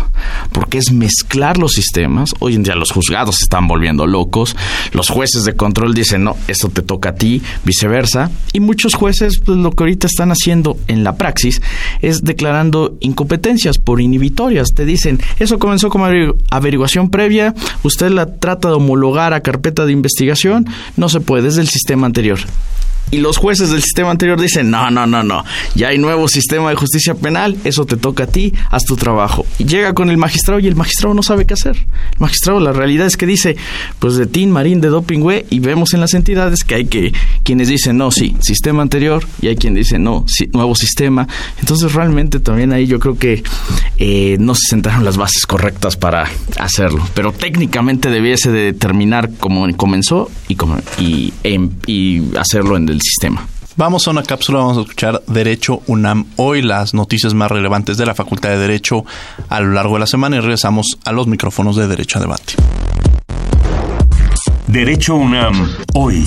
porque 0.53 0.78
es 0.78 0.93
mezclar 0.93 1.59
los 1.59 1.72
sistemas. 1.72 2.34
Hoy 2.39 2.55
en 2.55 2.62
día 2.62 2.74
los 2.74 2.93
juzgados 2.93 3.36
se 3.36 3.45
están 3.45 3.68
volviendo 3.68 4.07
locos, 4.07 4.57
los 4.93 5.09
jueces 5.09 5.45
de 5.45 5.55
control 5.55 5.95
dicen, 5.95 6.24
no, 6.24 6.36
esto 6.49 6.68
te 6.68 6.82
toca 6.82 7.11
a 7.11 7.14
ti, 7.14 7.43
viceversa, 7.64 8.30
y 8.53 8.61
muchos 8.61 8.95
jueces 8.95 9.41
pues, 9.45 9.59
lo 9.59 9.70
que 9.72 9.84
ahorita 9.84 10.07
están 10.07 10.30
haciendo 10.30 10.76
en 10.86 11.05
la 11.05 11.16
praxis 11.16 11.61
es 12.03 12.22
declarando 12.22 12.97
incompetencias 13.01 13.78
por 13.78 14.01
inhibitorias. 14.01 14.74
Te 14.74 14.84
dicen, 14.84 15.20
eso 15.39 15.59
comenzó 15.59 15.89
como 15.89 16.07
averiguación 16.51 17.11
previa, 17.11 17.55
usted 17.82 18.11
la 18.11 18.36
trata 18.36 18.68
de 18.68 18.74
homologar 18.74 19.34
a 19.34 19.41
carpeta 19.41 19.86
de 19.86 19.93
investigación, 19.93 20.66
no 20.97 21.09
se 21.09 21.20
puede, 21.20 21.49
es 21.49 21.57
del 21.57 21.68
sistema 21.68 22.07
anterior 22.07 22.39
y 23.11 23.19
los 23.19 23.37
jueces 23.37 23.71
del 23.71 23.83
sistema 23.83 24.11
anterior 24.11 24.41
dicen, 24.41 24.71
no, 24.71 24.91
no, 24.91 25.07
no, 25.07 25.23
no, 25.23 25.45
ya 25.75 25.89
hay 25.89 25.99
nuevo 25.99 26.29
sistema 26.29 26.71
de 26.71 26.77
justicia 26.77 27.15
penal, 27.15 27.57
eso 27.65 27.85
te 27.85 27.97
toca 27.97 28.25
a 28.25 28.27
ti, 28.27 28.53
haz 28.71 28.85
tu 28.85 28.97
trabajo. 28.97 29.47
Y 29.59 29.65
llega 29.65 29.95
con 29.95 30.11
el 30.11 30.17
magistrado 30.17 30.61
y 30.61 30.67
el 30.67 30.77
magistrado 30.77 31.15
no 31.15 31.23
sabe 31.23 31.47
qué 31.47 31.55
hacer. 31.55 31.77
El 31.77 32.21
magistrado, 32.21 32.61
la 32.61 32.73
realidad 32.73 33.07
es 33.07 33.17
que 33.17 33.27
dice, 33.27 33.57
pues 33.99 34.17
de 34.17 34.27
TIN, 34.27 34.51
Marín, 34.51 34.81
de 34.81 34.89
Doping, 34.89 35.19
y 35.51 35.59
vemos 35.61 35.95
en 35.95 36.01
las 36.01 36.15
entidades 36.15 36.65
que 36.65 36.75
hay 36.75 36.87
que, 36.87 37.13
quienes 37.43 37.69
dicen, 37.69 37.97
no, 37.99 38.11
sí, 38.11 38.37
sistema 38.41 38.83
anterior, 38.83 39.25
y 39.41 39.49
hay 39.49 39.57
quien 39.57 39.75
dice, 39.75 39.99
no, 39.99 40.25
nuevo 40.53 40.75
sistema. 40.75 41.27
Entonces 41.61 41.93
realmente 41.93 42.41
también 42.41 42.73
ahí 42.73 42.87
yo 42.87 42.99
creo 42.99 43.19
que 43.19 43.43
eh, 43.99 44.37
no 44.41 44.55
se 44.55 44.69
sentaron 44.69 45.05
las 45.05 45.17
bases 45.17 45.47
correctas 45.47 45.97
para 45.97 46.29
hacerlo. 46.59 47.07
Pero 47.15 47.33
técnicamente 47.33 48.11
debiese 48.11 48.51
de 48.51 48.73
terminar 48.73 49.31
como 49.39 49.69
comenzó 49.77 50.31
y, 50.49 50.55
como, 50.55 50.79
y, 50.99 51.33
em, 51.45 51.71
y 51.87 52.37
hacerlo 52.37 52.77
en 52.77 52.89
el 52.89 52.97
sistema. 53.01 53.46
Vamos 53.76 54.09
a 54.09 54.11
una 54.11 54.24
cápsula, 54.24 54.59
vamos 54.59 54.78
a 54.78 54.80
escuchar 54.80 55.22
Derecho 55.28 55.82
UNAM 55.86 56.26
hoy, 56.34 56.62
las 56.62 56.94
noticias 56.94 57.32
más 57.32 57.49
relevantes 57.49 57.96
de 57.96 58.07
la 58.07 58.14
Facultad 58.14 58.49
de 58.51 58.59
Derecho 58.59 59.05
a 59.49 59.61
lo 59.61 59.72
largo 59.72 59.94
de 59.94 60.01
la 60.01 60.07
semana 60.09 60.36
y 60.36 60.40
regresamos 60.40 60.99
a 61.05 61.12
los 61.12 61.28
micrófonos 61.28 61.76
de 61.76 61.86
Derecho 61.86 62.18
a 62.18 62.22
Debate. 62.22 62.55
Derecho 64.66 65.14
UNAM 65.14 65.68
hoy. 65.94 66.26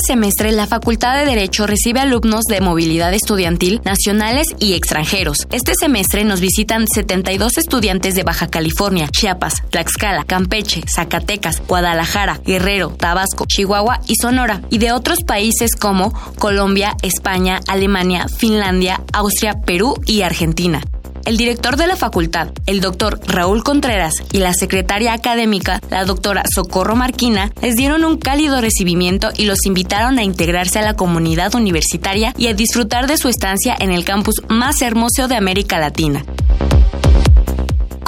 Semestre, 0.00 0.52
la 0.52 0.66
Facultad 0.66 1.18
de 1.18 1.26
Derecho 1.26 1.66
recibe 1.66 2.00
alumnos 2.00 2.44
de 2.44 2.60
movilidad 2.60 3.14
estudiantil 3.14 3.80
nacionales 3.84 4.46
y 4.58 4.74
extranjeros. 4.74 5.46
Este 5.50 5.72
semestre 5.78 6.24
nos 6.24 6.40
visitan 6.40 6.86
72 6.86 7.58
estudiantes 7.58 8.14
de 8.14 8.22
Baja 8.22 8.48
California, 8.48 9.08
Chiapas, 9.08 9.62
Tlaxcala, 9.70 10.24
Campeche, 10.24 10.82
Zacatecas, 10.86 11.62
Guadalajara, 11.66 12.40
Guerrero, 12.44 12.90
Tabasco, 12.90 13.46
Chihuahua 13.46 14.00
y 14.06 14.14
Sonora, 14.20 14.62
y 14.70 14.78
de 14.78 14.92
otros 14.92 15.18
países 15.26 15.74
como 15.74 16.12
Colombia, 16.38 16.96
España, 17.02 17.60
Alemania, 17.68 18.26
Finlandia, 18.28 19.02
Austria, 19.12 19.54
Perú 19.64 19.94
y 20.06 20.22
Argentina. 20.22 20.80
El 21.24 21.36
director 21.36 21.76
de 21.76 21.86
la 21.86 21.96
facultad, 21.96 22.48
el 22.66 22.80
doctor 22.80 23.20
Raúl 23.26 23.62
Contreras, 23.62 24.14
y 24.32 24.38
la 24.38 24.54
secretaria 24.54 25.12
académica, 25.12 25.80
la 25.90 26.04
doctora 26.04 26.44
Socorro 26.52 26.96
Marquina, 26.96 27.52
les 27.62 27.76
dieron 27.76 28.04
un 28.04 28.18
cálido 28.18 28.60
recibimiento 28.60 29.30
y 29.36 29.44
los 29.44 29.66
invitaron 29.66 30.18
a 30.18 30.22
integrarse 30.22 30.78
a 30.78 30.82
la 30.82 30.94
comunidad 30.94 31.54
universitaria 31.54 32.34
y 32.36 32.46
a 32.46 32.54
disfrutar 32.54 33.06
de 33.06 33.18
su 33.18 33.28
estancia 33.28 33.76
en 33.78 33.90
el 33.90 34.04
campus 34.04 34.36
más 34.48 34.82
hermoso 34.82 35.28
de 35.28 35.36
América 35.36 35.78
Latina. 35.78 36.24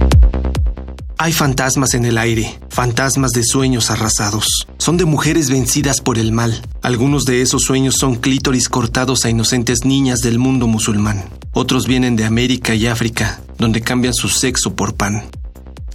Hay 1.21 1.33
fantasmas 1.33 1.95
en 1.95 2.05
el 2.05 2.17
aire, 2.17 2.57
fantasmas 2.69 3.31
de 3.31 3.43
sueños 3.43 3.91
arrasados. 3.91 4.65
Son 4.77 4.95
de 4.95 5.03
mujeres 5.03 5.49
vencidas 5.49 5.99
por 5.99 6.17
el 6.17 6.31
mal. 6.31 6.61
Algunos 6.81 7.25
de 7.25 7.41
esos 7.41 7.63
sueños 7.63 7.95
son 7.95 8.15
clítoris 8.15 8.69
cortados 8.69 9.25
a 9.25 9.29
inocentes 9.29 9.79
niñas 9.83 10.19
del 10.19 10.39
mundo 10.39 10.65
musulmán. 10.65 11.25
Otros 11.51 11.87
vienen 11.87 12.15
de 12.15 12.23
América 12.23 12.73
y 12.73 12.87
África, 12.87 13.41
donde 13.57 13.81
cambian 13.81 14.13
su 14.13 14.29
sexo 14.29 14.77
por 14.77 14.95
pan. 14.95 15.25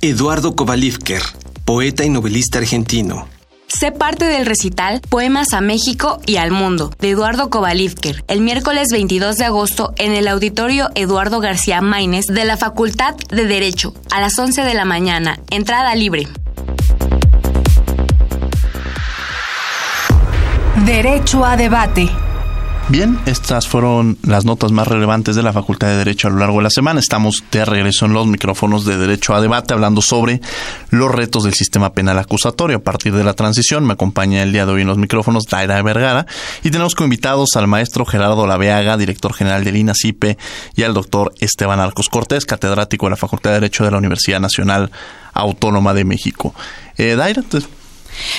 Eduardo 0.02 0.54
Kovalivker, 0.54 1.22
poeta 1.64 2.04
y 2.04 2.10
novelista 2.10 2.58
argentino, 2.58 3.26
Sé 3.78 3.90
parte 3.90 4.24
del 4.26 4.46
recital 4.46 5.00
Poemas 5.00 5.52
a 5.52 5.60
México 5.60 6.20
y 6.26 6.36
al 6.36 6.52
Mundo 6.52 6.92
de 7.00 7.10
Eduardo 7.10 7.50
Kovalivker 7.50 8.24
el 8.28 8.40
miércoles 8.40 8.86
22 8.92 9.36
de 9.36 9.46
agosto 9.46 9.92
en 9.96 10.12
el 10.12 10.28
auditorio 10.28 10.90
Eduardo 10.94 11.40
García 11.40 11.80
Maínez 11.80 12.26
de 12.26 12.44
la 12.44 12.56
Facultad 12.56 13.16
de 13.30 13.46
Derecho 13.46 13.92
a 14.12 14.20
las 14.20 14.38
11 14.38 14.62
de 14.62 14.74
la 14.74 14.84
mañana. 14.84 15.40
Entrada 15.50 15.92
libre. 15.96 16.28
Derecho 20.86 21.44
a 21.44 21.56
debate. 21.56 22.08
Bien, 22.90 23.18
estas 23.24 23.66
fueron 23.66 24.18
las 24.22 24.44
notas 24.44 24.70
más 24.70 24.86
relevantes 24.86 25.34
de 25.34 25.42
la 25.42 25.54
Facultad 25.54 25.88
de 25.88 25.96
Derecho 25.96 26.28
a 26.28 26.30
lo 26.30 26.36
largo 26.36 26.58
de 26.58 26.64
la 26.64 26.70
semana. 26.70 27.00
Estamos 27.00 27.42
de 27.50 27.64
regreso 27.64 28.04
en 28.04 28.12
los 28.12 28.26
micrófonos 28.26 28.84
de 28.84 28.98
Derecho 28.98 29.34
a 29.34 29.40
Debate 29.40 29.72
hablando 29.72 30.02
sobre 30.02 30.42
los 30.90 31.10
retos 31.10 31.44
del 31.44 31.54
sistema 31.54 31.94
penal 31.94 32.18
acusatorio. 32.18 32.76
A 32.76 32.82
partir 32.82 33.14
de 33.14 33.24
la 33.24 33.32
transición 33.32 33.86
me 33.86 33.94
acompaña 33.94 34.42
el 34.42 34.52
día 34.52 34.66
de 34.66 34.72
hoy 34.72 34.82
en 34.82 34.88
los 34.88 34.98
micrófonos 34.98 35.44
Daira 35.44 35.82
Vergara 35.82 36.26
y 36.62 36.70
tenemos 36.70 36.94
como 36.94 37.06
invitados 37.06 37.56
al 37.56 37.66
maestro 37.66 38.04
Gerardo 38.04 38.46
Laveaga, 38.46 38.98
director 38.98 39.32
general 39.32 39.64
del 39.64 39.76
INACIPE, 39.76 40.36
y 40.76 40.82
al 40.82 40.92
doctor 40.92 41.32
Esteban 41.40 41.80
Arcos 41.80 42.10
Cortés, 42.10 42.44
catedrático 42.44 43.06
de 43.06 43.10
la 43.10 43.16
Facultad 43.16 43.50
de 43.50 43.60
Derecho 43.60 43.84
de 43.84 43.92
la 43.92 43.98
Universidad 43.98 44.40
Nacional 44.40 44.90
Autónoma 45.32 45.94
de 45.94 46.04
México. 46.04 46.54
Eh, 46.98 47.16
Daira, 47.16 47.42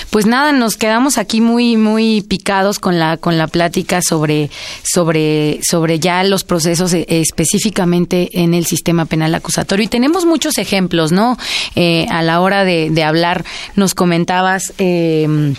pues 0.10 0.26
nada, 0.26 0.52
nos 0.52 0.78
quedamos 0.78 1.18
aquí 1.18 1.42
muy 1.42 1.78
muy 1.78 2.22
picados 2.22 2.80
con 2.80 3.00
la 3.00 3.18
con 3.18 3.38
la 3.38 3.48
plática 3.48 4.02
sobre 4.02 4.50
sobre 4.84 5.60
sobre 5.64 6.00
ya 6.00 6.24
los 6.24 6.44
procesos 6.44 6.94
eh, 6.94 7.06
específicamente 7.08 8.30
en 8.34 8.54
el 8.54 8.66
sistema 8.66 9.06
penal 9.06 9.36
acusatorio 9.36 9.86
y 9.86 9.88
tenemos 9.88 10.26
muchos 10.26 10.58
ejemplos, 10.58 11.12
¿no? 11.12 11.38
Eh, 11.76 12.06
a 12.10 12.22
la 12.22 12.42
hora 12.42 12.64
de, 12.64 12.90
de 12.90 13.04
hablar, 13.04 13.46
nos 13.76 13.94
comentabas. 13.94 14.74
Eh, 14.78 15.56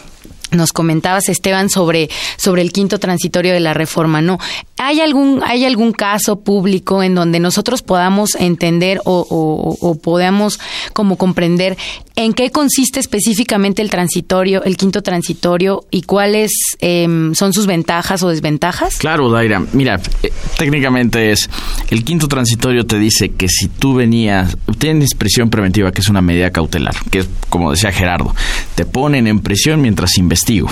nos 0.51 0.72
comentabas 0.72 1.28
Esteban 1.28 1.68
sobre 1.70 2.09
sobre 2.36 2.62
el 2.62 2.72
quinto 2.72 2.99
transitorio 2.99 3.53
de 3.53 3.61
la 3.61 3.74
reforma 3.74 4.20
no 4.20 4.38
hay 4.78 5.01
algún 5.01 5.42
hay 5.44 5.64
algún 5.64 5.92
caso 5.92 6.40
público 6.40 7.03
en 7.03 7.14
donde 7.14 7.40
nosotros 7.40 7.82
podamos 7.82 8.34
entender 8.38 9.01
o, 9.05 9.99
podamos 10.03 10.61
como 10.92 11.16
comprender 11.16 11.76
en 12.14 12.32
qué 12.32 12.51
consiste 12.51 13.01
específicamente 13.01 13.82
el 13.82 13.90
transitorio 13.90 14.62
el 14.64 14.76
quinto 14.76 15.03
transitorio 15.03 15.84
y 15.90 16.03
cuáles 16.03 16.53
em, 16.80 17.34
son 17.34 17.53
sus 17.53 17.66
ventajas 17.66 18.22
o 18.22 18.28
desventajas 18.28 18.97
claro 18.97 19.30
Daira. 19.30 19.62
Mira 19.72 20.01
eh, 20.22 20.32
técnicamente 20.59 21.32
es 21.32 21.49
el 21.90 22.05
quinto 22.05 22.28
transitorio 22.28 22.86
te 22.86 22.99
dice 22.99 23.30
que 23.30 23.49
si 23.49 23.68
tú 23.68 23.94
venías 23.94 24.57
tienes 24.78 25.14
prisión 25.14 25.51
preventiva 25.51 25.92
que 25.92 26.01
es 26.01 26.09
una 26.09 26.22
medida 26.22 26.51
cautelar 26.51 26.94
que 27.11 27.20
es 27.20 27.28
como 27.49 27.70
decía 27.70 27.92
Gerardo 27.92 28.34
te 28.74 28.84
ponen 28.84 29.26
en 29.26 29.40
prisión 29.40 29.80
mientras 29.80 30.11
investigo 30.37 30.68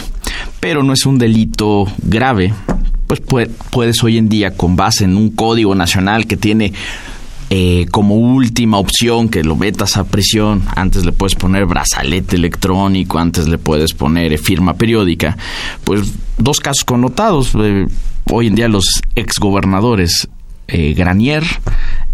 pero 0.60 0.82
no 0.82 0.92
es 0.92 1.06
un 1.06 1.18
delito 1.18 1.86
grave 2.02 2.52
pues 3.06 3.20
puedes 3.70 4.02
hoy 4.02 4.18
en 4.18 4.28
día, 4.28 4.56
con 4.56 4.76
base 4.76 5.04
en 5.04 5.16
un 5.16 5.30
código 5.30 5.74
nacional 5.74 6.26
que 6.26 6.36
tiene 6.36 6.72
eh, 7.50 7.86
como 7.90 8.16
última 8.16 8.78
opción 8.78 9.28
que 9.28 9.44
lo 9.44 9.56
metas 9.56 9.96
a 9.98 10.04
prisión, 10.04 10.62
antes 10.74 11.04
le 11.04 11.12
puedes 11.12 11.34
poner 11.34 11.66
brazalete 11.66 12.36
electrónico, 12.36 13.18
antes 13.18 13.46
le 13.46 13.58
puedes 13.58 13.92
poner 13.92 14.32
eh, 14.32 14.38
firma 14.38 14.74
periódica, 14.74 15.36
pues 15.84 16.14
dos 16.38 16.60
casos 16.60 16.84
connotados. 16.84 17.52
Eh, 17.54 17.86
hoy 18.30 18.46
en 18.46 18.54
día 18.54 18.68
los 18.68 19.02
exgobernadores 19.14 20.28
Granier 20.66 21.44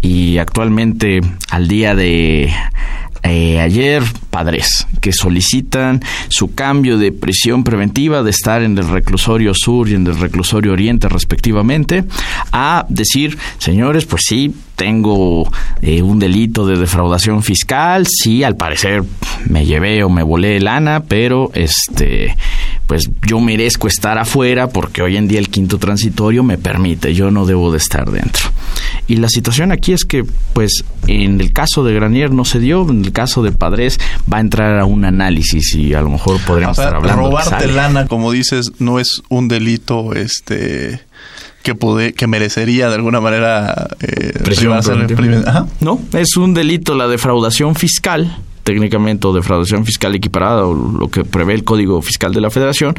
y 0.01 0.37
actualmente 0.37 1.21
al 1.49 1.69
día 1.69 1.95
de 1.95 2.53
eh, 3.23 3.59
ayer 3.59 4.03
padres 4.29 4.87
que 4.99 5.11
solicitan 5.11 6.01
su 6.29 6.55
cambio 6.55 6.97
de 6.97 7.11
prisión 7.11 7.63
preventiva 7.63 8.23
de 8.23 8.31
estar 8.31 8.61
en 8.63 8.77
el 8.77 8.87
reclusorio 8.87 9.53
sur 9.53 9.89
y 9.89 9.95
en 9.95 10.07
el 10.07 10.19
reclusorio 10.19 10.71
oriente 10.71 11.07
respectivamente 11.07 12.03
a 12.51 12.85
decir 12.89 13.37
señores 13.57 14.05
pues 14.05 14.23
sí 14.25 14.55
tengo 14.75 15.51
eh, 15.81 16.01
un 16.01 16.17
delito 16.17 16.65
de 16.65 16.77
defraudación 16.77 17.43
fiscal 17.43 18.07
sí 18.07 18.43
al 18.43 18.55
parecer 18.55 19.03
me 19.47 19.65
llevé 19.65 20.03
o 20.03 20.09
me 20.09 20.23
volé 20.23 20.59
lana 20.59 21.03
pero 21.07 21.51
este 21.53 22.35
pues 22.91 23.09
yo 23.25 23.39
merezco 23.39 23.87
estar 23.87 24.17
afuera 24.17 24.67
porque 24.67 25.01
hoy 25.01 25.15
en 25.15 25.29
día 25.29 25.39
el 25.39 25.47
quinto 25.47 25.77
transitorio 25.77 26.43
me 26.43 26.57
permite, 26.57 27.13
yo 27.13 27.31
no 27.31 27.45
debo 27.45 27.71
de 27.71 27.77
estar 27.77 28.11
dentro. 28.11 28.49
Y 29.07 29.17
la 29.17 29.27
situación 29.29 29.71
aquí 29.71 29.93
es 29.93 30.05
que, 30.05 30.23
pues, 30.53 30.83
en 31.07 31.41
el 31.41 31.51
caso 31.51 31.83
de 31.83 31.93
Granier 31.93 32.31
no 32.31 32.45
se 32.45 32.59
dio, 32.59 32.89
en 32.89 33.03
el 33.03 33.11
caso 33.11 33.43
de 33.43 33.51
Padres 33.51 33.99
va 34.31 34.37
a 34.37 34.41
entrar 34.41 34.79
a 34.79 34.85
un 34.85 35.05
análisis 35.05 35.75
y 35.75 35.93
a 35.93 36.01
lo 36.01 36.09
mejor 36.09 36.39
podríamos 36.41 36.77
estar 36.77 36.95
hablando. 36.95 37.23
Robarte 37.23 37.67
lana, 37.67 38.07
como 38.07 38.31
dices, 38.31 38.71
no 38.79 38.99
es 38.99 39.21
un 39.29 39.47
delito, 39.47 40.13
este 40.13 41.01
que 41.63 41.75
puede, 41.75 42.13
que 42.13 42.25
merecería 42.25 42.89
de 42.89 42.95
alguna 42.95 43.21
manera 43.21 43.87
eh, 43.99 44.33
No, 45.79 45.99
es 46.13 46.35
un 46.37 46.53
delito 46.53 46.95
la 46.95 47.07
defraudación 47.07 47.75
fiscal 47.75 48.35
técnicamente 48.63 49.27
o 49.27 49.33
defraudación 49.33 49.85
fiscal 49.85 50.13
equiparada 50.15 50.65
o 50.65 50.73
lo 50.73 51.09
que 51.09 51.23
prevé 51.23 51.53
el 51.53 51.63
Código 51.63 52.01
Fiscal 52.01 52.33
de 52.33 52.41
la 52.41 52.49
Federación, 52.49 52.95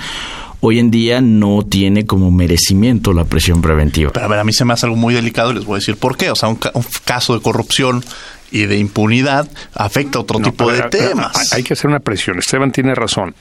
hoy 0.65 0.79
en 0.79 0.91
día 0.91 1.21
no 1.21 1.65
tiene 1.69 2.07
como 2.07 2.31
merecimiento 2.31 3.13
la 3.13 3.25
presión 3.25 3.61
preventiva. 3.61 4.13
Pero 4.13 4.25
a 4.25 4.29
ver, 4.29 4.39
a 4.39 4.45
mí 4.45 4.53
se 4.53 4.65
me 4.65 4.73
hace 4.73 4.87
algo 4.87 4.97
muy 4.97 5.13
delicado 5.13 5.51
y 5.51 5.55
les 5.55 5.65
voy 5.65 5.75
a 5.75 5.79
decir 5.81 5.97
por 5.97 6.17
qué. 6.17 6.31
O 6.31 6.37
sea, 6.37 6.49
un, 6.49 6.59
caso 7.05 7.35
de 7.35 7.43
corrupción 7.43 8.05
y 8.53 8.67
de 8.67 8.79
impunidad 8.79 9.49
afecta 9.75 10.19
a 10.19 10.23
otro 10.23 10.39
tipo 10.39 10.71
de 10.71 10.83
temas. 10.83 11.53
Hay 11.53 11.65
que 11.65 11.73
hacer 11.73 11.91
una 11.91 11.99
presión. 11.99 12.39
Esteban 12.39 12.71
tiene 12.71 12.95
razón. 12.95 13.35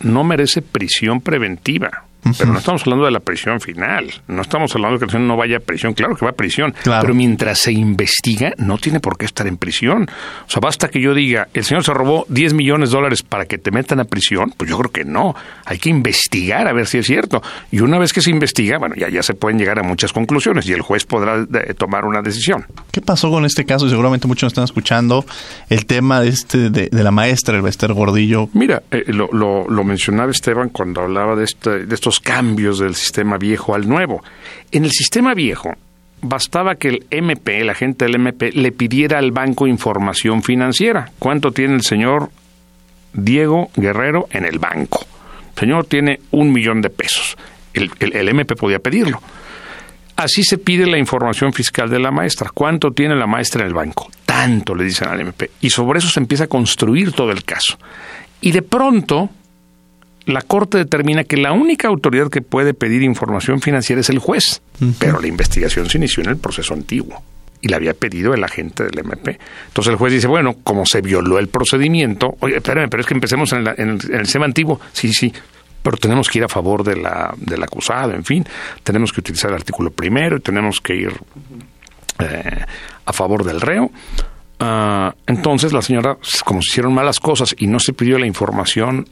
No 0.00 0.22
merece 0.22 0.60
prisión 0.60 1.22
preventiva. 1.22 2.04
Pero 2.38 2.52
no 2.52 2.58
estamos 2.58 2.82
hablando 2.82 3.04
de 3.04 3.10
la 3.10 3.20
prisión 3.20 3.60
final. 3.60 4.12
No 4.28 4.42
estamos 4.42 4.74
hablando 4.74 4.98
de 4.98 5.06
que 5.06 5.16
el 5.16 5.26
no 5.26 5.36
vaya 5.36 5.58
a 5.58 5.60
prisión. 5.60 5.94
Claro 5.94 6.16
que 6.16 6.24
va 6.24 6.30
a 6.30 6.34
prisión. 6.34 6.74
Pero 6.82 7.14
mientras 7.14 7.58
se 7.58 7.72
investiga, 7.72 8.52
no 8.58 8.78
tiene 8.78 9.00
por 9.00 9.16
qué 9.16 9.26
estar 9.26 9.46
en 9.46 9.56
prisión. 9.56 10.08
O 10.46 10.50
sea, 10.50 10.60
basta 10.60 10.88
que 10.88 11.00
yo 11.00 11.14
diga, 11.14 11.48
el 11.54 11.64
señor 11.64 11.84
se 11.84 11.92
robó 11.92 12.26
10 12.28 12.54
millones 12.54 12.90
de 12.90 12.96
dólares 12.96 13.22
para 13.22 13.46
que 13.46 13.58
te 13.58 13.70
metan 13.70 14.00
a 14.00 14.04
prisión. 14.04 14.52
Pues 14.56 14.70
yo 14.70 14.78
creo 14.78 14.90
que 14.90 15.04
no. 15.04 15.34
Hay 15.64 15.78
que 15.78 15.90
investigar 15.90 16.68
a 16.68 16.72
ver 16.72 16.86
si 16.86 16.98
es 16.98 17.06
cierto. 17.06 17.42
Y 17.70 17.80
una 17.80 17.98
vez 17.98 18.12
que 18.12 18.20
se 18.20 18.30
investiga, 18.30 18.78
bueno, 18.78 18.94
ya, 18.96 19.08
ya 19.08 19.22
se 19.22 19.34
pueden 19.34 19.58
llegar 19.58 19.78
a 19.78 19.82
muchas 19.82 20.12
conclusiones 20.12 20.68
y 20.68 20.72
el 20.72 20.82
juez 20.82 21.04
podrá 21.04 21.36
eh, 21.38 21.74
tomar 21.74 22.04
una 22.04 22.22
decisión. 22.22 22.66
¿Qué 22.90 23.00
pasó 23.00 23.30
con 23.30 23.44
este 23.44 23.64
caso? 23.64 23.88
Seguramente 23.88 24.26
muchos 24.26 24.48
están 24.48 24.64
escuchando 24.64 25.24
el 25.68 25.86
tema 25.86 26.20
de, 26.20 26.28
este, 26.28 26.70
de, 26.70 26.88
la 26.90 27.10
maestra, 27.10 27.56
el 27.56 27.62
Bester 27.62 27.92
Gordillo. 27.92 28.48
Mira, 28.52 28.82
eh, 28.90 29.04
lo, 29.08 29.28
lo, 29.32 29.68
lo, 29.68 29.84
mencionaba 29.84 30.30
Esteban 30.30 30.70
cuando 30.70 31.02
hablaba 31.02 31.36
de, 31.36 31.44
este, 31.44 31.86
de 31.86 31.94
estos 31.94 32.15
cambios 32.20 32.78
del 32.78 32.94
sistema 32.94 33.38
viejo 33.38 33.74
al 33.74 33.88
nuevo. 33.88 34.22
En 34.72 34.84
el 34.84 34.90
sistema 34.90 35.34
viejo, 35.34 35.74
bastaba 36.22 36.76
que 36.76 36.88
el 36.88 37.06
MP, 37.10 37.60
el 37.60 37.70
agente 37.70 38.04
del 38.04 38.16
MP, 38.16 38.52
le 38.52 38.72
pidiera 38.72 39.18
al 39.18 39.32
banco 39.32 39.66
información 39.66 40.42
financiera. 40.42 41.10
¿Cuánto 41.18 41.52
tiene 41.52 41.74
el 41.74 41.82
señor 41.82 42.30
Diego 43.12 43.70
Guerrero 43.76 44.28
en 44.30 44.44
el 44.44 44.58
banco? 44.58 45.06
El 45.54 45.60
señor 45.60 45.86
tiene 45.86 46.20
un 46.32 46.52
millón 46.52 46.82
de 46.82 46.90
pesos. 46.90 47.36
El, 47.72 47.90
el, 48.00 48.28
MP 48.28 48.56
podía 48.56 48.78
pedirlo. 48.78 49.20
Así 50.16 50.42
se 50.42 50.58
pide 50.58 50.86
la 50.86 50.98
información 50.98 51.52
fiscal 51.52 51.90
de 51.90 51.98
la 51.98 52.10
maestra. 52.10 52.50
¿Cuánto 52.52 52.90
tiene 52.90 53.14
la 53.16 53.26
maestra 53.26 53.62
en 53.62 53.68
el 53.68 53.74
banco? 53.74 54.10
Tanto, 54.24 54.74
le 54.74 54.84
dicen 54.84 55.08
al 55.08 55.20
MP. 55.20 55.50
Y 55.60 55.70
sobre 55.70 55.98
eso 55.98 56.08
se 56.08 56.20
empieza 56.20 56.44
a 56.44 56.48
construir 56.48 57.12
todo 57.12 57.30
el 57.30 57.44
caso. 57.44 57.78
Y 58.40 58.52
de 58.52 58.62
pronto, 58.62 59.28
la 60.26 60.42
Corte 60.42 60.78
determina 60.78 61.24
que 61.24 61.36
la 61.36 61.52
única 61.52 61.88
autoridad 61.88 62.28
que 62.28 62.42
puede 62.42 62.74
pedir 62.74 63.02
información 63.02 63.60
financiera 63.60 64.00
es 64.00 64.10
el 64.10 64.18
juez, 64.18 64.60
pero 64.98 65.20
la 65.20 65.28
investigación 65.28 65.88
se 65.88 65.98
inició 65.98 66.24
en 66.24 66.30
el 66.30 66.36
proceso 66.36 66.74
antiguo 66.74 67.22
y 67.60 67.68
la 67.68 67.76
había 67.76 67.94
pedido 67.94 68.34
el 68.34 68.42
agente 68.42 68.84
del 68.84 68.98
MP. 68.98 69.38
Entonces 69.68 69.92
el 69.92 69.96
juez 69.96 70.12
dice, 70.12 70.26
bueno, 70.26 70.56
como 70.64 70.84
se 70.84 71.00
violó 71.00 71.38
el 71.38 71.48
procedimiento, 71.48 72.36
oye, 72.40 72.56
espérame, 72.56 72.88
pero 72.90 73.00
es 73.00 73.06
que 73.06 73.14
empecemos 73.14 73.52
en, 73.52 73.66
el, 73.66 74.00
en 74.10 74.42
antiguo, 74.42 74.80
sí, 74.92 75.12
sí, 75.12 75.32
pero 75.80 75.96
tenemos 75.96 76.28
que 76.28 76.38
ir 76.38 76.44
a 76.44 76.48
favor 76.48 76.82
de 76.82 76.96
la, 76.96 77.32
del 77.36 77.62
acusado, 77.62 78.12
en 78.12 78.24
fin, 78.24 78.44
tenemos 78.82 79.12
que 79.12 79.20
utilizar 79.20 79.50
el 79.50 79.56
artículo 79.56 79.92
primero 79.92 80.36
y 80.36 80.40
tenemos 80.40 80.80
que 80.80 80.96
ir 80.96 81.12
eh, 82.18 82.64
a 83.04 83.12
favor 83.12 83.44
del 83.44 83.60
reo. 83.60 83.92
Ah, 84.58 85.14
entonces 85.26 85.72
la 85.72 85.82
señora, 85.82 86.16
como 86.44 86.62
se 86.62 86.70
hicieron 86.70 86.94
malas 86.94 87.20
cosas 87.20 87.54
y 87.58 87.68
no 87.68 87.78
se 87.78 87.92
pidió 87.92 88.18
la 88.18 88.26
información 88.26 89.06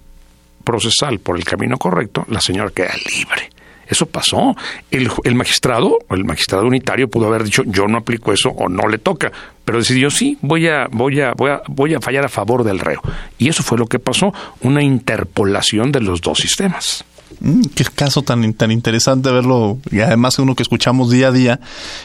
procesal 0.64 1.18
por 1.20 1.36
el 1.36 1.44
camino 1.44 1.76
correcto, 1.76 2.24
la 2.28 2.40
señora 2.40 2.70
queda 2.74 2.94
libre. 3.14 3.50
Eso 3.86 4.06
pasó. 4.06 4.56
El, 4.90 5.10
el 5.24 5.34
magistrado, 5.34 5.98
el 6.10 6.24
magistrado 6.24 6.66
unitario 6.66 7.08
pudo 7.08 7.26
haber 7.26 7.44
dicho 7.44 7.62
yo 7.66 7.86
no 7.86 7.98
aplico 7.98 8.32
eso 8.32 8.48
o 8.48 8.68
no 8.68 8.88
le 8.88 8.98
toca, 8.98 9.30
pero 9.64 9.78
decidió 9.78 10.10
sí, 10.10 10.38
voy 10.40 10.68
a, 10.68 10.86
voy 10.90 11.20
a, 11.20 11.32
voy 11.32 11.50
a, 11.50 11.62
voy 11.68 11.94
a 11.94 12.00
fallar 12.00 12.24
a 12.24 12.28
favor 12.28 12.64
del 12.64 12.78
reo. 12.78 13.00
Y 13.38 13.48
eso 13.48 13.62
fue 13.62 13.78
lo 13.78 13.86
que 13.86 13.98
pasó, 13.98 14.32
una 14.60 14.82
interpolación 14.82 15.92
de 15.92 16.00
los 16.00 16.20
dos 16.20 16.38
sistemas. 16.38 17.04
Mm, 17.40 17.62
qué 17.74 17.84
caso 17.94 18.22
tan, 18.22 18.52
tan 18.54 18.70
interesante 18.70 19.30
verlo, 19.30 19.78
y 19.90 20.00
además 20.00 20.38
uno 20.38 20.54
que 20.54 20.62
escuchamos 20.62 21.10
día 21.10 21.28
a 21.28 21.32
día, 21.32 21.60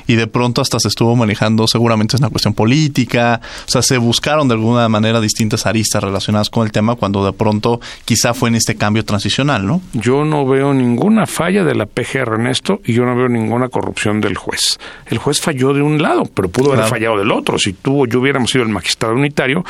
y 0.07 0.15
de 0.15 0.27
pronto 0.27 0.61
hasta 0.61 0.79
se 0.79 0.87
estuvo 0.87 1.15
manejando, 1.15 1.67
seguramente 1.67 2.15
es 2.15 2.21
una 2.21 2.29
cuestión 2.29 2.53
política, 2.53 3.41
o 3.67 3.71
sea, 3.71 3.81
se 3.81 3.97
buscaron 3.97 4.47
de 4.47 4.55
alguna 4.55 4.89
manera 4.89 5.21
distintas 5.21 5.65
aristas 5.65 6.03
relacionadas 6.03 6.49
con 6.49 6.65
el 6.65 6.71
tema 6.71 6.95
cuando 6.95 7.25
de 7.25 7.33
pronto 7.33 7.79
quizá 8.05 8.33
fue 8.33 8.49
en 8.49 8.55
este 8.55 8.75
cambio 8.75 9.05
transicional, 9.05 9.65
¿no? 9.65 9.81
Yo 9.93 10.25
no 10.25 10.45
veo 10.45 10.73
ninguna 10.73 11.25
falla 11.25 11.63
de 11.63 11.75
la 11.75 11.85
PGR 11.85 12.33
Ernesto 12.33 12.81
y 12.83 12.93
yo 12.93 13.05
no 13.05 13.15
veo 13.15 13.29
ninguna 13.29 13.69
corrupción 13.69 14.21
del 14.21 14.35
juez. 14.35 14.77
El 15.07 15.17
juez 15.17 15.39
falló 15.39 15.73
de 15.73 15.81
un 15.81 16.01
lado, 16.01 16.23
pero 16.33 16.49
pudo 16.49 16.73
haber 16.73 16.85
fallado 16.85 17.17
del 17.17 17.31
otro. 17.31 17.57
Si 17.57 17.73
tú 17.73 18.03
o 18.03 18.05
yo 18.07 18.19
hubiéramos 18.19 18.51
sido 18.51 18.63
el 18.63 18.69
magistrado 18.69 19.15
unitario, 19.15 19.63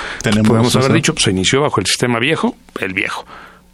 podemos 0.45 0.75
haber 0.75 0.93
dicho, 0.93 1.13
se 1.17 1.31
inició 1.31 1.61
bajo 1.61 1.79
el 1.79 1.85
sistema 1.85 2.19
viejo, 2.19 2.55
el 2.79 2.93
viejo 2.93 3.25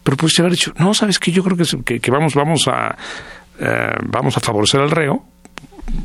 pero 0.05 0.17
pudiste 0.17 0.43
haber 0.43 0.51
dicho, 0.51 0.71
no, 0.77 0.93
sabes 0.93 1.17
que 1.17 1.31
yo 1.31 1.43
creo 1.43 1.57
que, 1.57 1.99
que, 1.99 2.11
vamos, 2.11 2.35
vamos 2.35 2.67
a, 2.67 2.95
eh, 3.59 3.89
vamos 4.03 4.37
a 4.37 4.39
favorecer 4.39 4.79
al 4.79 4.91
reo, 4.91 5.25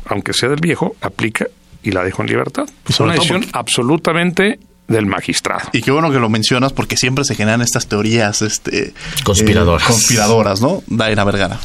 aunque 0.07 0.33
sea 0.33 0.49
del 0.49 0.59
viejo, 0.59 0.95
aplica 1.01 1.45
y 1.83 1.91
la 1.91 2.03
dejo 2.03 2.23
en 2.23 2.29
libertad. 2.29 2.67
Es 2.89 2.99
una 2.99 3.13
decisión 3.13 3.45
absolutamente 3.53 4.59
del 4.87 5.05
magistrado. 5.05 5.69
Y 5.73 5.81
qué 5.81 5.91
bueno 5.91 6.11
que 6.11 6.19
lo 6.19 6.29
mencionas 6.29 6.73
porque 6.73 6.97
siempre 6.97 7.23
se 7.23 7.35
generan 7.35 7.61
estas 7.61 7.87
teorías 7.87 8.41
este, 8.41 8.93
conspiradoras. 9.23 9.83
Eh, 9.83 9.87
conspiradoras, 9.87 10.61
¿no? 10.61 10.83
Daina 10.87 11.23
Vergara. 11.23 11.59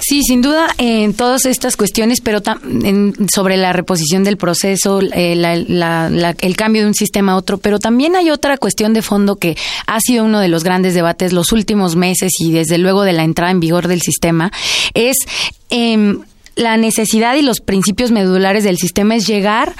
Sí, 0.00 0.22
sin 0.22 0.42
duda 0.42 0.68
en 0.78 1.14
todas 1.14 1.44
estas 1.44 1.76
cuestiones, 1.76 2.20
pero 2.20 2.40
en, 2.82 3.14
sobre 3.32 3.56
la 3.56 3.72
reposición 3.72 4.24
del 4.24 4.36
proceso, 4.36 5.00
eh, 5.12 5.32
el 5.32 6.56
cambio 6.56 6.82
de 6.82 6.88
un 6.88 6.94
sistema 6.94 7.32
a 7.32 7.36
otro, 7.36 7.58
pero 7.58 7.78
también 7.78 8.16
hay 8.16 8.30
otra 8.30 8.56
cuestión 8.56 8.94
de 8.94 9.02
fondo 9.02 9.36
que 9.36 9.56
ha 9.86 10.00
sido 10.00 10.24
uno 10.24 10.40
de 10.40 10.48
los 10.48 10.64
grandes 10.64 10.94
debates 10.94 11.32
los 11.32 11.52
últimos 11.52 11.96
meses 11.96 12.32
y 12.38 12.52
desde 12.52 12.78
luego 12.78 13.02
de 13.02 13.12
la 13.12 13.24
entrada 13.24 13.50
en 13.50 13.60
vigor 13.60 13.88
del 13.88 14.00
sistema, 14.00 14.50
es... 14.94 15.16
Eh, 16.60 16.62
la 16.62 16.76
necesidad 16.76 17.34
y 17.34 17.42
los 17.42 17.60
principios 17.60 18.10
medulares 18.10 18.64
del 18.64 18.78
sistema 18.78 19.14
es 19.16 19.26
llegar 19.26 19.74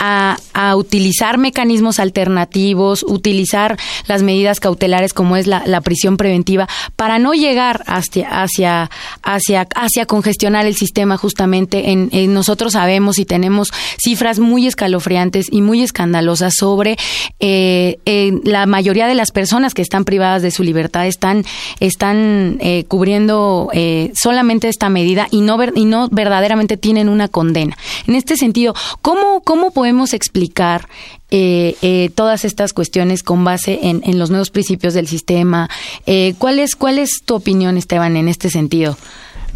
a, 0.00 0.36
utilizar 0.76 1.38
mecanismos 1.38 1.98
alternativos, 1.98 3.02
utilizar 3.02 3.78
las 4.06 4.22
medidas 4.22 4.60
cautelares 4.60 5.12
como 5.12 5.36
es 5.36 5.46
la, 5.46 5.80
prisión 5.80 6.16
preventiva, 6.16 6.68
para 6.96 7.18
no 7.18 7.32
llegar 7.32 7.84
hacia, 7.86 8.42
hacia, 8.42 8.90
hacia, 9.22 9.66
hacia 9.74 10.06
congestionar 10.06 10.66
el 10.66 10.74
sistema 10.74 11.16
justamente. 11.16 11.90
En, 11.90 12.08
nosotros 12.34 12.72
sabemos 12.72 13.18
y 13.18 13.24
tenemos 13.24 13.72
cifras 14.02 14.38
muy 14.38 14.66
escalofriantes 14.66 15.46
y 15.50 15.62
muy 15.62 15.82
escandalosas 15.82 16.54
sobre 16.54 16.96
eh, 17.40 17.98
la 18.44 18.66
mayoría 18.66 19.06
de 19.06 19.14
las 19.14 19.30
personas 19.30 19.74
que 19.74 19.82
están 19.82 20.04
privadas 20.04 20.42
de 20.42 20.50
su 20.50 20.62
libertad 20.62 21.06
están, 21.06 21.44
están 21.80 22.58
eh, 22.60 22.84
cubriendo 22.88 23.70
eh, 23.72 24.10
solamente 24.14 24.68
esta 24.68 24.88
medida 24.88 25.28
y 25.30 25.40
no, 25.40 25.58
y 25.74 25.84
no 25.84 26.08
verdaderamente 26.18 26.76
tienen 26.76 27.08
una 27.08 27.28
condena. 27.28 27.78
En 28.08 28.16
este 28.16 28.36
sentido, 28.36 28.74
¿cómo, 29.02 29.40
cómo 29.44 29.70
podemos 29.70 30.14
explicar 30.14 30.88
eh, 31.30 31.76
eh, 31.80 32.10
todas 32.12 32.44
estas 32.44 32.72
cuestiones 32.72 33.22
con 33.22 33.44
base 33.44 33.78
en, 33.82 34.18
los 34.18 34.30
nuevos 34.30 34.50
principios 34.50 34.94
del 34.94 35.06
sistema? 35.06 35.70
Eh, 36.06 36.34
¿cuál, 36.38 36.58
es, 36.58 36.74
¿Cuál 36.74 36.98
es 36.98 37.22
tu 37.24 37.36
opinión, 37.36 37.76
Esteban, 37.76 38.16
en 38.16 38.26
este 38.26 38.50
sentido? 38.50 38.98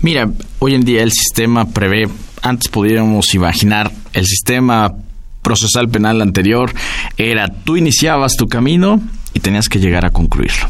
Mira, 0.02 0.30
hoy 0.60 0.74
en 0.74 0.84
día 0.84 1.02
el 1.02 1.10
sistema 1.10 1.68
prevé, 1.68 2.08
antes 2.42 2.68
pudiéramos 2.68 3.34
imaginar, 3.34 3.90
el 4.12 4.26
sistema 4.26 4.94
procesal 5.42 5.88
penal 5.88 6.22
anterior 6.22 6.72
era 7.16 7.48
tú 7.48 7.76
iniciabas 7.76 8.36
tu 8.36 8.46
camino 8.46 9.00
y 9.34 9.40
tenías 9.40 9.68
que 9.68 9.80
llegar 9.80 10.04
a 10.04 10.10
concluirlo. 10.10 10.68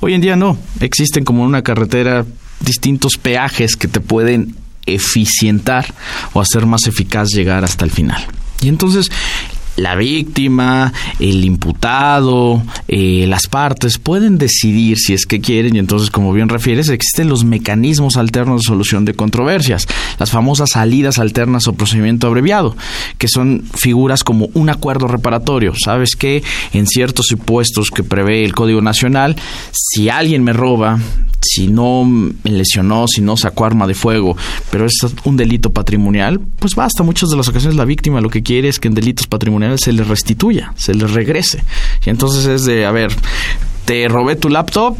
Hoy 0.00 0.14
en 0.14 0.20
día 0.20 0.34
no, 0.34 0.58
existen 0.80 1.24
como 1.24 1.44
una 1.44 1.62
carretera 1.62 2.26
distintos 2.60 3.16
peajes 3.16 3.76
que 3.76 3.86
te 3.86 4.00
pueden 4.00 4.56
eficientar 4.86 5.94
o 6.32 6.40
hacer 6.40 6.66
más 6.66 6.86
eficaz 6.86 7.28
llegar 7.28 7.64
hasta 7.64 7.84
el 7.84 7.90
final. 7.90 8.24
Y 8.62 8.68
entonces 8.68 9.10
la 9.76 9.94
víctima, 9.94 10.92
el 11.18 11.44
imputado, 11.44 12.62
eh, 12.88 13.26
las 13.28 13.46
partes 13.46 13.98
pueden 13.98 14.38
decidir 14.38 14.98
si 14.98 15.14
es 15.14 15.26
que 15.26 15.40
quieren 15.40 15.76
y 15.76 15.78
entonces, 15.78 16.10
como 16.10 16.32
bien 16.32 16.48
refieres, 16.48 16.88
existen 16.88 17.28
los 17.28 17.44
mecanismos 17.44 18.16
alternos 18.16 18.62
de 18.62 18.66
solución 18.66 19.04
de 19.04 19.14
controversias, 19.14 19.86
las 20.18 20.30
famosas 20.30 20.70
salidas 20.70 21.18
alternas 21.18 21.66
o 21.66 21.74
procedimiento 21.74 22.26
abreviado, 22.26 22.76
que 23.18 23.28
son 23.28 23.64
figuras 23.74 24.24
como 24.24 24.48
un 24.54 24.68
acuerdo 24.70 25.08
reparatorio. 25.08 25.72
Sabes 25.82 26.16
que 26.16 26.42
en 26.72 26.86
ciertos 26.86 27.26
supuestos 27.26 27.90
que 27.90 28.02
prevé 28.02 28.44
el 28.44 28.54
Código 28.54 28.80
Nacional, 28.80 29.36
si 29.72 30.08
alguien 30.08 30.42
me 30.42 30.52
roba, 30.52 30.98
si 31.40 31.68
no 31.68 32.04
me 32.04 32.50
lesionó, 32.50 33.06
si 33.08 33.20
no 33.20 33.36
sacó 33.36 33.64
arma 33.64 33.86
de 33.86 33.94
fuego, 33.94 34.36
pero 34.70 34.86
es 34.86 34.92
un 35.24 35.36
delito 35.36 35.70
patrimonial, 35.70 36.40
pues 36.58 36.74
basta. 36.74 37.02
Muchas 37.02 37.30
de 37.30 37.36
las 37.36 37.48
ocasiones 37.48 37.76
la 37.76 37.84
víctima 37.84 38.20
lo 38.20 38.28
que 38.28 38.42
quiere 38.42 38.68
es 38.68 38.78
que 38.78 38.88
en 38.88 38.94
delitos 38.94 39.26
patrimoniales 39.26 39.59
se 39.78 39.92
le 39.92 40.04
restituya, 40.04 40.72
se 40.76 40.94
le 40.94 41.06
regrese. 41.06 41.62
Y 42.04 42.10
entonces 42.10 42.46
es 42.46 42.64
de, 42.64 42.86
a 42.86 42.90
ver, 42.90 43.12
te 43.84 44.06
robé 44.08 44.36
tu 44.36 44.48
laptop, 44.48 44.96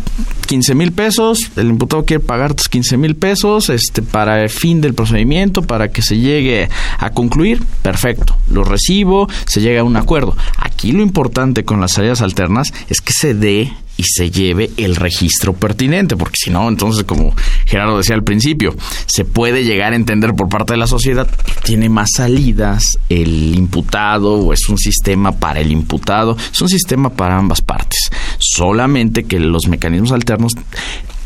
15 0.46 0.74
mil 0.74 0.90
pesos, 0.90 1.52
el 1.56 1.68
imputado 1.68 2.04
quiere 2.04 2.22
pagar 2.22 2.54
tus 2.54 2.66
15 2.68 2.96
mil 2.96 3.14
pesos 3.14 3.68
este, 3.68 4.02
para 4.02 4.42
el 4.42 4.48
fin 4.48 4.80
del 4.80 4.94
procedimiento, 4.94 5.62
para 5.62 5.92
que 5.92 6.02
se 6.02 6.18
llegue 6.18 6.68
a 6.98 7.10
concluir, 7.10 7.62
perfecto, 7.82 8.36
lo 8.48 8.64
recibo, 8.64 9.28
se 9.46 9.60
llega 9.60 9.82
a 9.82 9.84
un 9.84 9.96
acuerdo. 9.96 10.36
Aquí 10.56 10.90
lo 10.90 11.02
importante 11.02 11.64
con 11.64 11.80
las 11.80 11.92
salidas 11.92 12.20
alternas 12.20 12.72
es 12.88 13.00
que 13.00 13.12
se 13.12 13.34
dé 13.34 13.72
y 14.00 14.04
se 14.06 14.30
lleve 14.30 14.70
el 14.78 14.96
registro 14.96 15.52
pertinente, 15.52 16.16
porque 16.16 16.36
si 16.42 16.50
no, 16.50 16.68
entonces, 16.68 17.04
como 17.04 17.34
Gerardo 17.66 17.98
decía 17.98 18.14
al 18.14 18.24
principio, 18.24 18.74
se 19.06 19.26
puede 19.26 19.62
llegar 19.62 19.92
a 19.92 19.96
entender 19.96 20.32
por 20.32 20.48
parte 20.48 20.72
de 20.72 20.78
la 20.78 20.86
sociedad 20.86 21.28
tiene 21.62 21.90
más 21.90 22.08
salidas 22.16 22.82
el 23.10 23.54
imputado 23.54 24.36
o 24.36 24.52
es 24.54 24.68
un 24.70 24.78
sistema 24.78 25.32
para 25.32 25.60
el 25.60 25.70
imputado, 25.70 26.34
es 26.50 26.60
un 26.62 26.70
sistema 26.70 27.10
para 27.10 27.36
ambas 27.36 27.60
partes, 27.60 28.10
solamente 28.38 29.24
que 29.24 29.38
los 29.38 29.68
mecanismos 29.68 30.12
alternos 30.12 30.54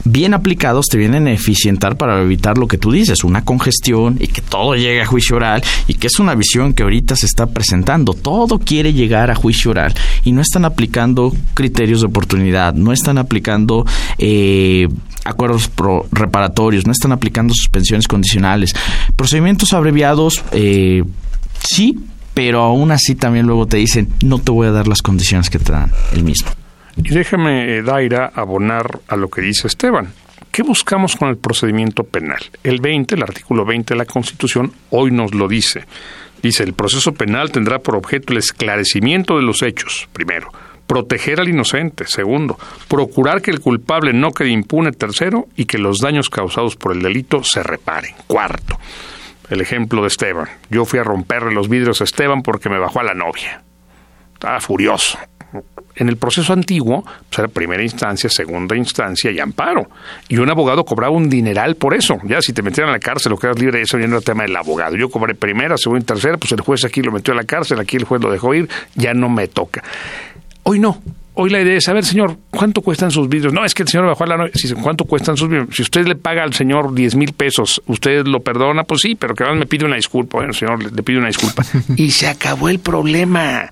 bien 0.05 0.35
aplicados 0.35 0.87
te 0.87 0.99
vienen 0.99 1.27
a 1.27 1.33
eficientar 1.33 1.97
para 1.97 2.21
evitar 2.23 2.59
lo 2.59 2.69
que 2.69 2.79
tú 2.79 2.93
dices, 2.93 3.25
una 3.25 3.45
congestión 3.45 4.17
y 4.21 4.27
que 4.27 4.43
todo 4.43 4.75
llegue 4.75 5.03
a 5.03 5.07
juicio 5.07 5.37
oral 5.37 5.63
y 5.87 5.95
que 5.95 6.09
es 6.09 6.19
una 6.19 6.35
visión 6.35 6.75
que 6.75 6.83
ahorita 6.83 7.17
se 7.17 7.27
está 7.27 7.47
presentando. 7.47 8.15
Todo 8.15 8.59
quiere 8.59 8.93
llegar 8.93 9.31
a 9.31 9.35
juicio 9.35 9.71
oral 9.71 9.95
y 10.25 10.33
no 10.33 10.41
están 10.41 10.65
aplicando 10.65 11.33
criterios 11.55 12.01
de 12.01 12.07
oportunidad, 12.07 12.75
no 12.75 12.93
están 12.93 13.19
aplicando 13.19 13.87
eh, 14.19 14.89
acuerdos 15.25 15.71
reparatorios, 16.13 16.87
no 16.87 16.93
están 16.93 17.13
aplicando 17.13 17.55
suspensiones 17.55 18.07
condicionales. 18.07 18.73
Procedimientos 19.17 19.73
abreviados, 19.73 20.43
eh, 20.53 21.03
sí, 21.63 21.99
pero 22.35 22.61
aún 22.61 22.91
así 22.91 23.15
también 23.15 23.47
luego 23.47 23.67
te 23.67 23.79
dicen, 23.79 24.09
no 24.23 24.39
te 24.39 24.53
voy 24.53 24.67
a 24.67 24.73
dar 24.73 24.87
las 24.87 25.03
condiciones 25.03 25.49
que 25.49 25.59
te 25.59 25.73
dan 25.73 25.91
el 26.13 26.25
mismo. 26.25 26.51
Y 26.97 27.11
déjeme, 27.11 27.83
Daira, 27.83 28.31
abonar 28.35 29.01
a 29.09 29.17
lo 29.17 29.29
que 29.29 29.41
dice 29.41 29.67
Esteban. 29.67 30.13
¿Qué 30.51 30.63
buscamos 30.63 31.17
con 31.17 31.29
el 31.29 31.37
procedimiento 31.37 32.05
penal? 32.05 32.39
El 32.63 32.81
20, 32.81 33.17
el 33.17 33.23
artículo 33.25 33.65
20 33.65 33.95
de 33.95 33.99
la 33.99 34.05
Constitución, 34.05 34.73
hoy 34.91 35.11
nos 35.11 35.35
lo 35.35 35.49
dice. 35.49 35.85
Dice, 36.43 36.63
el 36.63 36.75
proceso 36.75 37.13
penal 37.13 37.51
tendrá 37.51 37.81
por 37.81 37.97
objeto 37.97 38.33
el 38.33 38.39
esclarecimiento 38.39 39.37
de 39.37 39.43
los 39.43 39.63
hechos, 39.63 40.09
primero, 40.13 40.51
proteger 40.87 41.41
al 41.41 41.49
inocente, 41.49 42.05
segundo, 42.07 42.57
procurar 42.87 43.43
que 43.43 43.51
el 43.51 43.61
culpable 43.61 44.13
no 44.13 44.31
quede 44.31 44.51
impune, 44.51 44.93
tercero, 44.93 45.49
y 45.57 45.65
que 45.65 45.79
los 45.79 45.99
daños 45.99 46.31
causados 46.31 46.77
por 46.77 46.93
el 46.93 47.03
delito 47.03 47.43
se 47.43 47.65
reparen, 47.65 48.15
cuarto. 48.29 48.79
El 49.51 49.61
ejemplo 49.61 50.03
de 50.03 50.09
Esteban. 50.09 50.49
Yo 50.71 50.85
fui 50.85 51.01
a 51.01 51.05
romperle 51.05 51.53
los 51.53 51.69
vidrios 51.69 52.01
a 52.01 52.05
Esteban 52.05 52.43
porque 52.43 52.69
me 52.69 52.79
bajó 52.79 53.01
a 53.01 53.05
la 53.05 53.15
novia. 53.15 53.63
Estaba 54.35 54.61
furioso 54.61 55.19
en 55.97 56.09
el 56.09 56.17
proceso 56.17 56.53
antiguo, 56.53 57.05
pues 57.29 57.39
era 57.39 57.49
primera 57.49 57.83
instancia, 57.83 58.29
segunda 58.29 58.77
instancia 58.77 59.31
y 59.31 59.41
amparo. 59.41 59.89
Y 60.29 60.39
un 60.39 60.51
abogado 60.51 60.85
cobraba 60.85 61.15
un 61.15 61.29
dineral 61.29 61.77
por 61.77 61.95
eso. 61.95 62.19
Ya 62.25 62.41
si 62.41 62.53
te 62.53 62.63
metieran 62.63 62.91
a 62.91 62.95
la 62.95 63.01
cárcel 63.01 63.33
o 63.33 63.37
quedas 63.37 63.59
libre, 63.59 63.81
eso 63.81 63.99
ya 63.99 64.07
no 64.07 64.17
era 64.17 64.25
tema 64.25 64.43
del 64.43 64.57
abogado. 64.57 64.97
Yo 64.97 65.09
cobré 65.09 65.35
primera, 65.35 65.77
segunda 65.77 66.03
y 66.03 66.07
tercera, 66.07 66.37
pues 66.37 66.53
el 66.53 66.61
juez 66.61 66.85
aquí 66.85 67.03
lo 67.03 67.13
metió 67.13 67.33
a 67.33 67.37
la 67.37 67.45
cárcel, 67.45 67.81
aquí 67.81 67.97
el 67.97 68.05
juez 68.05 68.23
lo 68.23 68.31
dejó 68.31 68.55
ir, 68.55 68.69
ya 68.95 69.15
no 69.15 69.29
me 69.29 69.49
toca. 69.49 69.83
Hoy 70.65 70.79
no. 70.79 71.01
Hoy 71.37 71.51
la 71.51 71.61
idea 71.61 71.77
es, 71.77 71.89
a 71.89 71.93
ver, 71.93 72.05
señor, 72.05 72.37
¿cuánto 72.51 72.81
cuestan 72.81 73.11
sus 73.11 73.29
vidrios? 73.29 73.53
No, 73.53 73.65
es 73.65 73.75
que 73.75 73.83
el 73.83 73.89
señor 73.89 74.07
bajó 74.07 74.23
a 74.23 74.29
la 74.29 74.37
noche. 74.37 74.73
¿Cuánto 74.81 75.05
cuestan 75.05 75.37
sus 75.37 75.49
vidrios? 75.49 75.69
Si 75.73 75.83
usted 75.83 76.07
le 76.07 76.15
paga 76.15 76.45
al 76.45 76.55
señor 76.55 76.95
10 76.95 77.17
mil 77.17 77.33
pesos, 77.33 77.83
¿usted 77.87 78.25
lo 78.25 78.39
perdona? 78.39 78.85
Pues 78.85 79.01
sí, 79.01 79.17
pero 79.17 79.35
que 79.35 79.43
además 79.43 79.59
me 79.59 79.67
pide 79.67 79.85
una 79.85 79.97
disculpa. 79.97 80.39
Bueno, 80.39 80.53
señor, 80.53 80.93
le 80.93 81.03
pide 81.03 81.19
una 81.19 81.27
disculpa. 81.27 81.65
y 81.97 82.13
se 82.13 82.29
acabó 82.29 82.69
el 82.69 82.79
problema. 82.79 83.69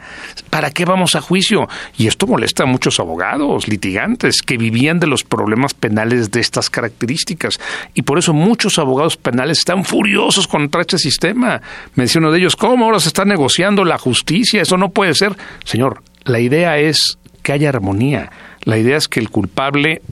¿Para 0.50 0.72
qué 0.72 0.84
vamos 0.84 1.14
a 1.14 1.20
juicio? 1.20 1.68
Y 1.96 2.08
esto 2.08 2.26
molesta 2.26 2.64
a 2.64 2.66
muchos 2.66 2.98
abogados, 2.98 3.68
litigantes, 3.68 4.42
que 4.42 4.56
vivían 4.56 4.98
de 4.98 5.06
los 5.06 5.22
problemas 5.22 5.72
penales 5.72 6.32
de 6.32 6.40
estas 6.40 6.68
características. 6.68 7.60
Y 7.94 8.02
por 8.02 8.18
eso 8.18 8.32
muchos 8.32 8.80
abogados 8.80 9.16
penales 9.16 9.58
están 9.58 9.84
furiosos 9.84 10.48
contra 10.48 10.80
este 10.80 10.98
sistema. 10.98 11.62
Me 11.94 12.04
decía 12.04 12.18
uno 12.18 12.32
de 12.32 12.40
ellos, 12.40 12.56
¿cómo 12.56 12.86
ahora 12.86 12.98
se 12.98 13.06
está 13.06 13.24
negociando 13.24 13.84
la 13.84 13.98
justicia? 13.98 14.62
Eso 14.62 14.76
no 14.76 14.88
puede 14.88 15.14
ser. 15.14 15.36
Señor, 15.62 16.02
la 16.24 16.40
idea 16.40 16.78
es 16.78 17.18
que 17.42 17.52
haya 17.52 17.68
armonía. 17.68 18.30
La 18.64 18.78
idea 18.78 18.96
es 18.96 19.08
que 19.08 19.20
el 19.20 19.30
culpable 19.30 20.02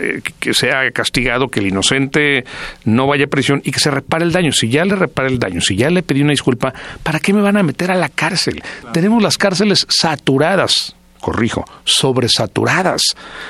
eh, 0.00 0.20
que 0.40 0.52
sea 0.52 0.90
castigado, 0.90 1.48
que 1.48 1.60
el 1.60 1.68
inocente 1.68 2.44
no 2.84 3.06
vaya 3.06 3.26
a 3.26 3.28
prisión 3.28 3.62
y 3.64 3.70
que 3.70 3.78
se 3.78 3.90
repare 3.90 4.24
el 4.24 4.32
daño. 4.32 4.50
Si 4.50 4.68
ya 4.68 4.84
le 4.84 4.96
repare 4.96 5.28
el 5.28 5.38
daño, 5.38 5.60
si 5.60 5.76
ya 5.76 5.90
le 5.90 6.02
pedí 6.02 6.22
una 6.22 6.32
disculpa, 6.32 6.74
¿para 7.04 7.20
qué 7.20 7.32
me 7.32 7.40
van 7.40 7.56
a 7.56 7.62
meter 7.62 7.92
a 7.92 7.94
la 7.94 8.08
cárcel? 8.08 8.62
Tenemos 8.92 9.22
las 9.22 9.38
cárceles 9.38 9.86
saturadas 9.88 10.96
corrijo, 11.26 11.64
sobresaturadas. 11.84 13.02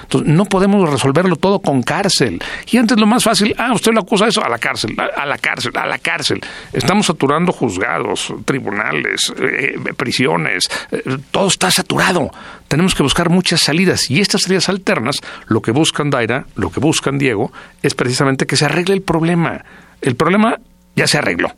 Entonces, 0.03 0.33
no 0.33 0.47
podemos 0.47 0.89
resolverlo 0.89 1.37
todo 1.37 1.59
con 1.59 1.83
cárcel. 1.83 2.43
Y 2.71 2.79
antes 2.79 2.99
lo 2.99 3.07
más 3.07 3.23
fácil, 3.23 3.55
ah, 3.59 3.73
usted 3.75 3.93
lo 3.93 4.01
acusa 4.01 4.25
de 4.25 4.31
eso, 4.31 4.43
a 4.43 4.49
la 4.49 4.59
cárcel, 4.59 4.97
a, 4.99 5.27
la 5.27 5.37
cárcel, 5.37 5.73
a 5.77 5.85
la 5.85 5.99
cárcel. 5.99 6.41
Estamos 6.73 7.05
saturando 7.05 7.53
juzgados, 7.53 8.33
tribunales, 8.47 9.33
eh, 9.39 9.75
prisiones, 9.95 10.71
eh, 10.91 11.19
todo 11.31 11.49
está 11.49 11.71
saturado. 11.71 12.31
Tenemos 12.69 12.95
que 12.95 13.03
buscar 13.03 13.31
muchas 13.31 13.61
salidas 13.61 14.11
y 14.11 14.21
estas 14.21 14.43
salidas 14.43 14.69
alternas, 14.69 15.21
lo 15.47 15.63
que 15.63 15.71
buscan 15.71 16.11
Daira, 16.11 16.47
lo 16.55 16.71
que 16.71 16.81
buscan 16.81 17.19
Diego, 17.19 17.53
es 17.83 17.95
precisamente 17.95 18.47
que 18.47 18.57
se 18.57 18.65
arregle 18.65 18.95
el 18.95 19.03
problema. 19.03 19.65
El 20.01 20.17
problema 20.17 20.59
ya 20.95 21.07
se 21.07 21.19
arregló 21.19 21.53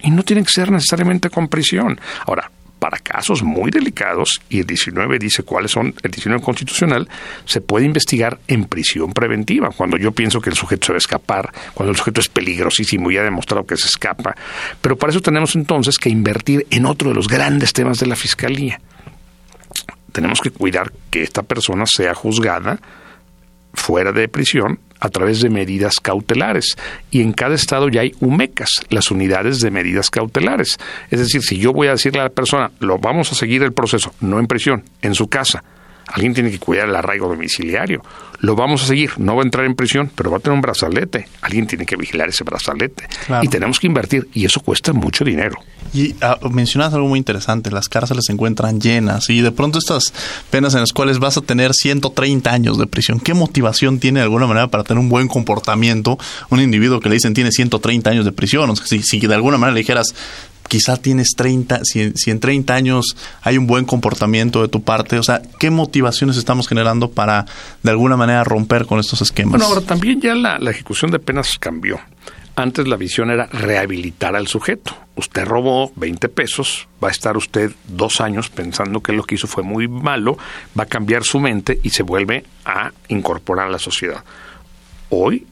y 0.00 0.10
no 0.10 0.22
tiene 0.22 0.42
que 0.42 0.50
ser 0.50 0.70
necesariamente 0.70 1.30
con 1.30 1.48
prisión. 1.48 2.00
Ahora, 2.26 2.50
para 2.78 2.98
casos 2.98 3.42
muy 3.42 3.70
delicados, 3.70 4.40
y 4.48 4.60
el 4.60 4.66
19 4.66 5.18
dice 5.18 5.42
cuáles 5.42 5.70
son, 5.70 5.94
el 6.02 6.10
19 6.10 6.42
constitucional, 6.42 7.08
se 7.44 7.60
puede 7.60 7.86
investigar 7.86 8.38
en 8.46 8.66
prisión 8.66 9.12
preventiva, 9.12 9.70
cuando 9.70 9.96
yo 9.96 10.12
pienso 10.12 10.40
que 10.40 10.50
el 10.50 10.56
sujeto 10.56 10.86
se 10.86 10.92
va 10.92 10.96
a 10.96 10.98
escapar, 10.98 11.52
cuando 11.74 11.90
el 11.90 11.96
sujeto 11.96 12.20
es 12.20 12.28
peligrosísimo 12.28 13.10
y 13.10 13.16
ha 13.16 13.22
demostrado 13.22 13.66
que 13.66 13.76
se 13.76 13.88
escapa. 13.88 14.36
Pero 14.80 14.96
para 14.96 15.10
eso 15.10 15.20
tenemos 15.20 15.56
entonces 15.56 15.96
que 15.98 16.10
invertir 16.10 16.66
en 16.70 16.86
otro 16.86 17.08
de 17.08 17.14
los 17.14 17.28
grandes 17.28 17.72
temas 17.72 17.98
de 17.98 18.06
la 18.06 18.16
Fiscalía. 18.16 18.80
Tenemos 20.16 20.40
que 20.40 20.50
cuidar 20.50 20.94
que 21.10 21.22
esta 21.22 21.42
persona 21.42 21.84
sea 21.84 22.14
juzgada 22.14 22.78
fuera 23.74 24.12
de 24.12 24.28
prisión 24.28 24.80
a 24.98 25.10
través 25.10 25.42
de 25.42 25.50
medidas 25.50 26.00
cautelares. 26.00 26.74
Y 27.10 27.20
en 27.20 27.34
cada 27.34 27.54
estado 27.54 27.90
ya 27.90 28.00
hay 28.00 28.14
UMECAS, 28.20 28.86
las 28.88 29.10
unidades 29.10 29.60
de 29.60 29.70
medidas 29.70 30.08
cautelares. 30.08 30.78
Es 31.10 31.18
decir, 31.18 31.42
si 31.42 31.58
yo 31.58 31.74
voy 31.74 31.88
a 31.88 31.90
decirle 31.90 32.20
a 32.20 32.24
la 32.24 32.30
persona, 32.30 32.70
lo 32.80 32.96
vamos 32.96 33.30
a 33.30 33.34
seguir 33.34 33.62
el 33.62 33.74
proceso, 33.74 34.14
no 34.20 34.38
en 34.38 34.46
prisión, 34.46 34.84
en 35.02 35.14
su 35.14 35.28
casa, 35.28 35.62
Alguien 36.08 36.34
tiene 36.34 36.50
que 36.50 36.58
cuidar 36.58 36.88
el 36.88 36.94
arraigo 36.94 37.28
domiciliario. 37.28 38.00
Lo 38.40 38.54
vamos 38.54 38.84
a 38.84 38.86
seguir. 38.86 39.18
No 39.18 39.34
va 39.34 39.42
a 39.42 39.44
entrar 39.44 39.64
en 39.66 39.74
prisión, 39.74 40.10
pero 40.14 40.30
va 40.30 40.36
a 40.36 40.40
tener 40.40 40.54
un 40.54 40.60
brazalete. 40.60 41.26
Alguien 41.42 41.66
tiene 41.66 41.84
que 41.84 41.96
vigilar 41.96 42.28
ese 42.28 42.44
brazalete. 42.44 43.08
Y 43.42 43.48
tenemos 43.48 43.80
que 43.80 43.88
invertir. 43.88 44.28
Y 44.32 44.44
eso 44.44 44.60
cuesta 44.60 44.92
mucho 44.92 45.24
dinero. 45.24 45.56
Y 45.92 46.14
ah, 46.20 46.38
mencionas 46.50 46.92
algo 46.94 47.08
muy 47.08 47.18
interesante. 47.18 47.70
Las 47.70 47.88
cárceles 47.88 48.24
se 48.26 48.32
encuentran 48.32 48.80
llenas. 48.80 49.30
Y 49.30 49.40
de 49.40 49.52
pronto 49.52 49.78
estas 49.78 50.12
penas 50.50 50.74
en 50.74 50.80
las 50.80 50.92
cuales 50.92 51.18
vas 51.18 51.36
a 51.36 51.40
tener 51.40 51.72
130 51.74 52.50
años 52.50 52.78
de 52.78 52.86
prisión. 52.86 53.20
¿Qué 53.20 53.34
motivación 53.34 53.98
tiene 53.98 54.20
de 54.20 54.24
alguna 54.24 54.46
manera 54.46 54.68
para 54.68 54.84
tener 54.84 55.00
un 55.00 55.08
buen 55.08 55.28
comportamiento 55.28 56.18
un 56.50 56.60
individuo 56.60 57.00
que 57.00 57.08
le 57.08 57.14
dicen 57.14 57.34
tiene 57.34 57.50
130 57.50 58.10
años 58.10 58.24
de 58.24 58.32
prisión? 58.32 58.68
O 58.70 58.76
sea, 58.76 58.86
si, 58.86 59.02
si 59.02 59.20
de 59.20 59.34
alguna 59.34 59.58
manera 59.58 59.74
le 59.74 59.80
dijeras 59.80 60.14
quizá 60.68 60.96
tienes 60.96 61.34
30, 61.36 61.80
si, 61.84 62.12
en 62.30 62.40
30 62.40 62.74
años 62.74 63.16
hay 63.42 63.56
un 63.56 63.66
buen 63.66 63.84
comportamiento 63.84 64.62
de 64.62 64.68
tu 64.68 64.82
parte, 64.82 65.16
o 65.18 65.22
sea, 65.22 65.42
¿qué 65.60 65.70
motivaciones 65.70 66.36
estamos 66.36 66.66
generando 66.66 67.10
para 67.10 67.46
de 67.84 67.90
alguna 67.90 68.16
manera 68.16 68.42
romper 68.42 68.86
con 68.86 68.98
estos 68.98 69.22
esquemas? 69.22 69.52
Bueno, 69.52 69.66
ahora 69.66 69.80
también 69.80 70.20
ya 70.20 70.34
la 70.34 70.70
ejecución 70.70 71.12
de 71.12 71.20
penas 71.20 71.56
cambió. 71.58 72.00
Antes 72.58 72.88
la 72.88 72.96
visión 72.96 73.30
era 73.30 73.46
rehabilitar 73.46 74.34
al 74.34 74.46
sujeto. 74.46 74.96
Usted 75.14 75.44
robó 75.44 75.92
20 75.96 76.30
pesos, 76.30 76.88
va 77.04 77.08
a 77.08 77.10
estar 77.10 77.36
usted 77.36 77.72
dos 77.86 78.22
años 78.22 78.48
pensando 78.48 79.02
que 79.02 79.12
lo 79.12 79.24
que 79.24 79.34
hizo 79.34 79.46
fue 79.46 79.62
muy 79.62 79.88
malo, 79.88 80.38
va 80.78 80.84
a 80.84 80.88
cambiar 80.88 81.22
su 81.22 81.38
mente 81.38 81.78
y 81.82 81.90
se 81.90 82.02
vuelve 82.02 82.44
a 82.64 82.92
incorporar 83.08 83.68
a 83.68 83.70
la 83.70 83.78
sociedad. 83.78 84.24
Hoy 85.10 85.46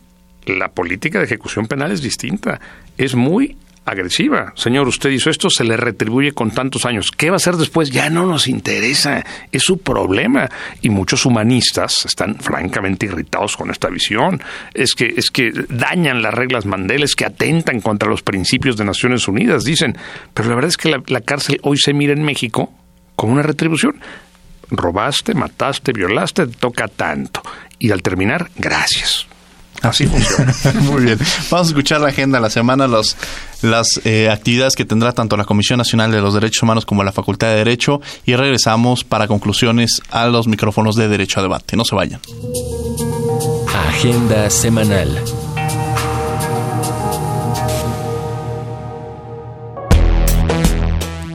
la 0.46 0.68
política 0.68 1.18
de 1.18 1.26
ejecución 1.26 1.66
penal 1.66 1.92
es 1.92 2.00
distinta. 2.00 2.58
Es 2.96 3.14
muy 3.14 3.58
agresiva. 3.84 4.52
Señor, 4.56 4.88
usted 4.88 5.10
hizo 5.10 5.30
esto, 5.30 5.50
se 5.50 5.64
le 5.64 5.76
retribuye 5.76 6.32
con 6.32 6.50
tantos 6.50 6.86
años. 6.86 7.10
¿Qué 7.10 7.30
va 7.30 7.34
a 7.34 7.36
hacer 7.36 7.56
después? 7.56 7.90
Ya 7.90 8.10
no 8.10 8.26
nos 8.26 8.48
interesa. 8.48 9.24
Es 9.52 9.62
su 9.62 9.78
problema. 9.78 10.48
Y 10.80 10.88
muchos 10.88 11.26
humanistas 11.26 12.04
están 12.06 12.36
francamente 12.36 13.06
irritados 13.06 13.56
con 13.56 13.70
esta 13.70 13.88
visión. 13.88 14.42
Es 14.72 14.94
que, 14.94 15.14
es 15.16 15.30
que 15.30 15.52
dañan 15.68 16.22
las 16.22 16.34
reglas 16.34 16.64
Mandela, 16.64 17.04
que 17.16 17.26
atentan 17.26 17.80
contra 17.80 18.08
los 18.08 18.22
principios 18.22 18.76
de 18.76 18.84
Naciones 18.84 19.28
Unidas, 19.28 19.64
dicen. 19.64 19.96
Pero 20.32 20.48
la 20.48 20.54
verdad 20.54 20.70
es 20.70 20.76
que 20.76 20.88
la, 20.88 21.02
la 21.08 21.20
cárcel 21.20 21.58
hoy 21.62 21.76
se 21.76 21.92
mira 21.92 22.12
en 22.12 22.22
México 22.22 22.72
como 23.16 23.34
una 23.34 23.42
retribución. 23.42 24.00
Robaste, 24.70 25.34
mataste, 25.34 25.92
violaste, 25.92 26.46
te 26.46 26.56
toca 26.56 26.88
tanto. 26.88 27.42
Y 27.78 27.90
al 27.90 28.02
terminar, 28.02 28.50
gracias. 28.56 29.26
Así 29.84 30.06
funciona. 30.06 30.54
Muy 30.80 31.04
bien. 31.04 31.18
Vamos 31.50 31.68
a 31.68 31.70
escuchar 31.70 32.00
la 32.00 32.08
agenda 32.08 32.38
de 32.38 32.42
la 32.42 32.50
semana, 32.50 32.86
los, 32.86 33.16
las 33.62 34.00
eh, 34.04 34.30
actividades 34.30 34.74
que 34.74 34.84
tendrá 34.84 35.12
tanto 35.12 35.36
la 35.36 35.44
Comisión 35.44 35.78
Nacional 35.78 36.10
de 36.10 36.20
los 36.20 36.34
Derechos 36.34 36.62
Humanos 36.62 36.86
como 36.86 37.04
la 37.04 37.12
Facultad 37.12 37.48
de 37.48 37.56
Derecho 37.56 38.00
y 38.24 38.34
regresamos 38.34 39.04
para 39.04 39.26
conclusiones 39.28 40.00
a 40.10 40.26
los 40.26 40.48
micrófonos 40.48 40.96
de 40.96 41.08
Derecho 41.08 41.40
a 41.40 41.42
Debate. 41.42 41.76
No 41.76 41.84
se 41.84 41.94
vayan. 41.94 42.20
Agenda 43.88 44.48
semanal. 44.50 45.18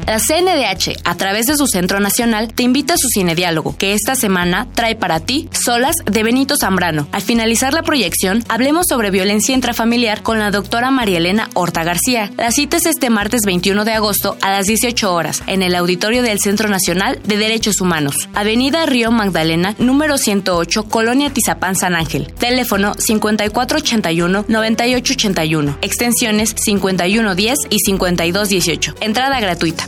La 0.09 0.17
CNDH, 0.17 1.01
a 1.03 1.15
través 1.17 1.45
de 1.45 1.55
su 1.55 1.67
Centro 1.67 1.99
Nacional, 1.99 2.51
te 2.51 2.63
invita 2.63 2.95
a 2.95 2.97
su 2.97 3.09
cine 3.09 3.35
diálogo, 3.35 3.77
que 3.77 3.93
esta 3.93 4.15
semana 4.15 4.67
trae 4.73 4.95
para 4.95 5.19
ti 5.19 5.47
Solas 5.51 5.97
de 6.03 6.23
Benito 6.23 6.55
Zambrano. 6.59 7.07
Al 7.11 7.21
finalizar 7.21 7.75
la 7.75 7.83
proyección, 7.83 8.43
hablemos 8.49 8.87
sobre 8.89 9.11
violencia 9.11 9.53
intrafamiliar 9.53 10.23
con 10.23 10.39
la 10.39 10.49
doctora 10.49 10.89
María 10.89 11.19
Elena 11.19 11.47
Horta 11.53 11.83
García. 11.83 12.31
La 12.37 12.49
cita 12.49 12.77
es 12.77 12.87
este 12.87 13.11
martes 13.11 13.43
21 13.45 13.85
de 13.85 13.93
agosto 13.93 14.35
a 14.41 14.49
las 14.49 14.65
18 14.65 15.13
horas, 15.13 15.43
en 15.45 15.61
el 15.61 15.75
auditorio 15.75 16.23
del 16.23 16.39
Centro 16.39 16.69
Nacional 16.69 17.19
de 17.23 17.37
Derechos 17.37 17.79
Humanos. 17.79 18.29
Avenida 18.33 18.87
Río 18.87 19.11
Magdalena, 19.11 19.75
número 19.77 20.17
108, 20.17 20.85
Colonia 20.85 21.29
Tizapán 21.29 21.75
San 21.75 21.93
Ángel. 21.93 22.33
Teléfono 22.33 22.95
5481-9881. 22.95 25.77
Extensiones 25.83 26.55
5110 26.57 27.59
y 27.69 27.77
5218. 27.77 28.95
Entrada 29.01 29.39
gratuita. 29.39 29.87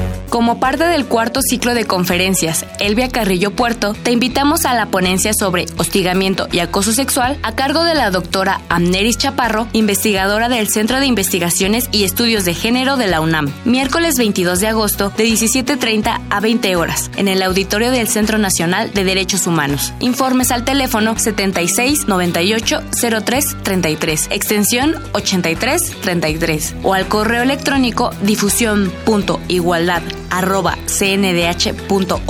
Como 0.31 0.61
parte 0.61 0.85
del 0.85 1.07
cuarto 1.07 1.41
ciclo 1.41 1.73
de 1.73 1.83
conferencias 1.83 2.65
Elvia 2.79 3.09
Carrillo 3.09 3.51
Puerto, 3.51 3.93
te 4.01 4.13
invitamos 4.13 4.63
a 4.63 4.73
la 4.73 4.85
ponencia 4.85 5.33
sobre 5.33 5.65
hostigamiento 5.75 6.47
y 6.53 6.59
acoso 6.59 6.93
sexual 6.93 7.37
a 7.43 7.53
cargo 7.53 7.83
de 7.83 7.95
la 7.95 8.11
doctora 8.11 8.61
Amneris 8.69 9.17
Chaparro, 9.17 9.67
investigadora 9.73 10.47
del 10.47 10.69
Centro 10.69 11.01
de 11.01 11.05
Investigaciones 11.05 11.89
y 11.91 12.05
Estudios 12.05 12.45
de 12.45 12.53
Género 12.53 12.95
de 12.95 13.07
la 13.07 13.19
UNAM. 13.19 13.51
Miércoles 13.65 14.17
22 14.17 14.61
de 14.61 14.67
agosto 14.67 15.11
de 15.17 15.25
17.30 15.25 16.21
a 16.29 16.39
20 16.39 16.77
horas 16.77 17.11
en 17.17 17.27
el 17.27 17.43
auditorio 17.43 17.91
del 17.91 18.07
Centro 18.07 18.37
Nacional 18.37 18.93
de 18.93 19.03
Derechos 19.03 19.47
Humanos. 19.47 19.91
Informes 19.99 20.51
al 20.51 20.63
teléfono 20.63 21.19
76 21.19 22.07
98 22.07 22.83
03 23.25 23.57
33, 23.63 24.27
extensión 24.31 24.95
83 25.11 25.91
33 25.99 26.75
o 26.83 26.93
al 26.93 27.09
correo 27.09 27.43
electrónico 27.43 28.11
difusión.igualdad 28.21 30.03
arroba 30.31 30.77
cndh.org.mx. 30.87 32.21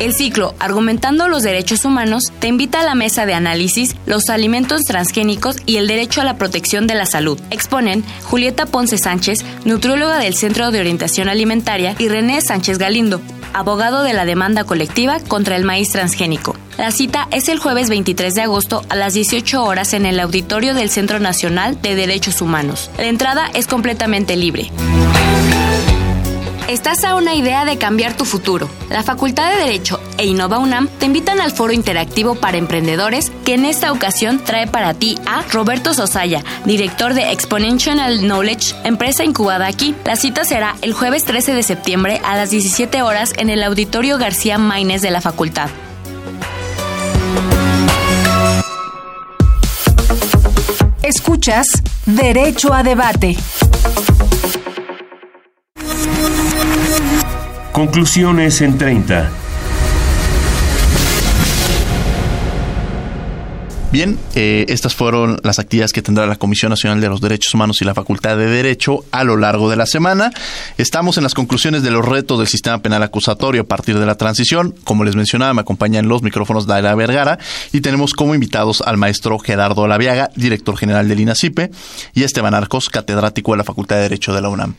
El 0.00 0.14
ciclo 0.14 0.54
Argumentando 0.60 1.28
los 1.28 1.42
Derechos 1.42 1.84
Humanos 1.84 2.22
te 2.38 2.46
invita 2.46 2.80
a 2.80 2.84
la 2.84 2.94
mesa 2.94 3.26
de 3.26 3.34
análisis 3.34 3.96
Los 4.06 4.28
alimentos 4.30 4.82
transgénicos 4.82 5.56
y 5.66 5.76
el 5.76 5.88
derecho 5.88 6.20
a 6.20 6.24
la 6.24 6.38
protección 6.38 6.86
de 6.86 6.94
la 6.94 7.04
salud. 7.04 7.38
Exponen 7.50 8.04
Julieta 8.22 8.66
Ponce 8.66 8.96
Sánchez, 8.96 9.44
nutrióloga 9.64 10.18
del 10.18 10.34
Centro 10.34 10.70
de 10.70 10.80
Orientación 10.80 11.28
Alimentaria, 11.28 11.96
y 11.98 12.08
René 12.08 12.40
Sánchez 12.40 12.78
Galindo, 12.78 13.20
abogado 13.52 14.04
de 14.04 14.12
la 14.12 14.24
demanda 14.24 14.64
colectiva 14.64 15.18
contra 15.20 15.56
el 15.56 15.64
maíz 15.64 15.90
transgénico. 15.90 16.54
La 16.78 16.92
cita 16.92 17.26
es 17.32 17.48
el 17.48 17.58
jueves 17.58 17.88
23 17.88 18.36
de 18.36 18.42
agosto 18.42 18.84
a 18.88 18.94
las 18.94 19.12
18 19.12 19.64
horas 19.64 19.94
en 19.94 20.06
el 20.06 20.20
auditorio 20.20 20.74
del 20.74 20.90
Centro 20.90 21.18
Nacional 21.18 21.82
de 21.82 21.96
Derechos 21.96 22.40
Humanos. 22.40 22.88
La 22.96 23.06
entrada 23.06 23.50
es 23.52 23.66
completamente 23.66 24.36
libre. 24.36 24.70
Estás 26.68 27.02
a 27.02 27.16
una 27.16 27.34
idea 27.34 27.64
de 27.64 27.78
cambiar 27.78 28.16
tu 28.16 28.24
futuro. 28.24 28.68
La 28.90 29.02
Facultad 29.02 29.50
de 29.50 29.56
Derecho 29.56 29.98
e 30.18 30.26
Innova 30.26 30.58
UNAM 30.58 30.86
te 30.86 31.06
invitan 31.06 31.40
al 31.40 31.50
foro 31.50 31.72
interactivo 31.72 32.36
para 32.36 32.58
emprendedores 32.58 33.32
que 33.44 33.54
en 33.54 33.64
esta 33.64 33.90
ocasión 33.90 34.38
trae 34.44 34.68
para 34.68 34.94
ti 34.94 35.18
a 35.26 35.42
Roberto 35.50 35.94
Sosaya, 35.94 36.44
director 36.64 37.12
de 37.12 37.32
Exponential 37.32 38.20
Knowledge, 38.20 38.76
empresa 38.84 39.24
incubada 39.24 39.66
aquí. 39.66 39.96
La 40.04 40.14
cita 40.14 40.44
será 40.44 40.76
el 40.82 40.92
jueves 40.92 41.24
13 41.24 41.54
de 41.54 41.62
septiembre 41.64 42.20
a 42.22 42.36
las 42.36 42.50
17 42.50 43.02
horas 43.02 43.32
en 43.36 43.50
el 43.50 43.64
Auditorio 43.64 44.16
García 44.16 44.58
Maínez 44.58 45.02
de 45.02 45.10
la 45.10 45.20
Facultad. 45.20 45.70
Escuchas 51.28 51.66
Derecho 52.06 52.72
a 52.72 52.82
Debate. 52.82 53.36
Conclusiones 57.70 58.62
en 58.62 58.78
30. 58.78 59.30
Bien, 63.90 64.18
eh, 64.34 64.66
estas 64.68 64.94
fueron 64.94 65.40
las 65.42 65.58
actividades 65.58 65.94
que 65.94 66.02
tendrá 66.02 66.26
la 66.26 66.36
Comisión 66.36 66.68
Nacional 66.68 67.00
de 67.00 67.08
los 67.08 67.22
Derechos 67.22 67.54
Humanos 67.54 67.80
y 67.80 67.86
la 67.86 67.94
Facultad 67.94 68.36
de 68.36 68.44
Derecho 68.44 69.06
a 69.12 69.24
lo 69.24 69.38
largo 69.38 69.70
de 69.70 69.76
la 69.76 69.86
semana. 69.86 70.30
Estamos 70.76 71.16
en 71.16 71.22
las 71.22 71.32
conclusiones 71.32 71.82
de 71.82 71.90
los 71.90 72.04
retos 72.04 72.38
del 72.38 72.48
sistema 72.48 72.82
penal 72.82 73.02
acusatorio 73.02 73.62
a 73.62 73.64
partir 73.64 73.98
de 73.98 74.04
la 74.04 74.16
transición. 74.16 74.74
Como 74.84 75.04
les 75.04 75.16
mencionaba, 75.16 75.54
me 75.54 75.62
acompañan 75.62 76.06
los 76.06 76.22
micrófonos 76.22 76.66
de 76.66 76.82
Vergara 76.82 77.38
y 77.72 77.80
tenemos 77.80 78.12
como 78.12 78.34
invitados 78.34 78.82
al 78.82 78.98
maestro 78.98 79.38
Gerardo 79.38 79.88
Laviaga, 79.88 80.28
director 80.36 80.76
general 80.76 81.08
del 81.08 81.20
INACIPE, 81.20 81.70
y 82.12 82.24
Esteban 82.24 82.52
Arcos, 82.52 82.90
catedrático 82.90 83.52
de 83.52 83.58
la 83.58 83.64
Facultad 83.64 83.96
de 83.96 84.02
Derecho 84.02 84.34
de 84.34 84.42
la 84.42 84.50
UNAM. 84.50 84.74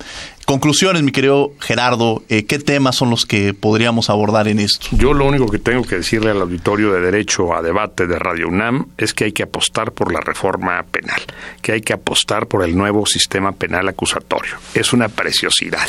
Conclusiones, 0.49 1.03
mi 1.03 1.11
querido 1.11 1.51
Gerardo, 1.59 2.23
eh, 2.27 2.47
¿qué 2.47 2.57
temas 2.57 2.95
son 2.95 3.11
los 3.11 3.27
que 3.27 3.53
podríamos 3.53 4.09
abordar 4.09 4.47
en 4.47 4.59
esto? 4.59 4.87
Yo 4.93 5.13
lo 5.13 5.27
único 5.27 5.45
que 5.45 5.59
tengo 5.59 5.83
que 5.83 5.97
decirle 5.97 6.31
al 6.31 6.41
auditorio 6.41 6.91
de 6.91 7.01
Derecho 7.01 7.53
a 7.53 7.61
Debate 7.61 8.07
de 8.07 8.17
Radio 8.17 8.47
UNAM 8.47 8.87
es 8.97 9.13
que 9.13 9.25
hay 9.25 9.31
que 9.31 9.43
apostar 9.43 9.91
por 9.91 10.11
la 10.11 10.21
reforma 10.21 10.81
penal, 10.89 11.21
que 11.61 11.73
hay 11.73 11.81
que 11.81 11.93
apostar 11.93 12.47
por 12.47 12.63
el 12.63 12.75
nuevo 12.75 13.05
sistema 13.05 13.51
penal 13.51 13.89
acusatorio. 13.89 14.55
Es 14.73 14.91
una 14.91 15.07
preciosidad. 15.07 15.87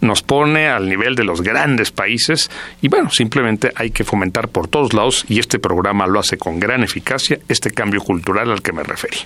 Nos 0.00 0.22
pone 0.22 0.66
al 0.66 0.88
nivel 0.88 1.14
de 1.14 1.22
los 1.22 1.40
grandes 1.40 1.92
países 1.92 2.50
y 2.82 2.88
bueno, 2.88 3.10
simplemente 3.10 3.70
hay 3.76 3.92
que 3.92 4.02
fomentar 4.02 4.48
por 4.48 4.66
todos 4.66 4.92
lados 4.92 5.24
y 5.28 5.38
este 5.38 5.60
programa 5.60 6.08
lo 6.08 6.18
hace 6.18 6.36
con 6.36 6.58
gran 6.58 6.82
eficacia 6.82 7.38
este 7.48 7.70
cambio 7.70 8.00
cultural 8.00 8.50
al 8.50 8.60
que 8.60 8.72
me 8.72 8.82
referí. 8.82 9.18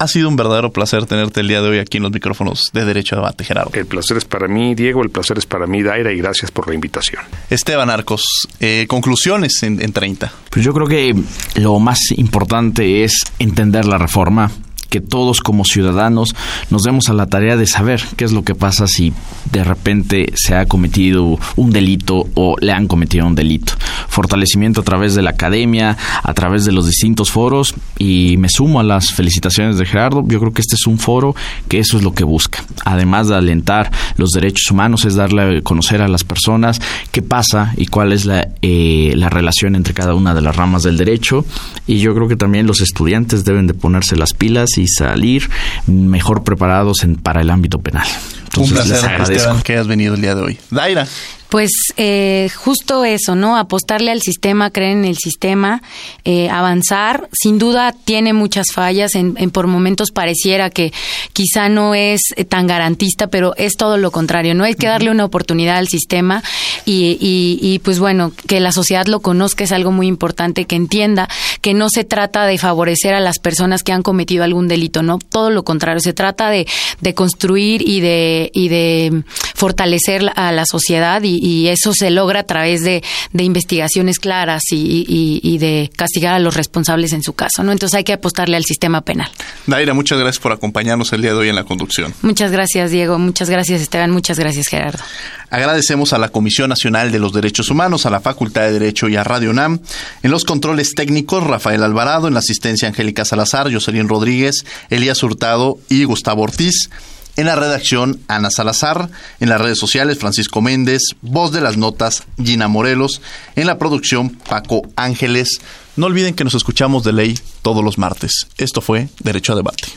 Ha 0.00 0.08
sido 0.08 0.30
un 0.30 0.36
verdadero 0.36 0.72
placer 0.72 1.04
tenerte 1.04 1.40
el 1.40 1.48
día 1.48 1.60
de 1.60 1.68
hoy 1.68 1.78
aquí 1.78 1.98
en 1.98 2.04
los 2.04 2.12
micrófonos 2.12 2.70
de 2.72 2.86
Derecho 2.86 3.16
a 3.16 3.18
Debate, 3.18 3.44
Gerardo. 3.44 3.70
El 3.74 3.84
placer 3.84 4.16
es 4.16 4.24
para 4.24 4.48
mí, 4.48 4.74
Diego, 4.74 5.02
el 5.02 5.10
placer 5.10 5.36
es 5.36 5.44
para 5.44 5.66
mí, 5.66 5.82
Daira, 5.82 6.10
y 6.10 6.16
gracias 6.16 6.50
por 6.50 6.66
la 6.68 6.74
invitación. 6.74 7.22
Esteban 7.50 7.90
Arcos, 7.90 8.24
eh, 8.60 8.86
conclusiones 8.88 9.62
en, 9.62 9.78
en 9.82 9.92
30. 9.92 10.32
Pues 10.48 10.64
yo 10.64 10.72
creo 10.72 10.86
que 10.86 11.14
lo 11.56 11.78
más 11.80 11.98
importante 12.16 13.04
es 13.04 13.12
entender 13.38 13.84
la 13.84 13.98
reforma, 13.98 14.50
que 14.90 15.00
todos 15.00 15.40
como 15.40 15.64
ciudadanos 15.64 16.34
nos 16.68 16.82
demos 16.82 17.08
a 17.08 17.14
la 17.14 17.26
tarea 17.26 17.56
de 17.56 17.66
saber 17.66 18.02
qué 18.16 18.24
es 18.24 18.32
lo 18.32 18.44
que 18.44 18.54
pasa 18.54 18.86
si 18.86 19.12
de 19.52 19.64
repente 19.64 20.32
se 20.34 20.54
ha 20.54 20.66
cometido 20.66 21.38
un 21.56 21.70
delito 21.70 22.26
o 22.34 22.56
le 22.60 22.72
han 22.72 22.86
cometido 22.86 23.26
un 23.26 23.34
delito. 23.34 23.72
Fortalecimiento 24.08 24.80
a 24.82 24.84
través 24.84 25.14
de 25.14 25.22
la 25.22 25.30
academia, 25.30 25.96
a 26.22 26.34
través 26.34 26.64
de 26.64 26.72
los 26.72 26.86
distintos 26.86 27.30
foros 27.30 27.74
y 27.98 28.36
me 28.38 28.48
sumo 28.48 28.80
a 28.80 28.82
las 28.82 29.12
felicitaciones 29.12 29.78
de 29.78 29.86
Gerardo. 29.86 30.24
Yo 30.26 30.40
creo 30.40 30.52
que 30.52 30.60
este 30.60 30.74
es 30.74 30.86
un 30.86 30.98
foro 30.98 31.34
que 31.68 31.78
eso 31.78 31.96
es 31.96 32.02
lo 32.02 32.12
que 32.12 32.24
busca. 32.24 32.64
Además 32.84 33.28
de 33.28 33.36
alentar 33.36 33.90
los 34.16 34.30
derechos 34.30 34.70
humanos, 34.70 35.04
es 35.04 35.14
darle 35.14 35.58
a 35.58 35.62
conocer 35.62 36.02
a 36.02 36.08
las 36.08 36.24
personas 36.24 36.80
qué 37.12 37.22
pasa 37.22 37.72
y 37.76 37.86
cuál 37.86 38.12
es 38.12 38.24
la, 38.24 38.48
eh, 38.62 39.12
la 39.16 39.28
relación 39.28 39.76
entre 39.76 39.94
cada 39.94 40.14
una 40.14 40.34
de 40.34 40.42
las 40.42 40.56
ramas 40.56 40.82
del 40.82 40.96
derecho. 40.96 41.44
Y 41.86 41.98
yo 41.98 42.14
creo 42.14 42.28
que 42.28 42.36
también 42.36 42.66
los 42.66 42.80
estudiantes 42.80 43.44
deben 43.44 43.66
de 43.66 43.74
ponerse 43.74 44.16
las 44.16 44.34
pilas 44.34 44.78
y 44.80 44.88
salir 44.88 45.48
mejor 45.86 46.42
preparados 46.44 47.02
en, 47.02 47.16
para 47.16 47.40
el 47.40 47.50
ámbito 47.50 47.78
penal. 47.80 48.06
Entonces, 48.44 48.70
Un 48.70 48.76
placer, 48.76 48.94
les 48.96 49.04
agradezco. 49.04 49.62
Que 49.62 49.72
hayas 49.74 49.86
venido 49.86 50.14
el 50.14 50.20
día 50.20 50.34
de 50.34 50.42
hoy. 50.42 50.58
Daira. 50.70 51.06
Pues 51.50 51.72
eh, 51.96 52.48
justo 52.54 53.04
eso, 53.04 53.34
¿no? 53.34 53.56
Apostarle 53.56 54.12
al 54.12 54.22
sistema, 54.22 54.70
creer 54.70 54.92
en 54.92 55.04
el 55.04 55.18
sistema, 55.18 55.82
eh, 56.24 56.48
avanzar. 56.48 57.28
Sin 57.32 57.58
duda 57.58 57.92
tiene 57.92 58.32
muchas 58.32 58.68
fallas, 58.72 59.16
en, 59.16 59.34
en, 59.36 59.50
por 59.50 59.66
momentos 59.66 60.12
pareciera 60.12 60.70
que 60.70 60.92
quizá 61.32 61.68
no 61.68 61.96
es 61.96 62.20
eh, 62.36 62.44
tan 62.44 62.68
garantista, 62.68 63.26
pero 63.26 63.54
es 63.56 63.76
todo 63.76 63.96
lo 63.96 64.12
contrario, 64.12 64.54
¿no? 64.54 64.62
Hay 64.62 64.76
que 64.76 64.86
darle 64.86 65.10
una 65.10 65.24
oportunidad 65.24 65.76
al 65.78 65.88
sistema 65.88 66.44
y, 66.84 67.18
y, 67.20 67.58
y 67.60 67.80
pues 67.80 67.98
bueno, 67.98 68.32
que 68.46 68.60
la 68.60 68.70
sociedad 68.70 69.06
lo 69.06 69.18
conozca 69.18 69.64
es 69.64 69.72
algo 69.72 69.90
muy 69.90 70.06
importante, 70.06 70.66
que 70.66 70.76
entienda 70.76 71.28
que 71.62 71.74
no 71.74 71.88
se 71.90 72.04
trata 72.04 72.46
de 72.46 72.58
favorecer 72.58 73.12
a 73.14 73.20
las 73.20 73.40
personas 73.40 73.82
que 73.82 73.92
han 73.92 74.02
cometido 74.02 74.44
algún 74.44 74.68
delito, 74.68 75.02
¿no? 75.02 75.18
Todo 75.18 75.50
lo 75.50 75.64
contrario, 75.64 76.00
se 76.00 76.12
trata 76.12 76.48
de, 76.48 76.68
de 77.00 77.14
construir 77.14 77.82
y 77.86 78.00
de, 78.00 78.52
y 78.54 78.68
de 78.68 79.24
fortalecer 79.54 80.30
a 80.36 80.52
la 80.52 80.64
sociedad 80.64 81.22
y, 81.22 81.39
y 81.40 81.68
eso 81.68 81.92
se 81.94 82.10
logra 82.10 82.40
a 82.40 82.44
través 82.44 82.82
de, 82.82 83.02
de 83.32 83.44
investigaciones 83.44 84.18
claras 84.18 84.62
y, 84.70 85.06
y, 85.08 85.40
y, 85.42 85.58
de 85.58 85.90
castigar 85.96 86.34
a 86.34 86.38
los 86.38 86.54
responsables 86.54 87.12
en 87.12 87.22
su 87.22 87.32
caso, 87.32 87.62
¿no? 87.62 87.72
Entonces 87.72 87.96
hay 87.96 88.04
que 88.04 88.12
apostarle 88.12 88.56
al 88.56 88.64
sistema 88.64 89.00
penal. 89.00 89.30
Daira, 89.66 89.94
muchas 89.94 90.18
gracias 90.18 90.40
por 90.40 90.52
acompañarnos 90.52 91.12
el 91.12 91.22
día 91.22 91.32
de 91.32 91.38
hoy 91.38 91.48
en 91.48 91.56
la 91.56 91.64
conducción. 91.64 92.14
Muchas 92.22 92.52
gracias, 92.52 92.90
Diego. 92.90 93.18
Muchas 93.18 93.48
gracias, 93.48 93.80
Esteban. 93.80 94.10
Muchas 94.10 94.38
gracias, 94.38 94.68
Gerardo. 94.68 95.02
Agradecemos 95.48 96.12
a 96.12 96.18
la 96.18 96.28
Comisión 96.28 96.68
Nacional 96.68 97.10
de 97.10 97.18
los 97.18 97.32
Derechos 97.32 97.70
Humanos, 97.70 98.06
a 98.06 98.10
la 98.10 98.20
Facultad 98.20 98.62
de 98.62 98.72
Derecho 98.72 99.08
y 99.08 99.16
a 99.16 99.24
Radio 99.24 99.50
UNAM. 99.50 99.80
En 100.22 100.30
los 100.30 100.44
controles 100.44 100.94
técnicos, 100.94 101.44
Rafael 101.44 101.82
Alvarado, 101.82 102.28
en 102.28 102.34
la 102.34 102.40
asistencia 102.40 102.88
Angélica 102.88 103.24
Salazar, 103.24 103.72
Jocelyn 103.72 104.08
Rodríguez, 104.08 104.64
Elías 104.90 105.22
Hurtado 105.22 105.78
y 105.88 106.04
Gustavo 106.04 106.42
Ortiz. 106.42 106.90
En 107.36 107.46
la 107.46 107.56
redacción, 107.56 108.20
Ana 108.28 108.50
Salazar. 108.50 109.08
En 109.40 109.48
las 109.48 109.60
redes 109.60 109.78
sociales, 109.78 110.18
Francisco 110.18 110.60
Méndez. 110.60 111.02
Voz 111.22 111.52
de 111.52 111.60
las 111.60 111.76
notas, 111.76 112.24
Gina 112.42 112.68
Morelos. 112.68 113.22
En 113.56 113.66
la 113.66 113.78
producción, 113.78 114.30
Paco 114.30 114.82
Ángeles. 114.96 115.60
No 115.96 116.06
olviden 116.06 116.34
que 116.34 116.44
nos 116.44 116.54
escuchamos 116.54 117.04
de 117.04 117.12
ley 117.12 117.38
todos 117.62 117.84
los 117.84 117.98
martes. 117.98 118.46
Esto 118.58 118.80
fue 118.80 119.08
Derecho 119.20 119.52
a 119.52 119.56
Debate. 119.56 119.88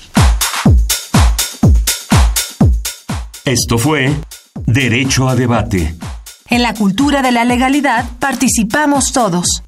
Esto 3.45 3.77
fue 3.77 4.15
Derecho 4.65 5.27
a 5.27 5.35
Debate. 5.35 5.95
En 6.49 6.61
la 6.61 6.73
cultura 6.73 7.21
de 7.21 7.31
la 7.31 7.45
legalidad 7.45 8.05
participamos 8.19 9.11
todos. 9.11 9.63